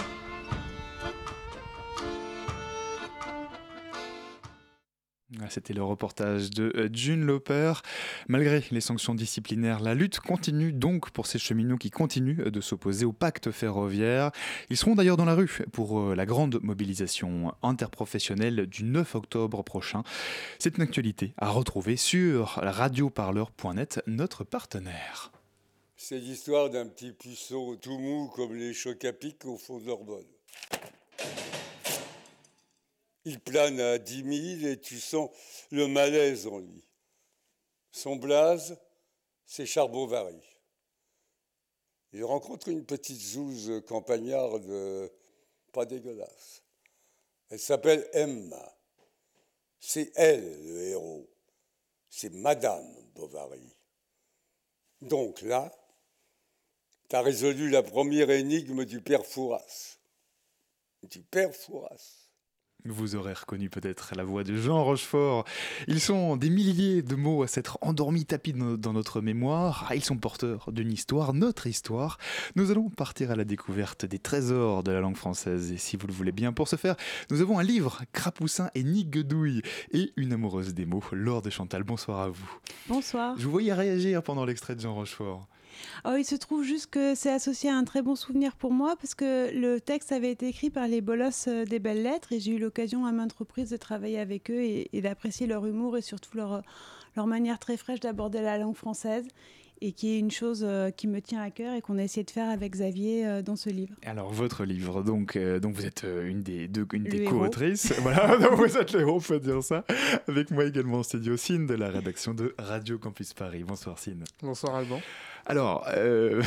C'était 5.48 5.72
le 5.72 5.82
reportage 5.82 6.50
de 6.50 6.72
euh, 6.76 6.88
June 6.92 7.24
Loper. 7.24 7.74
Malgré 8.28 8.64
les 8.70 8.80
sanctions 8.80 9.14
disciplinaires, 9.14 9.80
la 9.80 9.94
lutte 9.94 10.20
continue 10.20 10.72
donc 10.72 11.10
pour 11.10 11.26
ces 11.26 11.38
cheminots 11.38 11.76
qui 11.76 11.90
continuent 11.90 12.50
de 12.50 12.60
s'opposer 12.60 13.04
au 13.04 13.12
pacte 13.12 13.50
ferroviaire. 13.50 14.30
Ils 14.70 14.76
seront 14.76 14.94
d'ailleurs 14.94 15.16
dans 15.16 15.24
la 15.24 15.34
rue 15.34 15.62
pour 15.72 16.00
euh, 16.00 16.14
la 16.14 16.26
grande 16.26 16.58
mobilisation 16.62 17.54
interprofessionnelle 17.62 18.66
du 18.66 18.84
9 18.84 19.14
octobre 19.14 19.62
prochain. 19.62 20.02
C'est 20.58 20.76
une 20.76 20.82
actualité 20.82 21.34
à 21.38 21.50
retrouver 21.50 21.96
sur 21.96 22.58
radioparleur.net, 22.62 24.02
notre 24.06 24.44
partenaire. 24.44 25.32
C'est 25.96 26.18
l'histoire 26.18 26.70
d'un 26.70 26.86
petit 26.86 27.12
puceau 27.12 27.76
tout 27.76 27.98
mou 27.98 28.28
comme 28.34 28.54
les 28.54 28.74
chocs 28.74 29.06
au 29.44 29.56
fond 29.56 29.78
de 29.78 29.86
l'Orbonne. 29.86 30.26
Il 33.24 33.40
plane 33.40 33.80
à 33.80 33.98
10 33.98 34.58
000 34.58 34.72
et 34.72 34.80
tu 34.80 35.00
sens 35.00 35.30
le 35.70 35.86
malaise 35.86 36.46
en 36.46 36.58
lui. 36.58 36.84
Son 37.90 38.16
blaze, 38.16 38.78
c'est 39.46 39.66
Charbon-Vary. 39.66 40.40
Il 42.12 42.24
rencontre 42.24 42.68
une 42.68 42.84
petite 42.84 43.20
zouze 43.20 43.82
campagnarde 43.86 45.10
pas 45.74 45.84
dégueulasse. 45.84 46.62
Elle 47.50 47.60
s'appelle 47.60 48.08
Emma. 48.12 48.78
C'est 49.80 50.12
elle 50.14 50.64
le 50.64 50.82
héros. 50.84 51.28
C'est 52.08 52.32
Madame 52.32 52.88
Bovary. 53.14 53.76
Donc 55.02 55.42
là, 55.42 55.76
tu 57.10 57.16
as 57.16 57.20
résolu 57.20 57.68
la 57.68 57.82
première 57.82 58.30
énigme 58.30 58.84
du 58.84 59.02
père 59.02 59.26
Fouras. 59.26 59.98
Du 61.02 61.20
père 61.20 61.54
Fouras. 61.54 62.23
Vous 62.86 63.16
aurez 63.16 63.32
reconnu 63.32 63.70
peut-être 63.70 64.12
la 64.14 64.24
voix 64.24 64.44
de 64.44 64.56
Jean 64.56 64.84
Rochefort. 64.84 65.46
Ils 65.88 66.02
sont 66.02 66.36
des 66.36 66.50
milliers 66.50 67.00
de 67.00 67.14
mots 67.14 67.42
à 67.42 67.46
s'être 67.46 67.78
endormis 67.80 68.26
tapis 68.26 68.52
dans 68.52 68.92
notre 68.92 69.22
mémoire. 69.22 69.86
Ah, 69.88 69.94
ils 69.94 70.04
sont 70.04 70.18
porteurs 70.18 70.70
d'une 70.70 70.92
histoire, 70.92 71.32
notre 71.32 71.66
histoire. 71.66 72.18
Nous 72.56 72.70
allons 72.70 72.90
partir 72.90 73.30
à 73.30 73.36
la 73.36 73.44
découverte 73.44 74.04
des 74.04 74.18
trésors 74.18 74.82
de 74.82 74.92
la 74.92 75.00
langue 75.00 75.16
française. 75.16 75.72
Et 75.72 75.78
si 75.78 75.96
vous 75.96 76.06
le 76.06 76.12
voulez 76.12 76.30
bien, 76.30 76.52
pour 76.52 76.68
ce 76.68 76.76
faire, 76.76 76.96
nous 77.30 77.40
avons 77.40 77.58
un 77.58 77.62
livre, 77.62 78.02
Crapoussin 78.12 78.68
et 78.74 78.82
Niguedouille, 78.82 79.62
et 79.92 80.12
une 80.18 80.34
amoureuse 80.34 80.74
des 80.74 80.84
mots, 80.84 81.02
Laure 81.10 81.40
de 81.40 81.48
Chantal. 81.48 81.84
Bonsoir 81.84 82.20
à 82.20 82.28
vous. 82.28 82.58
Bonsoir. 82.86 83.34
Je 83.38 83.46
vous 83.46 83.50
voyais 83.50 83.72
réagir 83.72 84.22
pendant 84.22 84.44
l'extrait 84.44 84.76
de 84.76 84.82
Jean 84.82 84.94
Rochefort. 84.94 85.48
Oh, 86.04 86.14
il 86.16 86.24
se 86.24 86.34
trouve 86.34 86.62
juste 86.62 86.90
que 86.90 87.14
c'est 87.14 87.30
associé 87.30 87.70
à 87.70 87.76
un 87.76 87.84
très 87.84 88.02
bon 88.02 88.16
souvenir 88.16 88.56
pour 88.56 88.72
moi 88.72 88.96
parce 88.96 89.14
que 89.14 89.50
le 89.54 89.80
texte 89.80 90.12
avait 90.12 90.30
été 90.30 90.48
écrit 90.48 90.70
par 90.70 90.88
les 90.88 91.00
bolosses 91.00 91.46
euh, 91.48 91.64
des 91.64 91.78
belles 91.78 92.02
lettres 92.02 92.32
et 92.32 92.40
j'ai 92.40 92.52
eu 92.52 92.58
l'occasion 92.58 93.06
à 93.06 93.12
maintes 93.12 93.32
reprises 93.32 93.70
de 93.70 93.76
travailler 93.76 94.18
avec 94.18 94.50
eux 94.50 94.62
et, 94.62 94.88
et 94.92 95.00
d'apprécier 95.00 95.46
leur 95.46 95.66
humour 95.66 95.96
et 95.96 96.02
surtout 96.02 96.36
leur, 96.36 96.62
leur 97.16 97.26
manière 97.26 97.58
très 97.58 97.76
fraîche 97.76 98.00
d'aborder 98.00 98.40
la 98.40 98.58
langue 98.58 98.76
française 98.76 99.26
et 99.80 99.92
qui 99.92 100.14
est 100.14 100.18
une 100.18 100.30
chose 100.30 100.64
euh, 100.66 100.90
qui 100.90 101.06
me 101.06 101.20
tient 101.20 101.42
à 101.42 101.50
cœur 101.50 101.74
et 101.74 101.82
qu'on 101.82 101.98
a 101.98 102.02
essayé 102.02 102.24
de 102.24 102.30
faire 102.30 102.48
avec 102.48 102.72
Xavier 102.72 103.26
euh, 103.26 103.42
dans 103.42 103.56
ce 103.56 103.68
livre. 103.68 103.94
Alors 104.04 104.32
votre 104.32 104.64
livre, 104.64 105.02
donc, 105.02 105.36
euh, 105.36 105.60
donc 105.60 105.74
vous 105.74 105.84
êtes 105.84 106.04
euh, 106.04 106.28
une 106.28 106.42
des 106.42 106.68
deux, 106.68 106.86
une 106.92 107.04
des 107.04 107.24
co-autrices. 107.24 107.92
voilà, 108.00 108.36
donc 108.38 108.52
vous 108.52 108.76
êtes 108.76 108.92
le 108.92 109.00
héros, 109.00 109.16
on 109.16 109.20
peut 109.20 109.40
dire 109.40 109.62
ça. 109.62 109.84
Avec 110.28 110.50
moi 110.50 110.64
également 110.64 110.98
en 110.98 111.02
studio 111.02 111.36
Cine 111.36 111.66
de 111.66 111.74
la 111.74 111.90
rédaction 111.90 112.34
de 112.34 112.54
Radio 112.58 112.98
Campus 112.98 113.34
Paris. 113.34 113.64
Bonsoir 113.64 113.98
Cine. 113.98 114.24
Bonsoir 114.42 114.76
Alban. 114.76 115.00
Alors, 115.46 115.84
euh, 115.88 116.42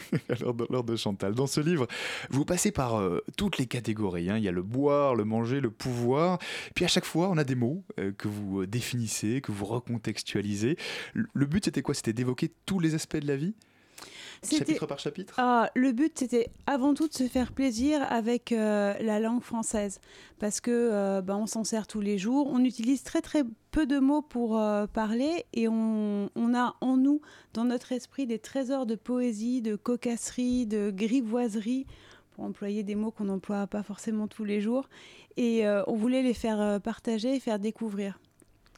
lors 0.70 0.84
de 0.84 0.96
Chantal, 0.96 1.34
dans 1.34 1.46
ce 1.46 1.60
livre, 1.60 1.86
vous 2.30 2.44
passez 2.44 2.70
par 2.70 3.00
euh, 3.00 3.24
toutes 3.36 3.58
les 3.58 3.66
catégories. 3.66 4.28
hein. 4.30 4.36
Il 4.36 4.44
y 4.44 4.48
a 4.48 4.52
le 4.52 4.62
boire, 4.62 5.14
le 5.14 5.24
manger, 5.24 5.60
le 5.60 5.70
pouvoir. 5.70 6.38
Puis 6.74 6.84
à 6.84 6.88
chaque 6.88 7.04
fois, 7.06 7.28
on 7.30 7.38
a 7.38 7.44
des 7.44 7.54
mots 7.54 7.82
euh, 7.98 8.12
que 8.12 8.28
vous 8.28 8.62
euh, 8.62 8.66
définissez, 8.66 9.40
que 9.40 9.52
vous 9.52 9.64
recontextualisez. 9.64 10.76
Le- 11.14 11.46
but, 11.46 11.64
c'était 11.64 11.82
quoi? 11.82 11.94
C'était 11.94 12.12
d'évoquer 12.12 12.52
tous 12.66 12.78
les 12.80 12.94
aspects 12.94 13.16
de 13.16 13.26
la 13.26 13.36
vie? 13.36 13.54
Chapitre 14.44 14.86
par 14.86 14.98
chapitre? 14.98 15.34
Ah, 15.38 15.70
le 15.74 15.92
but, 15.92 16.18
c'était 16.18 16.48
avant 16.66 16.94
tout 16.94 17.06
de 17.06 17.14
se 17.14 17.28
faire 17.28 17.52
plaisir 17.52 18.04
avec 18.10 18.50
euh, 18.50 18.92
la 19.00 19.20
langue 19.20 19.42
française, 19.42 20.00
parce 20.40 20.60
que 20.60 20.70
euh, 20.70 21.22
bah, 21.22 21.36
on 21.36 21.46
s'en 21.46 21.62
sert 21.62 21.86
tous 21.86 22.00
les 22.00 22.18
jours. 22.18 22.48
On 22.50 22.64
utilise 22.64 23.04
très 23.04 23.20
très 23.20 23.44
peu 23.70 23.86
de 23.86 23.98
mots 23.98 24.20
pour 24.20 24.58
euh, 24.58 24.86
parler, 24.86 25.44
et 25.52 25.68
on, 25.68 26.28
on 26.34 26.54
a 26.54 26.74
en 26.80 26.96
nous, 26.96 27.20
dans 27.54 27.64
notre 27.64 27.92
esprit, 27.92 28.26
des 28.26 28.40
trésors 28.40 28.84
de 28.84 28.96
poésie, 28.96 29.62
de 29.62 29.76
cocasserie, 29.76 30.66
de 30.66 30.90
grivoiserie, 30.90 31.86
pour 32.32 32.44
employer 32.44 32.82
des 32.82 32.96
mots 32.96 33.12
qu'on 33.12 33.26
n'emploie 33.26 33.66
pas 33.68 33.84
forcément 33.84 34.26
tous 34.26 34.44
les 34.44 34.60
jours. 34.60 34.88
Et 35.36 35.66
euh, 35.66 35.84
on 35.86 35.94
voulait 35.94 36.22
les 36.22 36.34
faire 36.34 36.80
partager 36.80 37.36
et 37.36 37.40
faire 37.40 37.58
découvrir. 37.58 38.18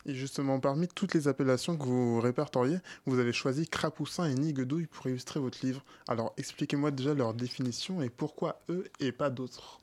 Et 0.07 0.15
justement, 0.15 0.61
parmi 0.61 0.89
toutes 0.89 1.15
les 1.15 1.29
appellations 1.29 1.77
que 1.77 1.85
vous 1.85 2.21
répertoriez, 2.21 2.79
vous 3.07 3.19
avez 3.19 3.33
choisi 3.33 3.67
crapoussin 3.67 4.27
et 4.27 4.35
niguedouille 4.35 4.87
pour 4.87 5.07
illustrer 5.07 5.41
votre 5.41 5.65
livre. 5.65 5.83
Alors 6.09 6.35
expliquez-moi 6.37 6.91
déjà 6.91 7.15
leur 7.15 7.35
définition 7.35 8.03
et 8.03 8.11
pourquoi 8.11 8.61
eux 8.69 8.85
et 9.01 9.13
pas 9.13 9.31
d'autres. 9.31 9.81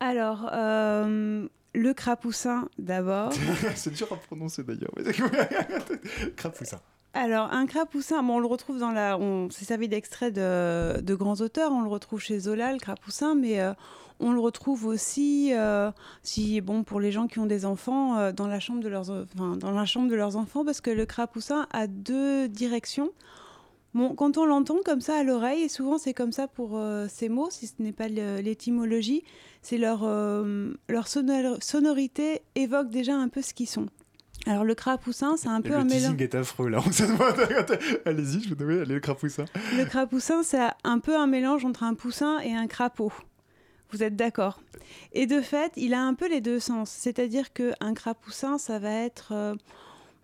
Alors, 0.00 0.48
euh, 0.52 1.48
le 1.74 1.94
crapoussin 1.94 2.68
d'abord. 2.78 3.32
C'est 3.74 3.92
dur 3.92 4.12
à 4.12 4.16
prononcer 4.16 4.62
d'ailleurs. 4.62 4.92
Crapoussin. 6.36 6.80
Alors, 7.14 7.52
un 7.52 7.66
crapoussin, 7.66 8.22
bon, 8.22 8.36
on 8.36 8.38
le 8.38 8.46
retrouve 8.46 8.78
dans 8.78 8.90
la. 8.92 9.18
On 9.18 9.50
s'est 9.50 9.64
servi 9.64 9.88
d'extraits 9.88 10.32
de, 10.34 11.00
de 11.00 11.14
grands 11.14 11.40
auteurs, 11.40 11.72
on 11.72 11.80
le 11.80 11.88
retrouve 11.88 12.20
chez 12.20 12.38
Zola, 12.38 12.72
le 12.72 12.78
crapoussin, 12.78 13.34
mais 13.34 13.60
euh, 13.60 13.72
on 14.20 14.32
le 14.32 14.40
retrouve 14.40 14.84
aussi, 14.84 15.52
euh, 15.54 15.90
si, 16.22 16.60
bon, 16.60 16.84
pour 16.84 17.00
les 17.00 17.10
gens 17.10 17.26
qui 17.26 17.38
ont 17.38 17.46
des 17.46 17.64
enfants, 17.64 18.18
euh, 18.18 18.32
dans, 18.32 18.46
la 18.46 18.60
chambre 18.60 18.80
de 18.80 18.88
leurs, 18.88 19.10
enfin, 19.10 19.56
dans 19.56 19.70
la 19.70 19.86
chambre 19.86 20.08
de 20.08 20.14
leurs 20.14 20.36
enfants, 20.36 20.64
parce 20.64 20.80
que 20.80 20.90
le 20.90 21.06
crapoussin 21.06 21.66
a 21.72 21.86
deux 21.86 22.46
directions. 22.46 23.10
Bon, 23.94 24.14
quand 24.14 24.36
on 24.36 24.44
l'entend 24.44 24.76
comme 24.84 25.00
ça 25.00 25.16
à 25.16 25.22
l'oreille, 25.22 25.62
et 25.62 25.68
souvent 25.68 25.96
c'est 25.96 26.12
comme 26.12 26.30
ça 26.30 26.46
pour 26.46 26.78
ces 27.08 27.30
mots, 27.30 27.48
si 27.50 27.66
ce 27.66 27.72
n'est 27.78 27.92
pas 27.92 28.06
l'étymologie, 28.06 29.24
c'est 29.62 29.78
leur, 29.78 30.04
leur 30.04 31.08
sonor- 31.08 31.60
sonorité 31.64 32.42
évoque 32.54 32.90
déjà 32.90 33.16
un 33.16 33.28
peu 33.28 33.40
ce 33.40 33.54
qu'ils 33.54 33.66
sont. 33.66 33.86
Alors 34.48 34.64
le 34.64 34.74
crapoussin, 34.74 35.36
c'est 35.36 35.48
un 35.48 35.60
peu 35.60 35.68
le 35.70 35.74
un 35.76 35.84
mélange. 35.84 36.00
teasing 36.16 36.22
est 36.22 36.34
affreux 36.34 36.68
là. 36.70 36.78
Allez-y, 38.06 38.40
je 38.42 38.48
vous 38.48 38.54
donne 38.54 38.70
allez, 38.80 38.94
le 38.94 39.00
crapoussin. 39.00 39.44
Le 39.76 39.84
crapoussin, 39.84 40.42
c'est 40.42 40.66
un 40.84 40.98
peu 41.00 41.16
un 41.16 41.26
mélange 41.26 41.64
entre 41.64 41.82
un 41.82 41.94
poussin 41.94 42.38
et 42.40 42.54
un 42.54 42.66
crapaud. 42.66 43.12
Vous 43.90 44.02
êtes 44.02 44.16
d'accord? 44.16 44.60
Et 45.12 45.26
de 45.26 45.40
fait, 45.40 45.72
il 45.76 45.92
a 45.94 46.00
un 46.02 46.14
peu 46.14 46.28
les 46.28 46.40
deux 46.40 46.60
sens. 46.60 46.90
C'est-à-dire 46.90 47.52
qu'un 47.52 47.94
crapoussin, 47.94 48.56
ça 48.58 48.78
va 48.78 48.90
être 48.90 49.32
euh, 49.32 49.54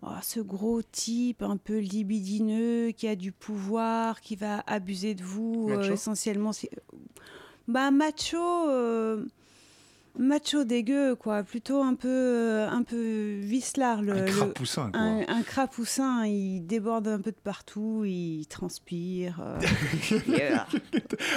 oh, 0.01 0.07
ce 0.21 0.39
gros 0.39 0.81
type 0.81 1.41
un 1.43 1.57
peu 1.57 1.77
libidineux, 1.77 2.91
qui 2.91 3.07
a 3.07 3.15
du 3.15 3.31
pouvoir, 3.31 4.21
qui 4.21 4.35
va 4.35 4.63
abuser 4.67 5.13
de 5.13 5.23
vous, 5.23 5.67
euh, 5.69 5.91
essentiellement. 5.93 6.51
c'est- 6.51 6.69
Bah, 7.67 7.91
macho. 7.91 8.37
euh, 8.37 9.25
Macho 10.17 10.63
dégueu, 10.63 11.15
quoi. 11.15 11.43
Plutôt 11.43 11.81
un 11.83 11.93
peu, 11.93 12.07
euh, 12.07 12.69
un 12.69 12.83
peu 12.83 13.35
vicelard. 13.41 14.01
Le, 14.01 14.13
Un 14.13 14.25
le- 14.25 14.31
crapoussin, 14.31 14.91
quoi. 14.91 14.99
Un, 15.01 15.19
un 15.27 15.43
crapoussin, 15.43 16.25
il 16.25 16.61
déborde 16.65 17.07
un 17.07 17.19
peu 17.19 17.31
de 17.31 17.37
partout, 17.43 18.03
il 18.05 18.45
transpire. 18.47 19.41
euh, 19.41 19.59
yeah. 20.27 20.67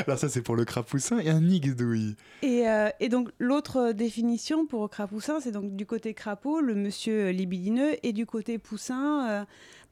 Alors 0.06 0.18
ça 0.18 0.28
c'est 0.28 0.42
pour 0.42 0.56
le 0.56 0.64
crapoussin 0.64 1.18
et 1.18 1.28
un 1.30 1.40
nigdouille. 1.40 2.16
Et, 2.42 2.68
euh, 2.68 2.88
et 3.00 3.08
donc 3.08 3.30
l'autre 3.38 3.92
définition 3.92 4.66
pour 4.66 4.88
crapoussin, 4.90 5.40
c'est 5.40 5.52
donc 5.52 5.74
du 5.74 5.86
côté 5.86 6.14
crapaud, 6.14 6.60
le 6.60 6.74
monsieur 6.74 7.30
libidineux, 7.30 7.96
et 8.02 8.12
du 8.12 8.26
côté 8.26 8.58
poussin, 8.58 9.28
euh, 9.28 9.44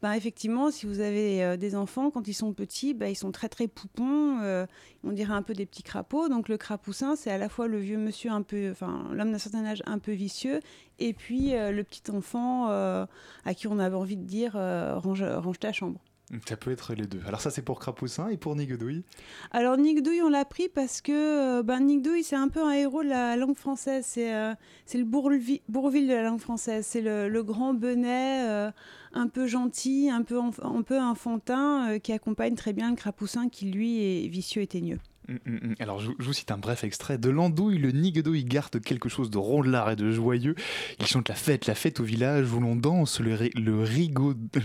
ben 0.02 0.12
effectivement, 0.12 0.70
si 0.70 0.84
vous 0.84 1.00
avez 1.00 1.42
euh, 1.42 1.56
des 1.56 1.74
enfants, 1.74 2.10
quand 2.10 2.28
ils 2.28 2.34
sont 2.34 2.52
petits, 2.52 2.92
ben, 2.92 3.08
ils 3.08 3.16
sont 3.16 3.32
très 3.32 3.48
très 3.48 3.66
poupons, 3.66 4.40
euh, 4.42 4.66
on 5.04 5.12
dirait 5.12 5.32
un 5.32 5.42
peu 5.42 5.54
des 5.54 5.64
petits 5.64 5.82
crapauds. 5.82 6.28
Donc 6.28 6.48
le 6.48 6.58
crapoussin, 6.58 7.16
c'est 7.16 7.30
à 7.30 7.38
la 7.38 7.48
fois 7.48 7.66
le 7.66 7.78
vieux 7.78 7.96
monsieur 7.96 8.30
un 8.30 8.42
peu, 8.42 8.70
enfin 8.70 9.08
l'homme 9.12 9.32
d'un 9.32 9.38
certain 9.38 9.64
âge 9.64 9.82
un 9.86 9.98
peu 9.98 10.12
vicieux, 10.12 10.60
et 10.98 11.14
puis 11.14 11.54
euh, 11.54 11.70
le 11.72 11.82
petit 11.82 12.10
enfant 12.10 12.66
à 12.66 13.54
qui 13.54 13.68
on 13.68 13.78
avait 13.78 13.96
envie 13.96 14.16
de 14.16 14.24
dire 14.24 14.52
range, 14.54 15.22
range 15.22 15.58
ta 15.58 15.72
chambre. 15.72 16.00
Ça 16.48 16.56
peut 16.56 16.72
être 16.72 16.94
les 16.94 17.06
deux. 17.06 17.20
Alors 17.26 17.40
ça 17.40 17.50
c'est 17.50 17.62
pour 17.62 17.78
crapoussin 17.78 18.28
et 18.28 18.36
pour 18.36 18.56
nigdouille. 18.56 19.04
Alors 19.52 19.76
Nick 19.76 20.02
Douille, 20.02 20.22
on 20.22 20.28
l'a 20.28 20.44
pris 20.44 20.68
parce 20.68 21.00
que 21.00 21.12
euh, 21.12 21.62
ben, 21.62 21.78
Nick 21.80 22.02
Douille, 22.02 22.24
c'est 22.24 22.36
un 22.36 22.48
peu 22.48 22.64
un 22.64 22.72
héros 22.72 23.04
de 23.04 23.08
la 23.08 23.36
langue 23.36 23.56
française. 23.56 24.04
C'est 24.08 24.34
euh, 24.34 24.54
le 24.92 25.04
Bourville 25.04 26.08
de 26.08 26.12
la 26.12 26.22
langue 26.24 26.40
française. 26.40 26.84
C'est 26.84 27.00
le, 27.00 27.42
grand 27.44 27.74
benet, 27.74 28.44
euh, 28.44 28.70
un 29.12 29.28
peu 29.28 29.46
gentil, 29.46 30.10
un 30.10 30.22
peu, 30.22 30.40
un 30.62 30.82
peu 30.82 30.98
enfantin, 30.98 31.98
qui 32.00 32.12
accompagne 32.12 32.56
très 32.56 32.72
bien 32.72 32.90
le 32.90 32.96
crapoussin 32.96 33.48
qui, 33.48 33.66
lui, 33.70 34.24
est 34.24 34.28
vicieux 34.28 34.62
et 34.62 34.66
teigneux. 34.66 34.98
Hum, 35.28 35.38
hum, 35.46 35.60
hum. 35.62 35.74
Alors 35.80 35.98
je, 35.98 36.10
vous 36.18 36.32
cite 36.32 36.50
un 36.50 36.58
bref 36.58 36.84
extrait. 36.84 37.18
De 37.18 37.30
l'andouille, 37.30 37.78
le 37.78 37.90
nigdouille 37.90 38.44
garde 38.44 38.80
quelque 38.80 39.08
chose 39.08 39.30
de 39.30 39.38
rondelard 39.38 39.90
et 39.90 39.96
de 39.96 40.10
joyeux. 40.10 40.54
Il 41.00 41.06
chante 41.06 41.28
la 41.28 41.34
fête, 41.34 41.66
la 41.66 41.74
fête 41.74 41.98
au 42.00 42.04
village 42.04 42.52
où 42.52 42.60
l'on 42.60 42.76
danse 42.76 43.20
le, 43.20 43.36
le, 43.54 43.84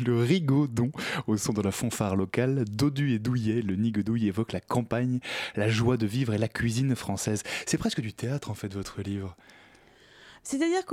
le 0.05 0.19
rigaudon 0.21 0.91
au 1.27 1.37
son 1.37 1.53
de 1.53 1.61
la 1.61 1.71
fanfare 1.71 2.15
locale. 2.15 2.65
Dodu 2.65 3.13
et 3.13 3.19
douillet, 3.19 3.61
le 3.61 3.75
nigdouille 3.75 4.27
évoque 4.27 4.51
la 4.53 4.61
campagne, 4.61 5.19
la 5.55 5.69
joie 5.69 5.97
de 5.97 6.05
vivre 6.05 6.33
et 6.33 6.37
la 6.37 6.47
cuisine 6.47 6.95
française. 6.95 7.43
C'est 7.65 7.77
presque 7.77 8.01
du 8.01 8.13
théâtre 8.13 8.51
en 8.51 8.55
fait 8.55 8.73
votre 8.73 9.01
livre. 9.01 9.35
C'est-à-dire 10.43 10.85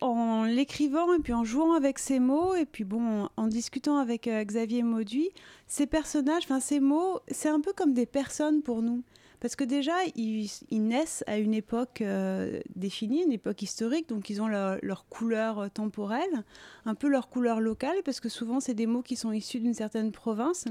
qu'en 0.00 0.44
l'écrivant 0.44 1.14
et 1.14 1.18
puis 1.18 1.32
en 1.32 1.44
jouant 1.44 1.74
avec 1.74 1.98
ces 1.98 2.18
mots 2.18 2.54
et 2.54 2.66
puis 2.66 2.84
bon 2.84 3.28
en 3.36 3.46
discutant 3.46 3.96
avec 3.98 4.28
euh, 4.28 4.44
Xavier 4.44 4.82
Mauduit, 4.82 5.30
ces 5.66 5.86
personnages, 5.86 6.44
enfin 6.44 6.60
ces 6.60 6.80
mots, 6.80 7.20
c'est 7.28 7.48
un 7.48 7.60
peu 7.60 7.72
comme 7.72 7.94
des 7.94 8.06
personnes 8.06 8.62
pour 8.62 8.82
nous. 8.82 9.02
Parce 9.40 9.56
que 9.56 9.64
déjà, 9.64 9.92
ils, 10.16 10.48
naissent 10.70 11.22
à 11.26 11.36
une 11.36 11.52
époque 11.52 12.00
euh, 12.00 12.60
définie, 12.76 13.22
une 13.22 13.32
époque 13.32 13.60
historique, 13.60 14.08
donc 14.08 14.30
ils 14.30 14.40
ont 14.40 14.48
leur, 14.48 14.78
leur 14.80 15.06
couleur 15.08 15.58
euh, 15.58 15.68
temporelle, 15.68 16.44
un 16.86 16.94
peu 16.94 17.08
leur 17.08 17.28
couleur 17.28 17.60
locale, 17.60 17.96
parce 18.06 18.20
que 18.20 18.30
souvent 18.30 18.60
c'est 18.60 18.72
des 18.72 18.86
mots 18.86 19.02
qui 19.02 19.16
sont 19.16 19.32
issus 19.32 19.60
d'une 19.60 19.74
certaine 19.74 20.12
province. 20.12 20.64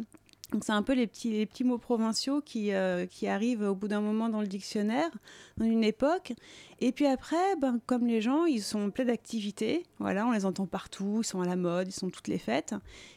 Donc 0.54 0.64
c'est 0.64 0.72
un 0.72 0.84
peu 0.84 0.94
les 0.94 1.08
petits, 1.08 1.64
mots 1.64 1.80
provinciaux 1.80 2.40
qui, 2.40 2.74
euh, 2.74 3.08
qui 3.08 3.28
arrivent 3.28 3.64
au 3.64 3.74
bout 3.74 3.88
d'un 3.88 4.02
moment 4.02 4.30
dans 4.30 4.40
le 4.40 4.46
dictionnaire, 4.46 5.10
dans 5.58 5.66
une 5.66 5.84
époque. 5.84 6.34
Et 6.80 6.92
puis 6.92 7.08
après, 7.08 7.56
ben, 7.60 7.80
comme 7.88 8.06
les 8.06 8.22
gens, 8.22 8.46
ils 8.46 8.62
sont 8.62 8.92
pleins 8.92 9.06
d'activités. 9.06 9.84
On 10.00 10.32
les 10.32 10.46
entend 10.46 10.68
partout, 10.68 11.22
ils 11.22 11.26
sont 11.26 11.42
à 11.42 11.48
la 11.48 11.56
mode, 11.56 11.88
ils 11.88 11.94
sont 11.94 12.12
toutes 12.12 12.28
les 12.28 12.38
fêtes. 12.38 12.76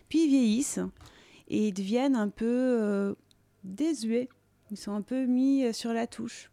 Puis 0.08 0.24
ils 0.24 0.28
vieillissent 0.28 0.80
et 1.48 1.68
ils 1.68 1.74
deviennent 1.74 2.16
un 2.16 2.30
peu 2.30 2.46
euh, 2.46 3.14
désuets. 3.64 4.30
Ils 4.70 4.78
sont 4.78 4.92
un 4.92 5.02
peu 5.02 5.26
mis 5.26 5.64
euh, 5.64 5.74
sur 5.74 5.92
la 5.92 6.06
touche. 6.06 6.50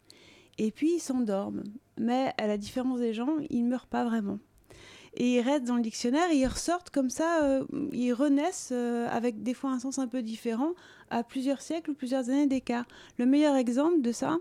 Et 0.58 0.70
puis 0.70 0.96
ils 0.96 1.00
s'endorment. 1.00 1.64
Mais 1.98 2.34
à 2.36 2.46
la 2.46 2.58
différence 2.58 3.00
des 3.00 3.14
gens, 3.14 3.38
ils 3.48 3.64
ne 3.64 3.70
meurent 3.70 3.86
pas 3.86 4.04
vraiment. 4.04 4.38
Et 5.16 5.36
ils 5.36 5.40
restent 5.40 5.64
dans 5.64 5.76
le 5.76 5.82
dictionnaire 5.82 6.32
ils 6.32 6.46
ressortent 6.46 6.90
comme 6.90 7.10
ça, 7.10 7.44
euh, 7.44 7.64
ils 7.92 8.12
renaissent 8.12 8.70
euh, 8.72 9.08
avec 9.10 9.42
des 9.42 9.54
fois 9.54 9.70
un 9.70 9.78
sens 9.78 9.98
un 9.98 10.08
peu 10.08 10.22
différent 10.22 10.72
à 11.10 11.22
plusieurs 11.22 11.60
siècles 11.60 11.90
ou 11.90 11.94
plusieurs 11.94 12.30
années 12.30 12.46
d'écart. 12.46 12.84
Le 13.18 13.26
meilleur 13.26 13.54
exemple 13.54 14.00
de 14.00 14.10
ça, 14.10 14.38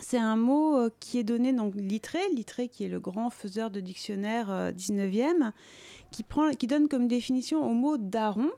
c'est 0.00 0.18
un 0.18 0.36
mot 0.36 0.76
euh, 0.76 0.90
qui 1.00 1.18
est 1.18 1.24
donné 1.24 1.52
donc 1.52 1.74
Littré, 1.76 2.18
Littré 2.34 2.68
qui 2.68 2.84
est 2.84 2.88
le 2.88 3.00
grand 3.00 3.30
faiseur 3.30 3.70
de 3.70 3.80
dictionnaire 3.80 4.50
euh, 4.50 4.72
19e, 4.72 5.52
qui, 6.10 6.22
prend, 6.22 6.50
qui 6.52 6.66
donne 6.66 6.88
comme 6.88 7.06
définition 7.06 7.64
au 7.64 7.74
mot 7.74 7.96
daron, 7.96 8.50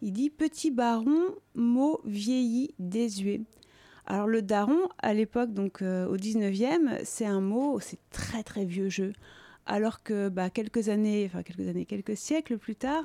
il 0.00 0.12
dit 0.12 0.30
petit 0.30 0.72
baron, 0.72 1.20
mot 1.54 2.00
vieilli, 2.04 2.74
désuet. 2.80 3.42
Alors 4.06 4.26
le 4.26 4.42
daron, 4.42 4.88
à 4.98 5.14
l'époque, 5.14 5.54
donc 5.54 5.80
au 5.80 6.16
19e, 6.16 7.00
c'est 7.04 7.24
un 7.24 7.40
mot, 7.40 7.78
c'est 7.78 8.00
très 8.10 8.42
très 8.42 8.64
vieux 8.64 8.88
jeu. 8.88 9.12
Alors 9.66 10.02
que 10.02 10.28
bah, 10.28 10.50
quelques 10.50 10.88
années, 10.88 11.24
enfin 11.26 11.42
quelques 11.42 11.68
années, 11.68 11.84
quelques 11.84 12.16
siècles 12.16 12.58
plus 12.58 12.76
tard, 12.76 13.04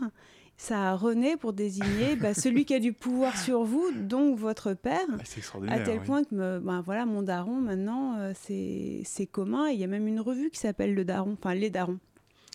ça 0.60 0.90
a 0.92 0.96
rené 0.96 1.38
pour 1.38 1.54
désigner 1.54 2.16
bah, 2.20 2.34
celui 2.34 2.66
qui 2.66 2.74
a 2.74 2.80
du 2.80 2.92
pouvoir 2.94 3.38
sur 3.38 3.64
vous, 3.64 3.92
donc 3.92 4.38
votre 4.40 4.74
père, 4.74 5.06
Ah, 5.14 5.18
c'est 5.24 5.38
extraordinaire. 5.40 5.82
à 5.82 5.86
tel 5.86 6.00
oui. 6.00 6.06
point 6.06 6.24
que 6.24 6.34
me- 6.34 6.60
ben, 6.60 6.82
voilà, 6.82 7.06
mon 7.06 7.22
daron, 7.22 7.56
maintenant, 7.62 8.18
euh, 8.18 8.34
c'est 8.44 9.02
c'est 9.06 9.28
commun. 9.28 9.68
Il 9.70 9.80
y 9.80 9.84
a 9.84 9.88
même 9.88 10.08
une 10.08 10.20
revue 10.20 10.50
qui 10.50 10.60
s'appelle 10.60 10.96
Le 10.96 11.06
Daron, 11.06 11.34
enfin 11.40 11.54
Les 11.54 11.70
Darons. 11.70 12.00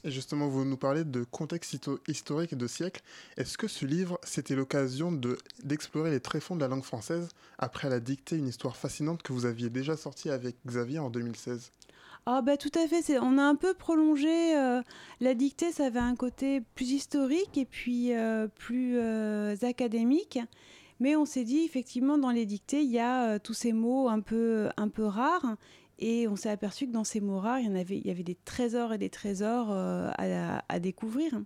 Et 0.04 0.10
justement, 0.10 0.48
vous 0.48 0.64
nous 0.64 0.76
parlez 0.76 1.04
de 1.04 1.22
contexte 1.22 1.76
historique 2.08 2.52
et 2.52 2.56
de 2.56 2.66
siècle. 2.66 3.02
Est-ce 3.36 3.56
que 3.56 3.68
ce 3.68 3.86
livre, 3.86 4.18
c'était 4.24 4.56
l'occasion 4.56 5.12
de- 5.12 5.38
d'explorer 5.62 6.10
les 6.10 6.18
tréfonds 6.18 6.56
de 6.56 6.60
la 6.60 6.66
langue 6.66 6.82
française 6.82 7.28
après 7.56 7.88
la 7.88 8.00
dictée, 8.00 8.36
une 8.36 8.48
histoire 8.48 8.76
fascinante 8.76 9.22
que 9.22 9.32
vous 9.32 9.46
aviez 9.46 9.70
déjà 9.70 9.96
sortie 9.96 10.28
avec 10.30 10.56
Xavier 10.66 10.98
en 10.98 11.08
2016 11.08 11.70
Ah 12.24 12.40
bah 12.40 12.56
tout 12.56 12.70
à 12.76 12.86
fait, 12.86 13.18
on 13.18 13.36
a 13.36 13.42
un 13.42 13.56
peu 13.56 13.74
prolongé 13.74 14.56
euh, 14.56 14.80
la 15.20 15.34
dictée, 15.34 15.72
ça 15.72 15.86
avait 15.86 15.98
un 15.98 16.14
côté 16.14 16.60
plus 16.60 16.92
historique 16.92 17.58
et 17.58 17.64
puis 17.64 18.14
euh, 18.14 18.46
plus 18.46 18.96
euh, 18.96 19.56
académique. 19.62 20.38
Mais 21.00 21.16
on 21.16 21.24
s'est 21.24 21.42
dit 21.42 21.64
effectivement 21.64 22.18
dans 22.18 22.30
les 22.30 22.46
dictées, 22.46 22.82
il 22.82 22.92
y 22.92 23.00
a 23.00 23.40
tous 23.40 23.54
ces 23.54 23.72
mots 23.72 24.08
un 24.08 24.20
peu, 24.20 24.68
un 24.76 24.88
peu 24.88 25.04
rares. 25.04 25.56
Et 25.98 26.28
on 26.28 26.36
s'est 26.36 26.50
aperçu 26.50 26.86
que 26.86 26.92
dans 26.92 27.02
ces 27.04 27.20
mots 27.20 27.40
rares, 27.40 27.58
il 27.58 27.66
y, 27.66 27.68
en 27.68 27.74
avait, 27.74 27.98
il 27.98 28.06
y 28.06 28.10
avait 28.10 28.22
des 28.22 28.36
trésors 28.44 28.92
et 28.92 28.98
des 28.98 29.10
trésors 29.10 29.72
à, 29.72 30.62
à 30.68 30.78
découvrir. 30.78 31.40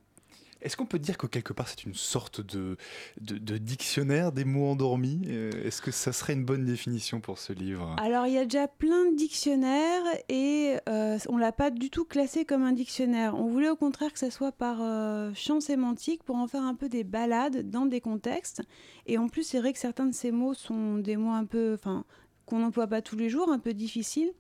Est-ce 0.63 0.77
qu'on 0.77 0.87
peut 0.87 0.99
dire 0.99 1.19
que 1.19 1.27
quelque 1.27 1.53
part 1.53 1.69
c'est 1.69 1.85
une 1.85 1.95
sorte 1.95 2.41
de, 2.41 2.77
dictionnaire 3.19 4.33
des 4.33 4.45
mots 4.45 4.67
endormis? 4.71 5.23
Euh, 5.27 5.51
Est-ce 5.65 5.83
que 5.83 5.91
ça 5.91 6.13
serait 6.13 6.33
une 6.33 6.45
bonne 6.45 6.65
définition 6.65 7.21
pour 7.21 7.39
ce 7.39 7.53
livre? 7.53 7.95
Alors, 7.99 8.27
il 8.27 8.33
y 8.33 8.39
a 8.39 8.45
déjà 8.45 8.67
plein 8.67 9.11
de 9.11 9.17
dictionnaires 9.17 10.03
et 10.29 10.77
euh, 10.89 11.19
on 11.29 11.37
l'a 11.37 11.53
pas 11.53 11.71
du 11.71 11.91
tout 11.91 12.05
classé 12.05 12.45
comme 12.45 12.63
un 12.63 12.73
dictionnaire. 12.73 13.35
On 13.35 13.49
voulait 13.49 13.69
au 13.69 13.77
contraire 13.77 14.13
que 14.13 14.19
ça 14.19 14.31
soit 14.31 14.53
par 14.53 14.79
euh, 14.81 15.31
champ 15.35 15.61
sémantique 15.61 16.23
pour 16.23 16.37
en 16.37 16.47
faire 16.47 16.63
un 16.63 16.75
peu 16.75 16.89
des 16.89 17.05
balades 17.05 17.69
dans 17.71 17.87
des 17.87 18.01
contextes. 18.01 18.63
Et 19.07 19.19
en 19.19 19.29
plus, 19.29 19.43
c'est 19.43 19.61
vrai 19.61 19.73
que 19.73 19.79
certains 19.79 20.07
de 20.07 20.15
ces 20.15 20.31
mots 20.31 20.55
sont 20.55 20.97
des 20.97 21.17
mots 21.17 21.33
un 21.33 21.45
peu, 21.45 21.75
enfin, 21.75 22.05
qu'on 22.47 22.61
n'emploie 22.61 22.87
pas 22.87 23.03
tous 23.03 23.17
les 23.17 23.29
jours, 23.29 23.51
un 23.51 23.59
peu 23.59 23.75
difficiles. 23.75 24.33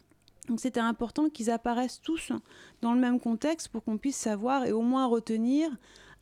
Donc, 0.49 0.61
c'était 0.61 0.81
important 0.81 1.29
qu'ils 1.29 1.51
apparaissent 1.51 2.01
tous 2.01 2.33
dans 2.81 2.95
le 2.95 3.01
même 3.01 3.21
contexte 3.21 3.69
pour 3.69 3.83
qu'on 3.85 3.99
puisse 3.99 4.17
savoir 4.17 4.65
et 4.65 4.73
au 4.73 4.83
moins 4.83 5.07
retenir, 5.07 5.69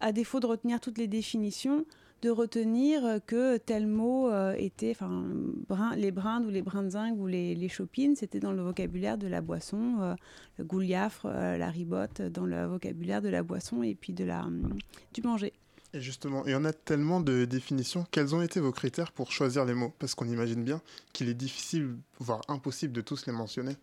à 0.05 0.13
défaut 0.13 0.39
de 0.39 0.47
retenir 0.47 0.81
toutes 0.81 0.99
les 0.99 1.09
définitions, 1.09 1.87
de 2.21 2.29
retenir 2.29 3.07
euh, 3.07 3.19
que 3.27 3.57
tel 3.57 3.87
mot 3.87 4.29
euh, 4.29 4.55
était, 4.59 4.91
enfin, 4.91 5.97
les 5.97 6.11
brindes 6.11 6.45
ou 6.45 6.51
les 6.51 6.61
brins 6.61 6.85
ou 7.13 7.27
les, 7.27 7.55
les 7.55 7.69
chopines, 7.71 8.15
c'était 8.15 8.39
dans 8.39 8.53
le 8.53 8.63
vocabulaire 8.63 9.17
de 9.17 9.27
la 9.27 9.41
boisson, 9.41 9.97
euh, 10.01 10.15
le 10.59 10.65
gouliafre, 10.65 11.27
la 11.27 11.71
ribotte, 11.71 12.21
dans 12.21 12.45
le 12.45 12.67
vocabulaire 12.67 13.23
de 13.23 13.31
la 13.31 13.43
boisson 13.43 13.83
et 13.83 13.95
puis 13.95 14.13
de 14.13 14.25
la, 14.25 14.45
hum, 14.45 14.77
du 15.15 15.23
manger. 15.23 15.55
Et 15.95 16.01
justement, 16.01 16.45
il 16.45 16.51
y 16.51 16.55
en 16.57 16.65
a 16.65 16.73
tellement 16.73 17.21
de 17.21 17.45
définitions. 17.45 18.05
Quels 18.11 18.35
ont 18.35 18.43
été 18.43 18.59
vos 18.59 18.73
critères 18.73 19.13
pour 19.13 19.31
choisir 19.31 19.65
les 19.65 19.75
mots? 19.75 19.93
Parce 20.01 20.17
qu'on 20.17 20.27
imagine 20.27 20.65
bien 20.65 20.83
qu'il 21.13 21.29
est 21.29 21.35
difficile, 21.35 21.97
voire 22.19 22.41
impossible 22.49 22.93
de 22.93 23.01
tous 23.01 23.27
les 23.27 23.33
mentionner. 23.33 23.77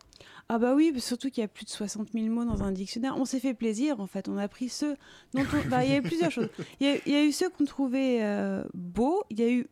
Ah 0.50 0.60
bah 0.60 0.76
oui, 0.76 0.94
surtout 1.00 1.30
qu'il 1.30 1.40
y 1.40 1.46
a 1.46 1.48
plus 1.48 1.64
de 1.64 1.70
60 1.70 2.10
000 2.14 2.26
mots 2.26 2.44
dans 2.44 2.64
un 2.64 2.74
dictionnaire. 2.74 3.16
On 3.18 3.24
s'est 3.24 3.40
fait 3.40 3.54
plaisir, 3.54 4.02
en 4.02 4.08
fait. 4.08 4.28
On 4.28 4.38
a 4.38 4.50
pris 4.50 4.68
ceux 4.68 4.98
dont 5.34 5.44
on... 5.54 5.70
bah, 5.70 5.86
il 5.86 5.92
y 5.92 5.94
a 5.94 6.00
eu 6.00 6.02
plusieurs 6.02 6.32
choses. 6.32 6.50
Il 6.82 7.02
y 7.06 7.16
a, 7.16 7.24
eu 7.24 7.32
ceux 7.32 7.50
qu'on 7.50 7.64
trouvait 7.64 8.20
euh, 8.24 8.62
beaux. 8.74 9.24
Il 9.30 9.40
y 9.40 9.44
a 9.44 9.50
eu 9.50 9.70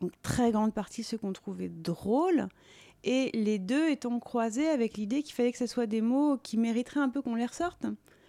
en 0.00 0.08
très 0.22 0.52
grande 0.52 0.72
partie 0.72 1.02
ceux 1.02 1.18
qu'on 1.18 1.32
trouvait 1.32 1.70
drôles. 1.70 2.46
Et 3.02 3.32
les 3.34 3.58
deux 3.58 3.90
étant 3.90 4.20
croisés 4.20 4.68
avec 4.68 4.96
l'idée 4.96 5.24
qu'il 5.24 5.34
fallait 5.34 5.50
que 5.50 5.58
ce 5.58 5.66
soit 5.66 5.86
des 5.86 6.02
mots 6.02 6.38
qui 6.40 6.56
mériteraient 6.56 7.00
un 7.00 7.08
peu 7.08 7.20
qu'on 7.20 7.34
les 7.34 7.46
ressorte. 7.46 7.84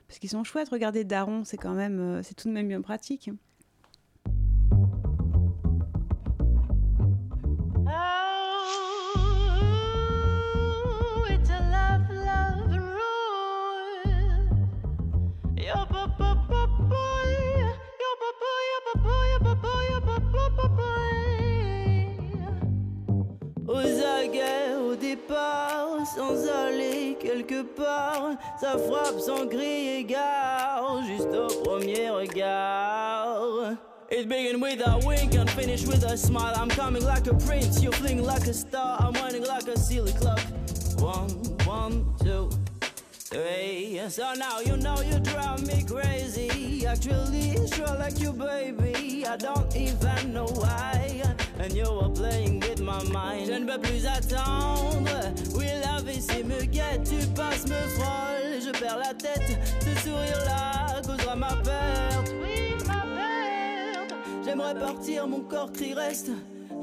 Parce 0.08 0.20
qu'ils 0.20 0.30
sont 0.30 0.44
chouettes. 0.44 0.70
Regardez 0.70 1.04
Daron, 1.04 1.44
c'est 1.44 1.58
quand 1.58 1.74
même... 1.74 2.00
euh, 2.00 2.24
c'est 2.24 2.36
tout 2.36 2.48
de 2.48 2.54
même 2.54 2.68
bien 2.68 2.82
pratique. 2.82 3.30
Sans 26.16 26.48
aller 26.48 27.18
quelque 27.20 27.62
part, 27.62 28.38
ça 28.60 28.78
frappe 28.78 29.20
sans 29.20 29.48
crier 29.48 30.04
gare, 30.06 31.02
juste 31.06 31.28
au 31.34 31.48
premier 31.64 32.10
regard. 32.10 33.76
It 34.10 34.30
begin 34.30 34.62
with 34.62 34.82
a 34.86 35.00
wink 35.06 35.36
and 35.36 35.50
finish 35.50 35.86
with 35.86 36.04
a 36.04 36.16
smile. 36.16 36.54
I'm 36.56 36.70
coming 36.70 37.04
like 37.04 37.28
a 37.28 37.34
prince, 37.34 37.82
you 37.82 37.92
fling 37.92 38.24
like 38.24 38.48
a 38.48 38.54
star. 38.54 38.98
I'm 39.02 39.14
running 39.14 39.44
like 39.44 39.68
a 39.68 39.78
silly 39.78 40.14
clock. 40.14 40.40
One, 41.00 41.30
one, 41.66 42.06
two, 42.24 42.50
three. 43.10 44.00
So 44.08 44.34
now 44.36 44.60
you 44.60 44.78
know 44.78 45.02
you 45.02 45.20
drive 45.20 45.66
me 45.68 45.84
crazy. 45.84 46.86
Actually, 46.86 47.50
it's 47.58 47.76
sure 47.76 47.88
like 47.98 48.20
you, 48.20 48.32
baby. 48.32 49.26
I 49.26 49.36
don't 49.38 49.76
even 49.76 50.34
know 50.34 50.46
why. 50.46 51.36
And 51.60 51.74
you 51.74 51.86
were 51.90 52.10
playing 52.10 52.60
with 52.60 52.82
my 52.82 53.04
mind. 53.12 53.48
Je 53.48 53.54
ne 53.54 53.66
peux 53.66 53.80
plus 53.80 54.06
attendre. 54.06 55.10
Oui, 55.56 55.66
la 55.82 56.02
vessie 56.02 56.44
me 56.44 56.64
guette. 56.66 57.04
Tu 57.04 57.26
passes 57.28 57.66
me 57.66 57.76
frôle. 57.96 58.62
Je 58.62 58.72
perds 58.80 58.98
la 58.98 59.14
tête. 59.14 59.58
Ce 59.80 60.08
sourire-là 60.08 61.02
causera 61.02 61.36
ma 61.36 61.56
perte. 61.64 62.34
Oui, 62.42 62.76
ma 62.86 63.06
perte. 63.16 64.14
J'aimerais 64.44 64.76
partir, 64.76 65.28
mon 65.28 65.42
corps 65.42 65.72
crie 65.72 65.94
reste. 65.94 66.32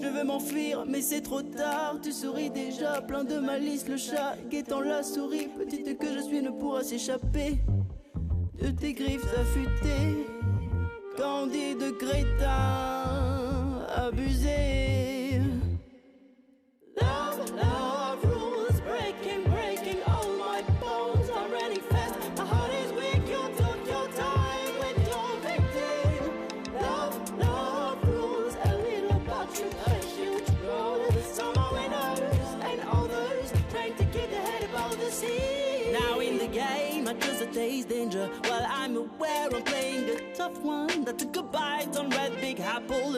Je 0.01 0.09
veux 0.09 0.25
m'enfuir, 0.25 0.85
mais 0.87 1.01
c'est 1.01 1.20
trop 1.20 1.43
tard. 1.43 1.97
Tu 2.03 2.12
souris 2.12 2.51
déjà, 2.51 3.03
plein 3.03 3.25
de 3.25 3.39
malice. 3.39 3.87
Le 3.87 3.97
chat 3.97 4.37
guettant 4.51 4.81
la 4.81 5.03
souris, 5.03 5.49
petite 5.57 5.97
que 5.99 6.12
je 6.12 6.20
suis, 6.20 6.43
ne 6.43 6.51
pourra 6.51 6.83
s'échapper 6.83 7.59
de 8.61 8.70
tes 8.70 8.95
griffes 8.95 9.33
affûtées. 9.39 10.27
Candide 11.16 11.97
crétin, 11.99 13.01
abusé. 13.95 15.01
Tough 40.43 40.64
one, 40.64 41.05
that 41.05 41.18
bite 41.53 41.97
on 41.97 42.11
red 42.11 42.32
big 42.40 42.59
apple, 42.61 43.12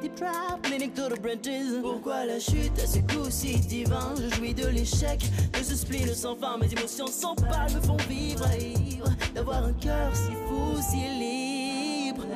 deep 0.00 0.16
trap, 0.16 0.60
branches. 0.62 1.82
Pourquoi 1.82 2.24
la 2.26 2.40
chute 2.40 2.78
à 2.82 2.86
ce 2.86 2.98
coup 3.00 3.30
si 3.30 3.56
divin? 3.58 4.14
Je 4.16 4.34
jouis 4.36 4.54
de 4.54 4.66
l'échec, 4.66 5.20
de 5.52 5.62
ce 5.62 5.76
spleen 5.76 6.12
sans 6.14 6.34
fin. 6.36 6.58
Mes 6.58 6.72
émotions 6.72 7.06
sans 7.06 7.34
pâle 7.34 7.72
me 7.74 7.80
font 7.80 7.96
vivre, 8.08 8.46
ivre 8.58 9.08
d'avoir 9.34 9.64
un 9.64 9.72
cœur 9.74 10.10
si 10.14 10.32
fou, 10.48 10.80
si 10.80 10.96
libre. 11.20 12.26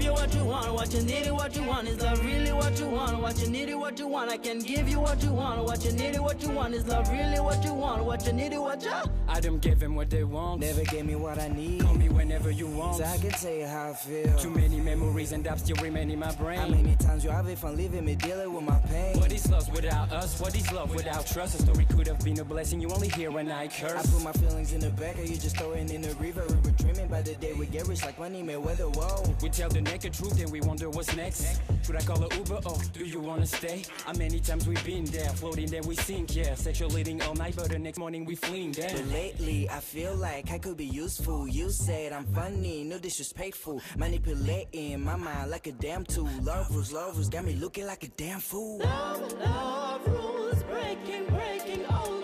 Give 0.00 0.08
you 0.08 0.12
what 0.12 0.34
you 0.34 0.44
want, 0.44 0.72
what 0.72 0.94
you 0.94 1.02
need, 1.02 1.26
and 1.26 1.36
what 1.36 1.54
you 1.54 1.62
want. 1.62 1.88
Is 1.88 1.96
that 1.98 2.18
really 2.22 2.52
what 2.52 2.78
you 2.78 2.86
want? 2.86 3.20
What 3.20 3.40
you 3.40 3.50
need, 3.50 3.68
and 3.68 3.80
what 3.80 3.98
you 3.98 4.06
want. 4.06 4.28
want. 4.28 4.32
I 4.32 4.38
can 4.38 4.58
give 4.60 4.88
you 4.88 5.00
what 5.00 5.22
you 5.22 5.32
want. 5.32 5.64
What 5.64 5.84
you 5.84 5.92
need, 5.92 6.18
what 6.18 6.42
you 6.42 6.50
want. 6.50 6.74
Is 6.74 6.86
love 6.86 7.08
really 7.10 7.40
what 7.40 7.62
you 7.64 7.74
want? 7.74 8.04
What 8.04 8.26
you 8.26 8.32
need, 8.32 8.56
what 8.56 8.82
you 8.82 8.92
I 9.28 9.40
don't 9.40 9.60
give 9.60 9.78
them 9.78 9.94
what 9.94 10.10
they 10.10 10.24
want. 10.24 10.60
Never 10.60 10.84
gave 10.84 11.06
me 11.06 11.16
what 11.16 11.38
I 11.38 11.48
need. 11.48 11.82
Call 11.82 11.94
me 11.94 12.08
whenever 12.08 12.50
you 12.50 12.66
want. 12.66 12.96
So 12.96 13.04
I 13.04 13.18
can 13.18 13.30
tell 13.30 13.52
you 13.52 13.66
how 13.66 13.90
I 13.90 13.94
feel. 13.94 14.36
Too 14.38 14.50
many 14.50 14.80
memories 14.80 15.32
and 15.32 15.44
doubts 15.44 15.62
still 15.62 15.76
remain 15.76 16.10
in 16.10 16.18
my 16.18 16.32
brain. 16.34 16.58
How 16.58 16.68
many 16.68 16.96
times 16.96 17.24
you 17.24 17.30
have 17.30 17.46
it 17.48 17.58
fun 17.58 17.76
leaving 17.76 18.04
me 18.04 18.14
dealing 18.14 18.52
with 18.52 18.64
my 18.64 18.78
pain? 18.90 19.18
What 19.18 19.32
is 19.32 19.50
love 19.50 19.70
without 19.72 20.10
us? 20.12 20.40
What 20.40 20.54
is 20.54 20.70
love 20.72 20.94
without 20.94 21.26
trust? 21.26 21.58
A 21.58 21.62
story 21.62 21.86
could 21.86 22.06
have 22.06 22.20
been 22.24 22.38
a 22.40 22.44
blessing. 22.44 22.80
You 22.80 22.90
only 22.90 23.08
hear 23.08 23.30
when 23.30 23.50
I 23.50 23.68
curse. 23.68 23.92
I 23.92 24.02
put 24.02 24.22
my 24.22 24.32
feelings 24.32 24.72
in 24.72 24.80
the 24.80 24.90
back, 24.90 25.18
or 25.18 25.22
you 25.22 25.36
just 25.36 25.56
throw 25.56 25.72
it 25.72 25.90
in 25.90 26.02
the 26.02 26.14
river. 26.16 26.44
We 26.48 26.56
were 26.56 26.76
dreaming 26.76 26.99
by 27.10 27.20
the 27.22 27.34
day 27.34 27.52
we 27.54 27.66
get 27.66 27.86
rich 27.88 28.04
like 28.04 28.18
money 28.18 28.42
Mayweather. 28.42 28.94
Whoa. 28.94 29.34
We 29.42 29.48
tell 29.48 29.68
the 29.68 29.80
naked 29.80 30.12
truth 30.14 30.40
and 30.40 30.50
we 30.50 30.60
wonder 30.60 30.88
what's 30.88 31.14
next. 31.16 31.60
Should 31.84 31.96
I 31.96 32.00
call 32.00 32.22
a 32.22 32.34
Uber 32.34 32.60
or 32.64 32.76
do 32.92 33.04
you 33.04 33.20
wanna 33.20 33.46
stay? 33.46 33.82
How 34.06 34.12
many 34.12 34.38
times 34.38 34.66
we've 34.68 34.84
been 34.84 35.04
there, 35.06 35.28
floating 35.30 35.66
then 35.66 35.82
we 35.86 35.96
sink, 35.96 36.36
yeah. 36.36 36.54
Sexual 36.54 36.90
leading 36.90 37.20
all 37.22 37.34
night, 37.34 37.54
but 37.56 37.68
the 37.70 37.78
next 37.78 37.98
morning 37.98 38.24
we 38.24 38.36
fling 38.36 38.72
But 38.72 39.06
lately, 39.06 39.68
I 39.68 39.80
feel 39.80 40.14
like 40.14 40.50
I 40.50 40.58
could 40.58 40.76
be 40.76 40.86
useful. 40.86 41.48
You 41.48 41.70
said 41.70 42.12
I'm 42.12 42.26
funny, 42.26 42.84
no 42.84 42.98
disrespectful. 42.98 43.80
Manipulating 43.96 45.02
my 45.02 45.16
mind 45.16 45.50
like 45.50 45.66
a 45.66 45.72
damn 45.72 46.04
tool. 46.04 46.30
Love 46.42 46.70
rules, 46.70 46.92
love 46.92 47.16
rules, 47.16 47.28
got 47.28 47.44
me 47.44 47.54
looking 47.54 47.86
like 47.86 48.04
a 48.04 48.08
damn 48.08 48.40
fool. 48.40 48.78
Love, 48.78 49.32
love 49.40 50.06
rules, 50.06 50.62
breaking, 50.64 51.26
breaking 51.26 51.86
all 51.86 52.19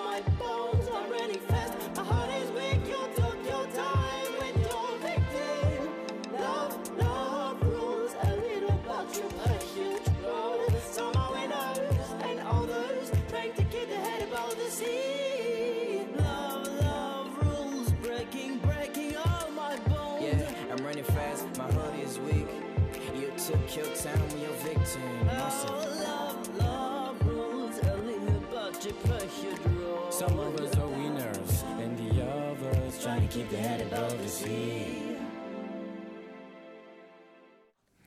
keep 33.37 33.51
their 33.51 33.61
head 33.61 33.83
above 33.83 34.17
the 34.23 34.29
sea. 34.29 35.07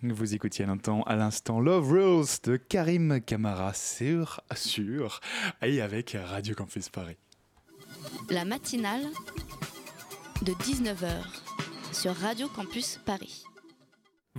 Vous 0.02 0.34
écoutiez 0.34 0.64
à 0.64 0.68
l'instant, 0.68 1.04
à 1.04 1.16
l'instant 1.16 1.60
Love 1.60 1.92
Rules 1.92 2.26
de 2.44 2.56
Karim 2.56 3.20
Camara 3.22 3.74
sur, 3.74 4.42
sur 4.56 5.20
et 5.62 5.82
avec 5.82 6.18
Radio 6.20 6.56
Campus 6.56 6.90
Paris. 6.90 7.18
La 8.30 8.46
matinale 8.46 9.08
de 10.42 10.54
19h 10.54 11.12
sur 11.92 12.16
Radio 12.16 12.48
Campus 12.48 13.00
Paris. 13.06 13.44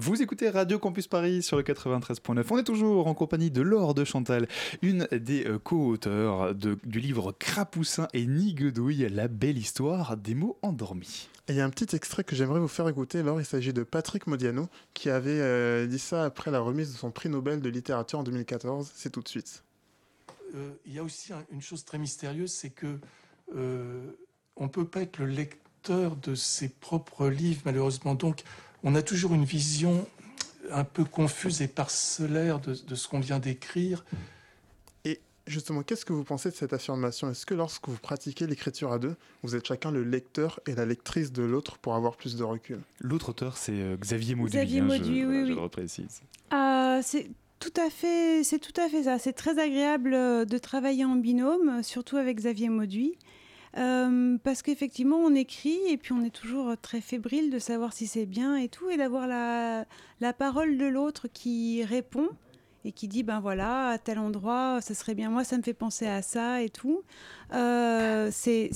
Vous 0.03 0.23
écoutez 0.23 0.49
Radio 0.49 0.79
Campus 0.79 1.07
Paris 1.09 1.43
sur 1.43 1.59
le 1.59 1.63
93.9. 1.63 2.43
On 2.51 2.57
est 2.59 2.65
toujours 2.65 3.07
en 3.07 3.13
compagnie 3.13 3.51
de 3.51 3.61
Laure 3.61 3.93
de 3.93 4.05
Chantal, 4.05 4.49
une 4.81 5.07
des 5.13 5.45
euh, 5.47 5.59
co-auteurs 5.59 6.55
de- 6.55 6.79
du 6.85 7.01
livre 7.01 7.33
Crapoussin 7.39 8.09
et 8.15 8.25
Niguedouille, 8.25 9.07
la 9.11 9.29
belle 9.29 9.59
histoire 9.59 10.17
des 10.17 10.35
mots 10.35 10.57
endormis. 10.63 11.29
Et 11.49 11.53
il 11.53 11.57
y 11.57 11.61
a 11.61 11.67
un 11.67 11.71
petit 11.71 11.95
extrait 11.95 12.25
que 12.25 12.35
j'aimerais 12.35 12.61
vous 12.61 12.69
faire 12.69 12.89
écouter. 12.89 13.19
Alors, 13.19 13.43
il 13.43 13.45
s'agit 13.45 13.75
de 13.75 13.83
Patrick 13.83 14.27
Modiano 14.27 14.69
qui 14.95 15.11
avait 15.11 15.39
euh, 15.39 15.87
dit 15.87 15.99
ça 15.99 16.25
après 16.25 16.51
la 16.51 16.61
remise 16.61 16.93
de 16.93 16.97
son 16.97 17.11
prix 17.11 17.29
Nobel 17.29 17.61
de 17.61 17.69
littérature 17.69 18.21
en 18.21 18.23
2014. 18.23 18.91
C'est 18.95 19.11
tout 19.11 19.21
de 19.21 19.29
suite. 19.29 19.65
Euh, 20.55 20.71
il 20.87 20.95
y 20.95 20.99
a 20.99 21.03
aussi 21.05 21.35
un- 21.35 21.45
une 21.53 21.61
chose 21.61 21.85
très 21.85 21.99
mystérieuse, 21.99 22.53
c'est 22.53 22.71
que 22.71 22.99
euh, 23.55 24.01
on 24.57 24.69
peut 24.69 24.87
pas 24.87 25.03
être 25.03 25.19
le 25.19 25.27
lecteur 25.27 26.17
de 26.17 26.35
ses 26.35 26.71
propres 26.71 27.29
livres, 27.29 27.61
malheureusement. 27.67 28.15
Donc, 28.15 28.45
on 28.83 28.95
a 28.95 29.03
toujours 29.03 29.35
une 29.35 29.45
vision 29.45 30.07
un 30.71 30.85
peu 30.85 31.05
confuse 31.05 31.63
et 31.63 31.69
parcellaire 31.69 32.61
de, 32.61 32.75
de 32.75 32.95
ce 32.95 33.09
qu'on 33.09 33.21
vient 33.21 33.39
d'écrire. 33.39 34.05
Et 35.05 35.21
justement, 35.47 35.83
qu'est-ce 35.83 36.05
que 36.05 36.13
vous 36.13 36.25
pensez 36.25 36.51
de 36.51 36.55
cette 36.55 36.73
affirmation? 36.73 37.31
Est-ce 37.31 37.45
que 37.45 37.55
lorsque 37.55 37.89
vous 37.89 37.97
pratiquez 37.97 38.47
l'écriture 38.47 38.93
à 38.93 38.99
deux, 38.99 39.17
vous 39.43 39.57
êtes 39.57 39.67
chacun 39.67 39.91
le 39.91 40.05
lecteur 40.05 40.61
et 40.67 40.75
la 40.75 40.87
lectrice 40.87 41.33
de 41.33 41.43
l'autre 41.43 41.79
pour 41.79 41.95
avoir 41.95 42.17
plus 42.17 42.37
de 42.37 42.45
recul? 42.45 42.79
L'autre 43.01 43.31
auteur, 43.31 43.57
c'est 43.57 43.73
euh, 43.73 43.97
Xavier 43.97 44.35
Mauduit. 44.35 44.53
Xavier 44.53 44.81
hein, 44.81 44.85
Mauduit, 44.85 45.23
je, 45.23 45.27
oui, 45.27 45.33
voilà, 45.33 45.45
je 45.45 45.51
oui. 45.51 45.55
le 45.57 45.61
reprécise. 45.61 46.23
Euh, 46.53 47.01
c'est 47.03 47.31
tout 47.59 47.75
à 47.77 47.91
fait, 47.91 48.45
c'est 48.45 48.59
tout 48.59 48.79
à 48.81 48.89
fait 48.89 49.05
ça. 49.05 49.19
C'est 49.19 49.33
très 49.33 49.59
agréable 49.59 50.15
euh, 50.15 50.45
de 50.45 50.59
travailler 50.59 51.05
en 51.05 51.17
binôme, 51.17 51.83
surtout 51.83 52.17
avec 52.17 52.37
Xavier 52.37 52.69
Mauduit. 52.69 53.19
Euh, 53.77 54.37
parce 54.43 54.63
qu'effectivement, 54.63 55.17
on 55.17 55.35
écrit 55.35 55.79
et 55.89 55.97
puis 55.97 56.13
on 56.13 56.23
est 56.23 56.35
toujours 56.35 56.77
très 56.81 57.01
fébrile 57.01 57.51
de 57.51 57.59
savoir 57.59 57.93
si 57.93 58.07
c'est 58.07 58.27
bien 58.27 58.57
et 58.57 58.69
tout, 58.69 58.91
et 58.91 58.97
d'avoir 58.97 59.27
la, 59.27 59.85
la 60.21 60.33
parole 60.33 60.77
de 60.77 60.87
l'autre 60.87 61.29
qui 61.29 61.85
répond 61.85 62.29
et 62.85 62.93
qui 62.93 63.09
dit 63.09 63.23
ben 63.23 63.41
voilà, 63.41 63.91
à 63.91 63.99
tel 63.99 64.19
endroit, 64.19 64.81
ça 64.81 64.95
serait 64.95 65.15
bien, 65.15 65.31
moi 65.31 65.45
ça 65.45 65.57
me 65.57 65.63
fait 65.63 65.75
penser 65.75 66.07
à 66.07 66.23
ça 66.23 66.63
et 66.63 66.71
tout. 66.71 67.03
Euh, 67.53 68.31
c'est 68.33 68.71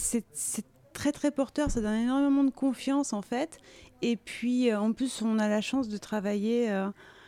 très 0.93 1.11
très 1.11 1.31
porteur, 1.31 1.71
ça 1.71 1.81
donne 1.81 2.01
énormément 2.01 2.45
de 2.45 2.51
confiance 2.51 3.13
en 3.13 3.23
fait. 3.23 3.59
Et 4.03 4.17
puis 4.17 4.71
euh, 4.71 4.79
en 4.79 4.93
plus, 4.93 5.23
on 5.23 5.39
a 5.39 5.49
la 5.49 5.61
chance 5.61 5.89
de 5.89 5.97
travailler. 5.97 6.71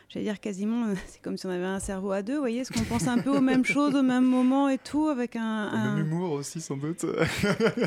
J'allais 0.09 0.25
dire 0.27 0.39
quasiment, 0.41 0.87
euh, 0.87 0.95
c'est 1.09 1.21
comme 1.21 1.37
si 1.37 1.47
on 1.47 1.51
avait 1.51 1.65
un 1.65 1.81
cerveau 1.81 2.13
à 2.13 2.23
deux, 2.23 2.35
vous 2.35 2.41
voyez, 2.41 2.63
parce 2.63 2.71
qu'on 2.71 2.85
pense 2.85 3.09
un 3.09 3.19
peu 3.19 3.31
aux 3.31 3.41
mêmes 3.41 3.65
choses 3.65 3.95
au 3.97 4.03
même 4.03 4.25
moment 4.25 4.69
et 4.69 4.79
tout, 4.79 5.09
avec 5.09 5.35
un, 5.37 5.43
un- 5.43 5.97
même 5.97 6.07
humour 6.07 6.33
aussi, 6.33 6.61
sans 6.61 6.77
doute. 6.77 7.05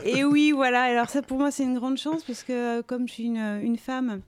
et 0.05 0.23
oui, 0.25 0.51
voilà. 0.51 0.83
Alors 0.83 1.09
ça, 1.09 1.21
pour 1.21 1.37
moi, 1.39 1.51
c'est 1.51 1.63
une 1.63 1.75
grande 1.75 1.97
chance 1.97 2.23
parce 2.23 2.43
que 2.43 2.79
euh, 2.79 2.81
comme 2.81 3.07
je 3.07 3.13
suis 3.13 3.23
une, 3.25 3.37
une 3.63 3.77
femme, 3.77 4.21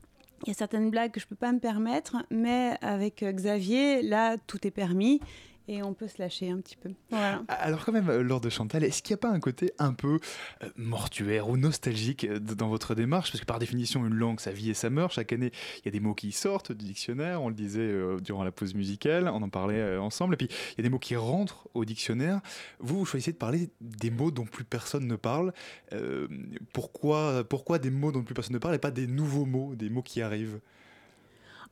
il 0.45 0.49
y 0.49 0.51
a 0.51 0.55
certaines 0.55 0.89
blagues 0.89 1.11
que 1.11 1.19
je 1.19 1.27
peux 1.27 1.35
pas 1.35 1.51
me 1.51 1.59
permettre, 1.59 2.15
mais 2.31 2.75
avec 2.81 3.23
euh, 3.23 3.31
Xavier, 3.31 4.01
là, 4.01 4.37
tout 4.47 4.65
est 4.65 4.71
permis 4.71 5.19
et 5.67 5.83
on 5.83 5.93
peut 5.93 6.07
se 6.07 6.21
lâcher 6.21 6.49
un 6.49 6.57
petit 6.57 6.75
peu. 6.75 6.91
Voilà. 7.09 7.43
Alors 7.47 7.85
quand 7.85 7.91
même, 7.91 8.09
euh, 8.09 8.23
Laure 8.23 8.41
de 8.41 8.49
Chantal, 8.49 8.83
est-ce 8.83 9.01
qu'il 9.01 9.13
n'y 9.13 9.19
a 9.19 9.21
pas 9.21 9.29
un 9.29 9.39
côté 9.39 9.71
un 9.79 9.93
peu 9.93 10.19
euh, 10.63 10.69
mortuaire 10.75 11.49
ou 11.49 11.57
nostalgique 11.57 12.25
euh, 12.25 12.39
dans 12.39 12.69
votre 12.69 12.95
démarche? 12.95 13.31
Parce 13.31 13.41
que 13.41 13.45
par 13.45 13.59
définition, 13.59 14.05
une 14.05 14.15
langue, 14.15 14.39
ça 14.39 14.51
vit 14.51 14.69
et 14.69 14.73
ça 14.73 14.89
meurt. 14.89 15.13
Chaque 15.13 15.33
année, 15.33 15.51
il 15.79 15.85
y 15.85 15.87
a 15.87 15.91
des 15.91 15.99
mots 15.99 16.13
qui 16.13 16.31
sortent 16.31 16.71
du 16.71 16.85
dictionnaire. 16.85 17.41
On 17.41 17.49
le 17.49 17.55
disait 17.55 17.91
durant 18.21 18.43
la 18.43 18.51
pause 18.51 18.73
musicale, 18.73 19.27
on 19.27 19.41
en 19.41 19.49
parlait 19.49 19.97
ensemble. 19.97 20.33
Et 20.33 20.37
puis, 20.37 20.47
il 20.47 20.77
y 20.77 20.81
a 20.81 20.83
des 20.83 20.89
mots 20.89 20.99
qui 20.99 21.15
rentrent 21.15 21.67
au 21.73 21.85
dictionnaire. 21.85 22.41
Vous, 22.79 22.99
vous 22.99 23.05
choisissez 23.05 23.31
de 23.31 23.37
parler 23.37 23.69
des 23.81 24.09
mots 24.09 24.31
dont 24.31 24.45
plus 24.45 24.63
personne 24.63 25.07
ne 25.07 25.15
parle. 25.15 25.53
Euh, 25.93 26.27
pourquoi, 26.73 27.43
pourquoi 27.43 27.79
des 27.79 27.89
mots 27.89 28.11
dont 28.11 28.23
plus 28.23 28.33
personne 28.33 28.53
ne 28.53 28.59
parle 28.59 28.75
et 28.75 28.79
pas 28.79 28.91
des 28.91 29.07
nouveaux 29.07 29.45
mots, 29.45 29.75
des 29.75 29.89
mots 29.89 30.03
qui 30.03 30.21
arrivent? 30.21 30.59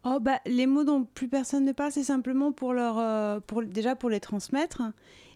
Oh 0.05 0.19
bah 0.21 0.39
les 0.45 0.65
mots 0.65 0.85
dont 0.85 1.03
plus 1.03 1.27
personne 1.27 1.65
ne 1.65 1.73
parle, 1.73 1.91
c'est 1.91 2.03
simplement 2.03 2.51
pour 2.51 2.73
leur, 2.73 2.97
euh, 2.99 3.39
pour 3.45 3.63
déjà 3.63 3.95
pour 3.95 4.09
les 4.09 4.19
transmettre. 4.19 4.81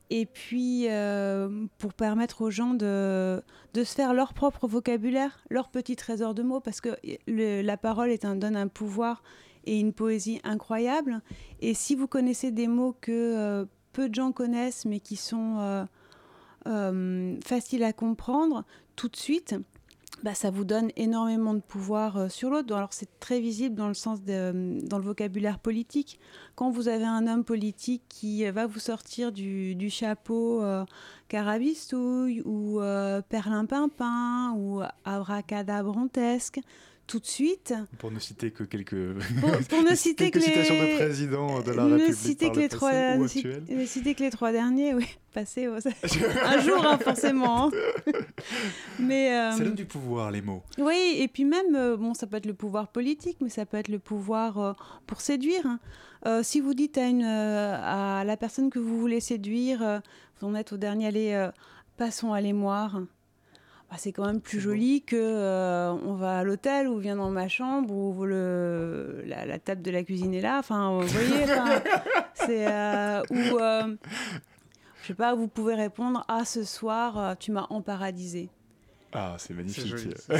Et 0.10 0.26
puis 0.26 0.86
euh, 0.90 1.66
pour 1.80 1.94
permettre 1.94 2.42
aux 2.42 2.52
gens 2.52 2.74
de, 2.74 3.42
de 3.74 3.84
se 3.84 3.96
faire 3.96 4.14
leur 4.14 4.34
propre 4.34 4.68
vocabulaire, 4.68 5.44
leur 5.50 5.70
petit 5.70 5.96
trésor 5.96 6.34
de 6.34 6.44
mots, 6.44 6.60
parce 6.60 6.82
que 6.82 6.90
la 7.28 7.78
parole 7.78 8.16
donne 8.18 8.56
un 8.56 8.68
pouvoir 8.68 9.24
et 9.66 9.80
une 9.80 9.94
poésie 9.94 10.40
incroyable. 10.44 11.22
Et 11.62 11.74
si 11.74 11.96
vous 11.96 12.08
connaissez 12.08 12.52
des 12.52 12.68
mots 12.68 12.96
que 13.02 13.12
euh, 13.12 13.66
peu 13.92 14.08
de 14.08 14.16
gens 14.16 14.32
connaissent, 14.32 14.86
mais 14.86 15.00
qui 15.00 15.16
sont 15.16 15.88
faciles 17.44 17.84
à 17.84 17.92
comprendre, 17.92 18.64
tout 18.96 19.10
de 19.10 19.18
suite, 19.18 19.56
bah, 20.24 20.34
ça 20.34 20.50
vous 20.50 20.64
donne 20.64 20.90
énormément 20.96 21.54
de 21.54 21.60
pouvoir 21.60 22.18
euh, 22.18 22.30
sur 22.30 22.50
l'autre. 22.50 22.74
Alors 22.74 22.94
c'est 22.94 23.20
très 23.20 23.42
visible 23.42 23.76
dans 23.76 23.90
le 23.90 23.94
sens 23.94 24.24
de, 24.24 24.80
dans 24.88 24.98
le 24.98 25.04
vocabulaire 25.04 25.60
politique. 25.60 26.18
Quand 26.56 26.72
vous 26.72 26.88
avez 26.88 27.04
un 27.04 27.28
homme 27.28 27.44
politique 27.44 28.04
qui 28.08 28.46
euh, 28.46 28.54
va 28.54 28.66
vous 28.66 28.80
sortir 28.80 29.34
du, 29.34 29.90
chapeau 29.90 30.64
euh, 30.64 30.86
carabistouille 31.28 32.42
ou 32.46 32.80
euh, 32.80 33.22
perlimpinpin 33.22 34.54
ou 34.56 34.82
abracadabrantesque, 35.04 36.62
tout 37.06 37.20
de 37.20 37.26
suite, 37.26 37.74
Pour 38.00 38.12
ne 38.12 38.20
citer 38.20 38.52
que 38.52 38.64
quelques, 38.64 38.96
pour, 39.42 39.52
pour 39.70 39.84
ne 39.84 39.94
citer 39.96 40.32
quelques 40.32 40.46
que 40.46 40.50
les... 40.50 40.64
citations 40.64 40.76
de 40.84 40.96
présidents 40.96 41.62
de 41.62 41.72
la 41.72 41.84
ne 41.84 41.92
République 41.96 42.16
citer 42.16 42.46
par 42.46 42.54
que 42.54 42.60
le 42.60 42.62
les 42.64 42.70
passé 42.70 42.78
trois, 42.78 42.92
ou 43.18 43.24
ne 43.24 43.28
cit- 43.28 43.40
actuel. 43.40 43.64
ne 43.70 43.86
citer 43.86 44.16
que 44.16 44.24
les 44.24 44.30
trois 44.30 44.52
derniers, 44.54 44.94
oui, 44.94 45.06
passés 45.34 45.68
au- 45.68 45.76
un 46.46 46.60
jour 46.62 46.86
hein, 46.86 46.98
forcément. 46.98 47.68
hein. 47.68 47.72
Mais 49.00 49.32
euh, 49.34 49.52
Ça 49.52 49.64
donne 49.64 49.76
du 49.76 49.86
pouvoir, 49.86 50.32
les 50.32 50.42
mots. 50.42 50.64
oui, 50.78 51.16
et 51.20 51.28
puis 51.28 51.46
même, 51.46 51.76
euh, 51.76 51.98
bon, 51.98 52.14
ça 52.14 52.28
peut 52.28 52.38
être 52.38 52.46
le 52.46 52.54
pouvoir 52.54 52.88
politique, 52.88 53.38
mais 53.42 53.50
ça 53.50 53.66
peut 53.66 53.78
être 53.78 53.90
le 53.90 54.00
pouvoir 54.00 54.58
euh, 54.60 54.74
pour 55.08 55.22
séduire. 55.22 55.66
hein. 55.66 55.80
Euh, 56.26 56.42
si 56.42 56.62
vous 56.62 56.74
dites 56.74 56.98
à, 56.98 57.06
une, 57.08 57.24
euh, 57.26 57.76
à 57.82 58.24
la 58.24 58.38
personne 58.38 58.70
que 58.70 58.80
vous 58.80 58.98
voulez 59.00 59.20
séduire, 59.20 59.84
euh, 59.84 60.00
vous 60.40 60.48
en 60.48 60.56
êtes 60.56 60.72
au 60.72 60.78
dernier 60.78 61.08
aller, 61.08 61.34
euh, 61.34 61.52
passons 61.98 62.32
à 62.32 62.40
l'émoire. 62.40 63.02
Bah, 63.94 64.00
c'est 64.00 64.12
quand 64.12 64.26
même 64.26 64.42
plus 64.42 64.60
joli 64.60 65.04
que 65.04 65.16
euh, 65.16 65.92
on 65.92 66.16
va 66.16 66.40
à 66.40 66.44
l'hôtel 66.44 66.88
ou 66.88 66.98
vient 66.98 67.16
dans 67.16 67.30
ma 67.30 67.48
chambre 67.48 67.94
ou 67.94 68.26
le, 68.26 69.22
la, 69.28 69.46
la 69.46 69.60
table 69.60 69.84
de 69.84 69.92
la 69.92 70.02
cuisine 70.02 70.34
est 70.34 70.42
là. 70.42 70.58
Enfin, 70.58 71.00
vous 71.00 71.08
voyez, 71.08 71.46
c'est 72.34 72.68
euh, 72.68 73.22
ou 73.30 73.60
euh, 73.60 73.96
je 75.04 75.08
sais 75.08 75.14
pas, 75.14 75.36
vous 75.36 75.48
pouvez 75.48 75.76
répondre 75.76 76.26
ah 76.28 76.44
ce 76.44 76.64
soir 76.64 77.38
tu 77.38 77.52
m'as 77.52 77.68
emparadisé. 77.70 78.50
Ah, 79.16 79.36
c'est 79.38 79.54
magnifique. 79.54 79.86
joli, 79.86 80.10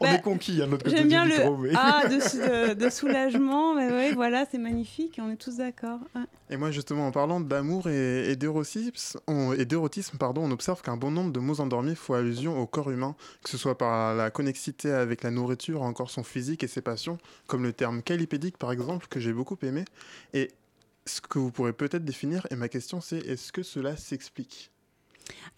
On 0.00 0.04
Bah, 0.04 0.14
est 0.14 0.22
conquis 0.22 0.62
à 0.62 0.66
côté 0.66 0.90
J'aime 0.90 1.02
du 1.02 1.08
bien 1.08 1.24
le 1.24 1.36
micro. 1.36 1.56
mais- 1.58 1.70
ah 1.74 2.02
de, 2.08 2.14
de- 2.70 2.74
de 2.74 2.88
soulagement, 2.90 3.74
mais 3.74 3.90
oui, 3.92 4.14
voilà, 4.14 4.46
c'est 4.50 4.58
magnifique, 4.58 5.18
on 5.22 5.30
est 5.30 5.36
tous 5.36 5.56
d'accord. 5.56 6.00
Ouais. 6.14 6.22
Et 6.50 6.56
moi, 6.56 6.70
justement, 6.70 7.06
en 7.06 7.10
parlant 7.10 7.40
d'amour 7.40 7.88
et, 7.88 8.30
et 8.30 8.36
d'érotisme, 8.36 9.18
on, 9.26 9.52
et 9.52 9.64
d'érotisme, 9.64 10.16
pardon, 10.18 10.42
on 10.44 10.50
observe 10.50 10.82
qu'un 10.82 10.96
bon 10.96 11.10
nombre 11.10 11.32
de 11.32 11.40
mots 11.40 11.60
endormis 11.60 11.94
font 11.94 12.14
allusion 12.14 12.58
au 12.58 12.66
corps 12.66 12.90
humain, 12.90 13.14
que 13.42 13.50
ce 13.50 13.56
soit 13.58 13.76
par 13.78 14.14
la 14.14 14.30
connexité 14.30 14.90
avec 14.90 15.22
la 15.22 15.30
nourriture, 15.30 15.80
ou 15.82 15.84
encore 15.84 16.10
son 16.10 16.22
physique 16.24 16.64
et 16.64 16.68
ses 16.68 16.82
passions, 16.82 17.18
comme 17.46 17.62
le 17.62 17.72
terme 17.72 18.02
calipédique, 18.02 18.56
par 18.58 18.72
exemple, 18.72 19.06
que 19.08 19.20
j'ai 19.20 19.32
beaucoup 19.32 19.56
aimé. 19.62 19.84
Et 20.32 20.50
ce 21.06 21.20
que 21.20 21.38
vous 21.38 21.50
pourrez 21.50 21.72
peut-être 21.74 22.04
définir, 22.04 22.46
et 22.50 22.56
ma 22.56 22.68
question 22.68 23.00
c'est, 23.02 23.18
est-ce 23.18 23.52
que 23.52 23.62
cela 23.62 23.96
s'explique? 23.96 24.70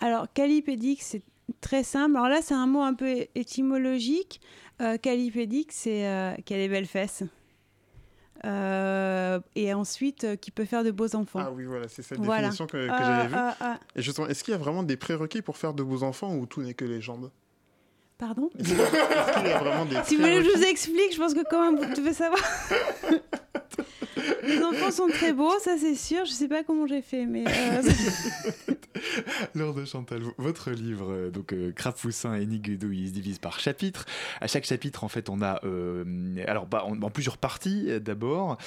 Alors, 0.00 0.26
calipédique, 0.32 1.02
c'est 1.02 1.22
très 1.60 1.82
simple. 1.84 2.16
Alors 2.16 2.28
là, 2.28 2.40
c'est 2.42 2.54
un 2.54 2.66
mot 2.66 2.82
un 2.82 2.94
peu 2.94 3.26
étymologique. 3.34 4.40
Euh, 4.82 4.96
calipédique, 4.98 5.72
c'est 5.72 6.06
euh, 6.06 6.34
qu'elle 6.44 6.60
est 6.60 6.68
belle 6.68 6.86
fesse. 6.86 7.22
Euh, 8.44 9.40
et 9.54 9.72
ensuite, 9.72 10.24
euh, 10.24 10.36
qui 10.36 10.50
peut 10.50 10.66
faire 10.66 10.84
de 10.84 10.90
beaux 10.90 11.16
enfants. 11.16 11.40
Ah 11.42 11.50
oui, 11.50 11.64
voilà, 11.64 11.88
c'est 11.88 12.02
cette 12.02 12.18
Voilà. 12.18 12.42
définition 12.50 12.66
que, 12.66 12.86
que 12.86 12.92
Ah, 12.92 13.02
j'avais 13.04 13.28
vue. 13.28 13.34
ah, 13.36 13.56
ah. 13.60 13.78
Et 13.96 14.02
justement, 14.02 14.28
est-ce 14.28 14.44
qu'il 14.44 14.52
y 14.52 14.54
a 14.54 14.58
vraiment 14.58 14.82
des 14.82 14.96
prérequis 14.98 15.40
pour 15.42 15.56
faire 15.56 15.72
de 15.72 15.82
beaux 15.82 16.02
enfants 16.02 16.34
ou 16.36 16.44
tout 16.46 16.60
n'est 16.62 16.74
que 16.74 16.84
les 16.84 17.00
jambes? 17.00 17.30
Pardon? 18.18 18.50
Y 18.58 18.72
a- 19.52 19.58
vraiment 19.58 19.84
des 19.86 19.96
Si 20.04 20.16
vous 20.16 20.22
voulez 20.22 20.36
que 20.42 20.44
je 20.44 20.56
vous 20.58 20.64
explique, 20.64 21.12
je 21.14 21.18
pense 21.18 21.32
que 21.34 21.44
quand 21.48 21.72
même 21.72 21.82
vous 21.82 21.94
devez 21.94 22.12
savoir. 22.12 22.40
Les 24.46 24.62
enfants 24.62 24.90
sont 24.90 25.08
très 25.08 25.32
beaux, 25.32 25.58
ça 25.60 25.76
c'est 25.78 25.94
sûr. 25.94 26.24
Je 26.24 26.32
sais 26.32 26.48
pas 26.48 26.62
comment 26.64 26.86
j'ai 26.86 27.02
fait, 27.02 27.26
mais. 27.26 27.44
euh, 27.46 27.82
de 29.54 29.84
Chantal, 29.84 30.22
votre 30.38 30.70
livre, 30.70 31.12
euh, 31.12 31.30
donc 31.30 31.52
euh, 31.52 31.72
Crapoussin 31.72 32.34
et 32.34 32.46
Niguedo, 32.46 32.90
il 32.90 33.08
se 33.08 33.12
divise 33.12 33.38
par 33.38 33.60
chapitre. 33.60 34.04
À 34.40 34.46
chaque 34.46 34.64
chapitre, 34.64 35.04
en 35.04 35.08
fait, 35.08 35.28
on 35.28 35.42
a, 35.42 35.60
euh, 35.64 36.04
alors, 36.46 36.66
bah, 36.66 36.84
en, 36.84 37.10
plusieurs 37.10 37.38
parties 37.38 37.88
d'abord. 38.00 38.58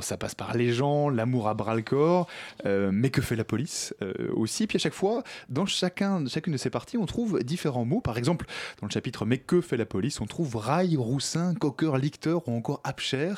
Ça 0.00 0.16
passe 0.16 0.34
par 0.34 0.56
les 0.56 0.72
gens, 0.72 1.08
l'amour 1.08 1.48
à 1.48 1.54
bras 1.54 1.74
le 1.74 1.82
corps, 1.82 2.28
mais 2.64 3.10
que 3.10 3.20
fait 3.20 3.36
la 3.36 3.44
police 3.44 3.94
aussi? 4.32 4.66
Puis 4.66 4.76
à 4.76 4.78
chaque 4.78 4.94
fois, 4.94 5.22
dans 5.48 5.66
chacun, 5.66 6.24
chacune 6.26 6.52
de 6.52 6.58
ces 6.58 6.70
parties, 6.70 6.96
on 6.96 7.06
trouve 7.06 7.42
différents 7.42 7.84
mots. 7.84 8.00
Par 8.00 8.18
exemple, 8.18 8.46
dans 8.80 8.86
le 8.86 8.92
chapitre 8.92 9.24
Mais 9.24 9.38
que 9.38 9.60
fait 9.60 9.76
la 9.76 9.86
police, 9.86 10.20
on 10.20 10.26
trouve 10.26 10.56
rail, 10.56 10.96
roussin, 10.96 11.54
coqueur, 11.54 11.98
licteur 11.98 12.46
ou 12.48 12.52
encore 12.52 12.80
abcher. 12.84 13.34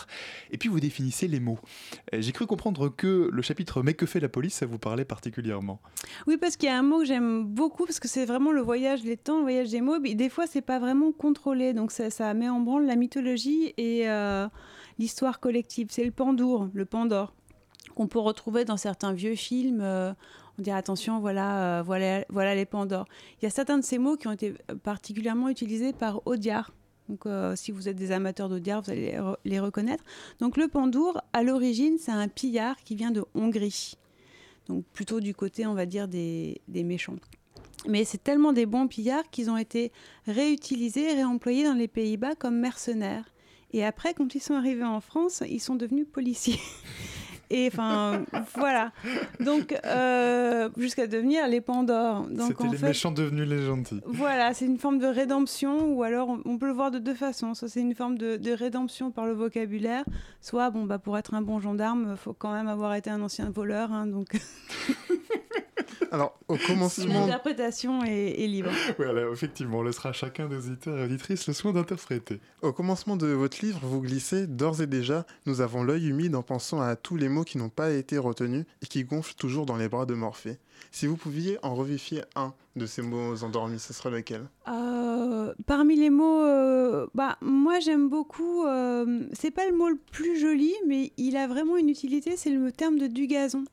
Et 0.50 0.58
puis 0.58 0.68
vous 0.68 0.80
définissez 0.80 1.28
les 1.28 1.40
mots. 1.40 1.49
J'ai 2.12 2.32
cru 2.32 2.46
comprendre 2.46 2.88
que 2.88 3.28
le 3.32 3.42
chapitre 3.42 3.82
Mais 3.82 3.94
que 3.94 4.06
fait 4.06 4.20
la 4.20 4.28
police, 4.28 4.54
ça 4.54 4.66
vous 4.66 4.78
parlait 4.78 5.04
particulièrement. 5.04 5.80
Oui, 6.26 6.36
parce 6.36 6.56
qu'il 6.56 6.68
y 6.68 6.72
a 6.72 6.78
un 6.78 6.82
mot 6.82 7.00
que 7.00 7.04
j'aime 7.04 7.44
beaucoup, 7.44 7.84
parce 7.84 8.00
que 8.00 8.08
c'est 8.08 8.24
vraiment 8.24 8.52
le 8.52 8.60
voyage 8.60 9.02
des 9.02 9.16
temps, 9.16 9.36
le 9.36 9.42
voyage 9.42 9.70
des 9.70 9.80
mots. 9.80 9.98
Des 9.98 10.28
fois, 10.28 10.46
c'est 10.46 10.62
pas 10.62 10.78
vraiment 10.78 11.12
contrôlé, 11.12 11.72
donc 11.72 11.90
ça, 11.92 12.34
met 12.34 12.48
en 12.48 12.60
branle 12.60 12.86
la 12.86 12.96
mythologie 12.96 13.74
et 13.76 14.08
euh, 14.08 14.48
l'histoire 14.98 15.40
collective. 15.40 15.88
C'est 15.90 16.04
le 16.04 16.10
pandour, 16.10 16.68
le 16.72 16.84
pandore, 16.84 17.34
qu'on 17.94 18.06
peut 18.06 18.18
retrouver 18.18 18.64
dans 18.64 18.76
certains 18.76 19.12
vieux 19.12 19.34
films. 19.34 19.80
euh, 19.82 20.12
on 20.58 20.62
dirait 20.62 20.76
attention, 20.76 21.20
voilà, 21.20 21.78
euh, 21.78 21.82
voilà, 21.82 22.24
voilà 22.28 22.54
les 22.54 22.66
pandores. 22.66 23.06
Il 23.40 23.44
y 23.44 23.46
a 23.46 23.50
certains 23.50 23.78
de 23.78 23.84
ces 23.84 23.98
mots 23.98 24.16
qui 24.16 24.28
ont 24.28 24.32
été 24.32 24.54
particulièrement 24.82 25.48
utilisés 25.48 25.92
par 25.92 26.20
Audiard. 26.26 26.70
Donc, 27.10 27.26
euh, 27.26 27.56
si 27.56 27.72
vous 27.72 27.88
êtes 27.88 27.96
des 27.96 28.12
amateurs 28.12 28.48
d'Audiard, 28.48 28.82
vous 28.82 28.90
allez 28.92 29.10
les, 29.10 29.18
re- 29.18 29.36
les 29.44 29.58
reconnaître. 29.58 30.04
Donc, 30.38 30.56
le 30.56 30.68
pandour, 30.68 31.20
à 31.32 31.42
l'origine, 31.42 31.96
c'est 31.98 32.12
un 32.12 32.28
pillard 32.28 32.76
qui 32.84 32.94
vient 32.94 33.10
de 33.10 33.24
Hongrie 33.34 33.94
donc 34.68 34.84
plutôt 34.92 35.18
du 35.18 35.34
côté, 35.34 35.66
on 35.66 35.74
va 35.74 35.84
dire, 35.84 36.06
des, 36.06 36.60
des 36.68 36.84
méchants. 36.84 37.16
Mais 37.88 38.04
c'est 38.04 38.22
tellement 38.22 38.52
des 38.52 38.66
bons 38.66 38.86
pillards 38.86 39.28
qu'ils 39.30 39.50
ont 39.50 39.56
été 39.56 39.90
réutilisés 40.28 41.12
réemployés 41.14 41.64
dans 41.64 41.72
les 41.74 41.88
Pays-Bas 41.88 42.36
comme 42.36 42.56
mercenaires. 42.60 43.24
Et 43.72 43.84
après, 43.84 44.14
quand 44.14 44.32
ils 44.36 44.40
sont 44.40 44.54
arrivés 44.54 44.84
en 44.84 45.00
France, 45.00 45.42
ils 45.48 45.58
sont 45.60 45.74
devenus 45.74 46.06
policiers. 46.12 46.60
Et 47.50 47.66
enfin, 47.72 48.24
voilà. 48.56 48.92
Donc, 49.40 49.76
euh, 49.84 50.68
jusqu'à 50.76 51.06
devenir 51.08 51.48
les 51.48 51.60
Pandores. 51.60 52.26
C'était 52.48 52.68
les 52.68 52.76
fait, 52.76 52.86
méchants 52.88 53.10
devenus 53.10 53.48
les 53.48 53.62
gentils. 53.62 54.00
voilà, 54.06 54.54
c'est 54.54 54.66
une 54.66 54.78
forme 54.78 54.98
de 54.98 55.06
rédemption, 55.06 55.92
ou 55.92 56.02
alors 56.04 56.28
on, 56.28 56.40
on 56.44 56.58
peut 56.58 56.66
le 56.66 56.72
voir 56.72 56.90
de 56.92 56.98
deux 57.00 57.14
façons. 57.14 57.54
Soit 57.54 57.68
c'est 57.68 57.80
une 57.80 57.94
forme 57.94 58.16
de, 58.18 58.36
de 58.36 58.52
rédemption 58.52 59.10
par 59.10 59.26
le 59.26 59.32
vocabulaire, 59.32 60.04
soit 60.40 60.70
bon, 60.70 60.84
bah, 60.84 60.98
pour 60.98 61.18
être 61.18 61.34
un 61.34 61.42
bon 61.42 61.58
gendarme, 61.60 62.08
il 62.12 62.16
faut 62.16 62.32
quand 62.32 62.52
même 62.52 62.68
avoir 62.68 62.94
été 62.94 63.10
un 63.10 63.20
ancien 63.20 63.50
voleur. 63.50 63.92
hein, 63.92 64.06
donc 64.06 64.28
Alors, 66.12 66.38
au 66.48 66.56
commencement... 66.56 67.26
l'interprétation 67.26 68.04
est, 68.04 68.42
est 68.42 68.46
libre. 68.46 68.70
Voilà, 68.98 69.30
effectivement, 69.30 69.78
on 69.78 69.82
laissera 69.82 70.10
à 70.10 70.12
chacun 70.12 70.48
des 70.48 70.66
auditeurs 70.68 70.98
et 70.98 71.04
auditrices 71.04 71.46
le 71.46 71.52
soin 71.52 71.72
d'interpréter. 71.72 72.40
Au 72.62 72.72
commencement 72.72 73.16
de 73.16 73.28
votre 73.28 73.64
livre, 73.64 73.80
vous 73.82 74.00
glissez 74.00 74.46
d'ores 74.46 74.82
et 74.82 74.86
déjà 74.86 75.24
Nous 75.46 75.60
avons 75.60 75.82
l'œil 75.82 76.08
humide 76.08 76.34
en 76.34 76.42
pensant 76.42 76.80
à 76.80 76.96
tous 76.96 77.16
les 77.16 77.28
mots 77.28 77.44
qui 77.44 77.58
n'ont 77.58 77.68
pas 77.68 77.90
été 77.92 78.18
retenus 78.18 78.64
et 78.82 78.86
qui 78.86 79.04
gonflent 79.04 79.34
toujours 79.34 79.66
dans 79.66 79.76
les 79.76 79.88
bras 79.88 80.06
de 80.06 80.14
Morphée. 80.14 80.58
Si 80.90 81.06
vous 81.06 81.16
pouviez 81.16 81.58
en 81.62 81.74
revifier 81.74 82.22
un 82.34 82.54
de 82.76 82.86
ces 82.86 83.02
mots 83.02 83.42
endormis, 83.44 83.78
ce 83.78 83.92
serait 83.92 84.10
lequel? 84.10 84.48
Euh, 84.68 85.52
parmi 85.66 85.96
les 85.96 86.10
mots, 86.10 86.42
euh, 86.42 87.06
bah, 87.14 87.36
moi 87.40 87.78
j'aime 87.80 88.08
beaucoup, 88.08 88.64
euh, 88.64 89.24
c'est 89.32 89.50
pas 89.50 89.68
le 89.68 89.76
mot 89.76 89.88
le 89.88 89.98
plus 90.10 90.38
joli, 90.38 90.72
mais 90.86 91.12
il 91.16 91.36
a 91.36 91.46
vraiment 91.46 91.76
une 91.76 91.88
utilité, 91.88 92.36
c'est 92.36 92.50
le 92.50 92.72
terme 92.72 92.98
de 92.98 93.06
dugazon. 93.06 93.64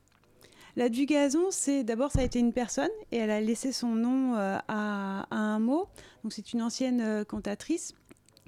La 0.78 0.88
dugazon, 0.88 1.50
c'est 1.50 1.82
d'abord 1.82 2.12
ça 2.12 2.20
a 2.20 2.22
été 2.22 2.38
une 2.38 2.52
personne 2.52 2.88
et 3.10 3.16
elle 3.16 3.32
a 3.32 3.40
laissé 3.40 3.72
son 3.72 3.96
nom 3.96 4.36
euh, 4.36 4.58
à, 4.68 5.26
un 5.34 5.58
mot. 5.58 5.88
Donc 6.22 6.32
c'est 6.32 6.52
une 6.52 6.62
ancienne 6.62 7.00
euh, 7.00 7.24
cantatrice 7.24 7.96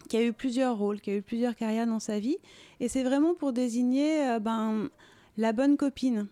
qui 0.09 0.16
a 0.16 0.22
eu 0.22 0.33
plusieurs 0.33 0.78
rôles, 0.78 1.01
qui 1.01 1.11
a 1.11 1.16
eu 1.16 1.22
plusieurs 1.22 1.57
carrières 1.57 1.89
dans 1.89 1.99
sa 1.99 2.20
vie. 2.20 2.37
Et 2.78 2.89
c'est 2.89 3.03
vraiment 3.03 3.35
pour 3.35 3.53
désigner 3.53 4.28
euh, 4.28 4.39
ben, 4.39 4.91
la 5.39 5.53
bonne 5.53 5.76
copine. 5.76 6.28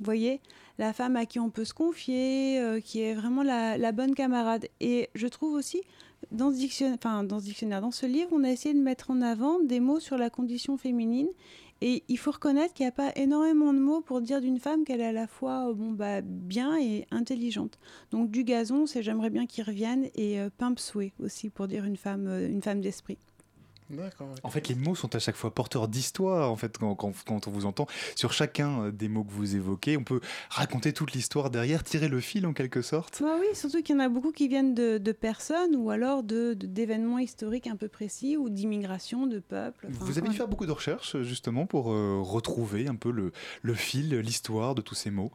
Vous 0.00 0.04
voyez 0.04 0.40
La 0.76 0.92
femme 0.92 1.14
à 1.14 1.24
qui 1.24 1.38
on 1.38 1.50
peut 1.50 1.64
se 1.64 1.74
confier, 1.74 2.60
qui 2.84 3.02
est 3.02 3.14
vraiment 3.14 3.44
la, 3.44 3.92
bonne 3.92 4.16
camarade. 4.16 4.66
Et 4.80 5.08
je 5.14 5.28
trouve 5.28 5.54
aussi, 5.54 5.82
dans 6.32 6.50
dans 6.50 7.38
ce 7.38 7.44
dictionnaire, 7.44 7.80
dans 7.80 7.92
ce 7.92 8.06
livre, 8.06 8.30
on 8.32 8.42
a 8.42 8.50
essayé 8.50 8.74
de 8.74 8.80
mettre 8.80 9.12
en 9.12 9.22
avant 9.22 9.60
des 9.60 9.78
mots 9.78 10.00
sur 10.00 10.18
la 10.18 10.30
condition 10.30 10.76
féminine. 10.76 11.28
Et 11.80 12.02
il 12.08 12.18
faut 12.18 12.32
reconnaître 12.32 12.74
qu'il 12.74 12.84
n'y 12.84 12.88
a 12.88 12.92
pas 12.92 13.12
énormément 13.14 13.72
de 13.72 13.78
mots 13.78 14.00
pour 14.00 14.20
dire 14.20 14.40
d'une 14.40 14.58
femme 14.58 14.84
qu'elle 14.84 15.00
est 15.00 15.06
à 15.06 15.12
la 15.12 15.28
fois 15.28 15.68
euh, 15.68 15.74
bon, 15.74 15.92
bah, 15.92 16.20
bien 16.22 16.76
et 16.78 17.06
intelligente. 17.10 17.78
Donc 18.10 18.30
du 18.30 18.42
gazon, 18.42 18.86
c'est 18.86 19.02
j'aimerais 19.02 19.30
bien 19.30 19.46
qu'il 19.46 19.64
revienne, 19.64 20.08
et 20.14 20.40
euh, 20.40 20.50
aussi 21.20 21.50
pour 21.50 21.68
dire 21.68 21.84
une 21.84 21.96
femme, 21.96 22.26
euh, 22.26 22.48
une 22.48 22.62
femme 22.62 22.80
d'esprit. 22.80 23.18
En 24.42 24.50
fait, 24.50 24.68
les 24.68 24.74
mots 24.74 24.94
sont 24.94 25.14
à 25.14 25.18
chaque 25.18 25.36
fois 25.36 25.54
porteurs 25.54 25.88
d'histoire. 25.88 26.50
En 26.52 26.56
fait, 26.56 26.76
quand, 26.78 26.94
quand- 26.94 27.12
quand 27.26 27.48
on 27.48 27.50
vous 27.50 27.64
entend 27.66 27.86
sur 28.16 28.32
chacun 28.32 28.82
euh, 28.84 28.90
des 28.90 29.08
mots 29.08 29.24
que 29.24 29.32
vous 29.32 29.56
évoquez, 29.56 29.96
on 29.96 30.04
peut 30.04 30.20
raconter 30.50 30.92
toute 30.92 31.12
l'histoire 31.12 31.50
derrière, 31.50 31.82
tirer 31.84 32.08
le 32.08 32.20
fil 32.20 32.46
en 32.46 32.52
quelque 32.52 32.82
sorte. 32.82 33.22
Bah 33.22 33.36
oui, 33.40 33.46
surtout 33.54 33.82
qu'il 33.82 33.94
y 33.94 33.98
en 33.98 34.02
a 34.02 34.08
beaucoup 34.08 34.32
qui 34.32 34.46
viennent 34.48 34.74
de, 34.74 34.98
de 34.98 35.12
personnes 35.12 35.74
ou 35.76 35.90
alors 35.90 36.22
de- 36.22 36.54
d'événements 36.54 37.18
historiques 37.18 37.66
un 37.66 37.76
peu 37.76 37.88
précis 37.88 38.36
ou 38.36 38.48
d'immigration, 38.50 39.26
de 39.26 39.38
peuples. 39.38 39.86
Enfin, 39.90 40.04
Vous 40.04 40.18
avez 40.18 40.28
dû 40.28 40.36
faire 40.36 40.48
beaucoup 40.48 40.66
de 40.66 40.72
recherches 40.72 41.20
justement 41.22 41.64
pour 41.66 41.92
euh, 41.92 42.20
retrouver 42.20 42.88
un 42.88 42.94
peu 42.96 43.10
le, 43.10 43.32
le 43.62 43.74
fil, 43.74 44.18
l'histoire 44.18 44.74
de 44.74 44.82
tous 44.82 44.94
ces 44.94 45.10
mots. 45.10 45.32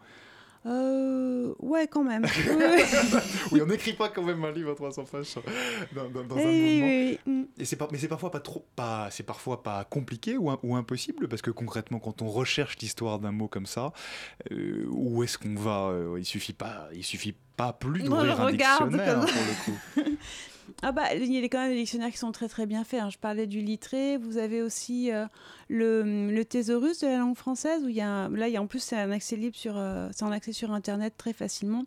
Euh, 0.65 1.53
ouais, 1.59 1.87
quand 1.87 2.03
même. 2.05 2.23
Oui, 3.51 3.61
on 3.61 3.65
n'écrit 3.65 3.93
pas 3.93 4.07
quand 4.09 4.23
même 4.23 4.43
un 4.45 4.51
livre 4.51 4.71
à 4.71 4.75
300 4.75 5.03
pages 5.11 5.35
dans, 5.93 6.09
dans- 6.09 6.23
dans 6.23 6.37
un 6.37 6.39
Eh 6.39 6.45
oui, 6.45 6.71
mouvement. 6.79 6.87
oui, 6.87 7.19
oui. 7.27 7.32
Et 7.59 7.65
c'est 7.65 7.79
mais 7.91 7.97
c'est 7.99 8.07
parfois 8.07 8.31
pas 8.31 8.39
trop, 8.39 8.65
pas, 8.75 9.09
c'est 9.11 9.23
parfois 9.23 9.61
pas 9.61 9.83
compliqué 9.83 10.37
ou, 10.37 10.49
im- 10.49 10.59
ou 10.63 10.75
impossible 10.75 11.27
parce 11.27 11.41
que 11.43 11.51
concrètement, 11.51 11.99
quand 11.99 12.21
on 12.23 12.27
recherche 12.27 12.77
l'histoire 12.79 13.19
d'un 13.19 13.31
mot 13.31 13.47
comme 13.47 13.67
ça, 13.67 13.93
euh, 14.51 14.85
où 14.89 15.23
est-ce 15.23 15.37
qu'on 15.37 15.53
va 15.55 15.89
euh, 15.89 16.15
Il 16.17 16.25
suffit 16.25 16.53
pas, 16.53 16.89
il 16.95 17.03
suffit 17.03 17.35
pas 17.55 17.71
plus 17.71 18.01
d'ouvrir 18.01 18.39
un 18.41 18.45
regarde 18.45 18.89
dictionnaire 18.89 19.19
comme 19.19 19.29
hein, 19.29 19.33
pour 19.95 20.01
le 20.05 20.09
coup. 20.09 20.15
Ah 20.81 20.91
bah, 20.91 21.13
il 21.13 21.31
y 21.31 21.37
a 21.37 21.43
quand 21.43 21.59
même 21.59 21.71
des 21.71 21.77
dictionnaires 21.77 22.09
qui 22.11 22.17
sont 22.17 22.31
très 22.31 22.47
très 22.49 22.65
bien 22.65 22.83
faits. 22.83 23.01
hein. 23.01 23.09
Je 23.09 23.17
parlais 23.17 23.47
du 23.47 23.59
littré. 23.61 24.17
Vous 24.17 24.37
avez 24.37 24.61
aussi 24.61 25.11
euh, 25.11 25.25
le, 25.69 26.31
le 26.31 26.45
thésaurus 26.45 26.99
de 27.01 27.07
la 27.07 27.17
langue 27.17 27.37
française 27.37 27.83
où 27.83 27.89
il 27.89 27.95
y 27.95 28.01
a 28.01 28.09
un- 28.09 28.29
là 28.29 28.47
il 28.47 28.53
y 28.53 28.57
a 28.57 28.61
en 28.61 28.67
plus 28.67 28.79
c'est 28.79 28.97
un 28.97 29.11
accès 29.11 29.35
libre 29.35 29.55
sur 29.55 29.77
euh, 29.77 30.09
c'est 30.13 30.23
en 30.23 30.31
accès 30.31 30.51
sur 30.53 30.71
internet 30.71 31.13
très 31.17 31.33
facilement. 31.33 31.83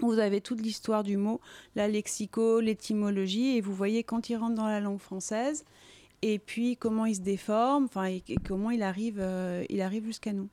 Vous 0.00 0.18
avez 0.18 0.40
toute 0.40 0.60
l'histoire 0.60 1.02
du 1.02 1.16
mot, 1.16 1.40
la 1.76 1.88
lexico, 1.88 2.60
l'étymologie 2.60 3.56
et 3.56 3.60
vous 3.60 3.74
voyez 3.74 4.02
quand 4.04 4.30
il 4.30 4.36
rentre 4.36 4.54
dans 4.54 4.66
la 4.66 4.80
langue 4.80 5.00
française 5.00 5.64
et 6.22 6.38
puis 6.38 6.76
comment 6.76 7.04
il 7.04 7.16
se 7.16 7.20
déforme, 7.20 7.84
enfin 7.84 8.04
et, 8.04 8.22
comment 8.46 8.70
il 8.70 8.82
arrive 8.82 9.18
euh, 9.20 9.64
il 9.68 9.80
arrive 9.80 10.04
jusqu'à 10.06 10.32
nous. 10.32 10.48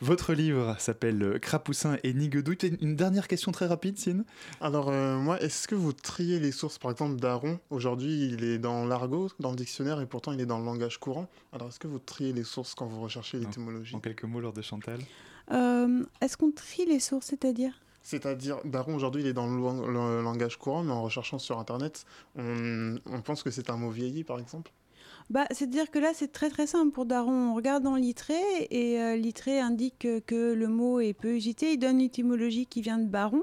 Votre 0.00 0.34
livre 0.34 0.76
s'appelle 0.78 1.22
euh, 1.22 1.38
Crapoussin 1.38 1.98
et 2.04 2.12
Niguedouille. 2.12 2.58
Une 2.80 2.96
dernière 2.96 3.26
question 3.26 3.52
très 3.52 3.66
rapide, 3.66 3.98
Sine 3.98 4.24
Alors, 4.60 4.88
euh, 4.88 5.18
moi, 5.18 5.40
est-ce 5.40 5.66
que 5.66 5.74
vous 5.74 5.92
triez 5.92 6.38
les 6.38 6.52
sources? 6.52 6.78
Par 6.78 6.90
exemple, 6.90 7.16
Daron, 7.16 7.58
aujourd'hui, 7.70 8.28
il 8.28 8.44
est 8.44 8.58
dans 8.58 8.84
l'argot, 8.84 9.28
dans 9.40 9.50
le 9.50 9.56
dictionnaire, 9.56 10.00
et 10.00 10.06
pourtant, 10.06 10.32
il 10.32 10.40
est 10.40 10.46
dans 10.46 10.58
le 10.58 10.64
langage 10.64 10.98
courant. 10.98 11.28
Alors, 11.52 11.68
est-ce 11.68 11.80
que 11.80 11.88
vous 11.88 11.98
triez 11.98 12.32
les 12.32 12.44
sources 12.44 12.74
quand 12.74 12.86
vous 12.86 13.00
recherchez 13.00 13.38
l'étymologie? 13.38 13.96
En 13.96 14.00
quelques 14.00 14.24
mots, 14.24 14.40
lors 14.40 14.52
de 14.52 14.62
Chantal 14.62 15.00
Euh, 15.50 16.04
Est-ce 16.20 16.36
qu'on 16.36 16.52
trie 16.52 16.86
les 16.86 17.00
sources, 17.00 17.26
c'est-à-dire? 17.26 17.80
C'est-à-dire, 18.08 18.56
Daron, 18.64 18.94
aujourd'hui, 18.94 19.20
il 19.20 19.28
est 19.28 19.34
dans 19.34 19.46
le, 19.46 19.60
lang- 19.60 19.84
le 19.86 20.22
langage 20.22 20.56
courant, 20.56 20.82
mais 20.82 20.92
en 20.92 21.02
recherchant 21.02 21.38
sur 21.38 21.58
Internet, 21.58 22.06
on, 22.36 22.96
pense 23.22 23.42
que 23.42 23.50
c'est 23.50 23.68
un 23.68 23.76
mot 23.76 23.90
vieilli, 23.90 24.24
par 24.24 24.38
exemple? 24.38 24.72
Bah, 25.28 25.44
c'est-à-dire 25.50 25.90
que 25.90 25.98
là, 25.98 26.12
c'est 26.14 26.32
très 26.32 26.48
très 26.48 26.66
simple 26.66 26.90
pour 26.90 27.04
Daron. 27.04 27.50
On 27.50 27.54
regarde 27.54 27.82
dans 27.82 27.96
Littré 27.96 28.40
et 28.70 28.98
euh, 28.98 29.14
Littré 29.16 29.60
indique 29.60 30.08
que, 30.24 30.54
le 30.54 30.68
mot 30.68 31.00
est 31.00 31.12
peu 31.12 31.34
usité. 31.34 31.74
Il 31.74 31.78
donne 31.78 31.98
l'étymologie 31.98 32.64
qui 32.64 32.80
vient 32.80 32.96
de 32.96 33.04
baron. 33.06 33.42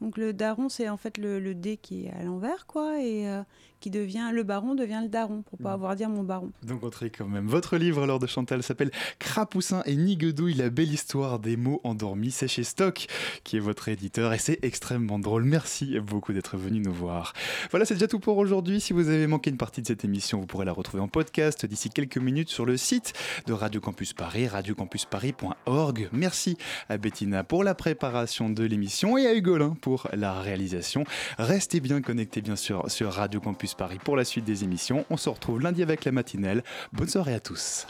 Donc 0.00 0.16
le 0.16 0.32
daron, 0.32 0.70
c'est 0.70 0.88
en 0.88 0.96
fait 0.96 1.18
le, 1.18 1.38
le 1.38 1.54
dé 1.54 1.76
qui 1.76 2.06
est 2.06 2.10
à 2.12 2.22
l'envers, 2.22 2.66
quoi, 2.66 3.02
et 3.02 3.28
euh, 3.28 3.42
qui 3.80 3.90
devient 3.90 4.30
le 4.32 4.42
baron 4.42 4.74
devient 4.74 5.00
le 5.02 5.08
daron 5.08 5.42
pour 5.42 5.58
pas 5.58 5.72
avoir 5.72 5.94
dire 5.96 6.08
mon 6.08 6.22
baron. 6.22 6.50
Donc 6.62 6.82
on 6.82 6.90
trie 6.90 7.10
quand 7.10 7.28
même. 7.28 7.46
Votre 7.46 7.76
livre, 7.76 8.02
alors 8.02 8.18
de 8.18 8.26
Chantal, 8.26 8.62
s'appelle 8.62 8.90
Crapoussin 9.18 9.82
et 9.86 9.96
Niguedouille, 9.96 10.54
la 10.54 10.70
belle 10.70 10.92
histoire 10.92 11.38
des 11.38 11.56
mots 11.56 11.80
endormis. 11.84 12.30
C'est 12.30 12.48
chez 12.48 12.64
Stock, 12.64 13.06
qui 13.44 13.56
est 13.56 13.60
votre 13.60 13.88
éditeur, 13.88 14.32
et 14.32 14.38
c'est 14.38 14.58
extrêmement 14.62 15.18
drôle. 15.18 15.44
Merci 15.44 15.98
beaucoup 16.00 16.32
d'être 16.32 16.56
venu 16.56 16.80
nous 16.80 16.92
voir. 16.92 17.32
Voilà, 17.70 17.84
c'est 17.84 17.94
déjà 17.94 18.08
tout 18.08 18.20
pour 18.20 18.38
aujourd'hui. 18.38 18.80
Si 18.80 18.92
vous 18.92 19.08
avez 19.08 19.26
manqué 19.26 19.50
une 19.50 19.56
partie 19.56 19.82
de 19.82 19.86
cette 19.86 20.04
émission, 20.04 20.40
vous 20.40 20.46
pourrez 20.46 20.64
la 20.64 20.72
retrouver 20.72 21.02
en 21.02 21.08
podcast 21.08 21.66
d'ici 21.66 21.90
quelques 21.90 22.18
minutes 22.18 22.48
sur 22.48 22.66
le 22.66 22.76
site 22.76 23.12
de 23.46 23.52
Radio 23.52 23.80
Campus 23.80 24.12
Paris, 24.12 24.48
radiocampusparis.org. 24.48 26.08
Merci 26.12 26.56
à 26.88 26.98
Bettina 26.98 27.44
pour 27.44 27.64
la 27.64 27.74
préparation 27.74 28.50
de 28.50 28.64
l'émission 28.64 29.16
et 29.18 29.26
à 29.26 29.34
Hugolin 29.34 29.76
pour 29.80 30.08
la 30.12 30.40
réalisation. 30.40 31.04
Restez 31.38 31.80
bien 31.80 32.00
connectés, 32.00 32.40
bien 32.40 32.56
sûr, 32.56 32.90
sur 32.90 33.12
Radio 33.12 33.40
Paris 33.74 33.98
pour 34.02 34.16
la 34.16 34.24
suite 34.24 34.44
des 34.44 34.64
émissions. 34.64 35.04
On 35.10 35.16
se 35.16 35.28
retrouve 35.28 35.60
lundi 35.60 35.82
avec 35.82 36.04
la 36.04 36.12
matinale. 36.12 36.62
Bonne 36.92 37.08
soirée 37.08 37.34
à 37.34 37.40
tous. 37.40 37.86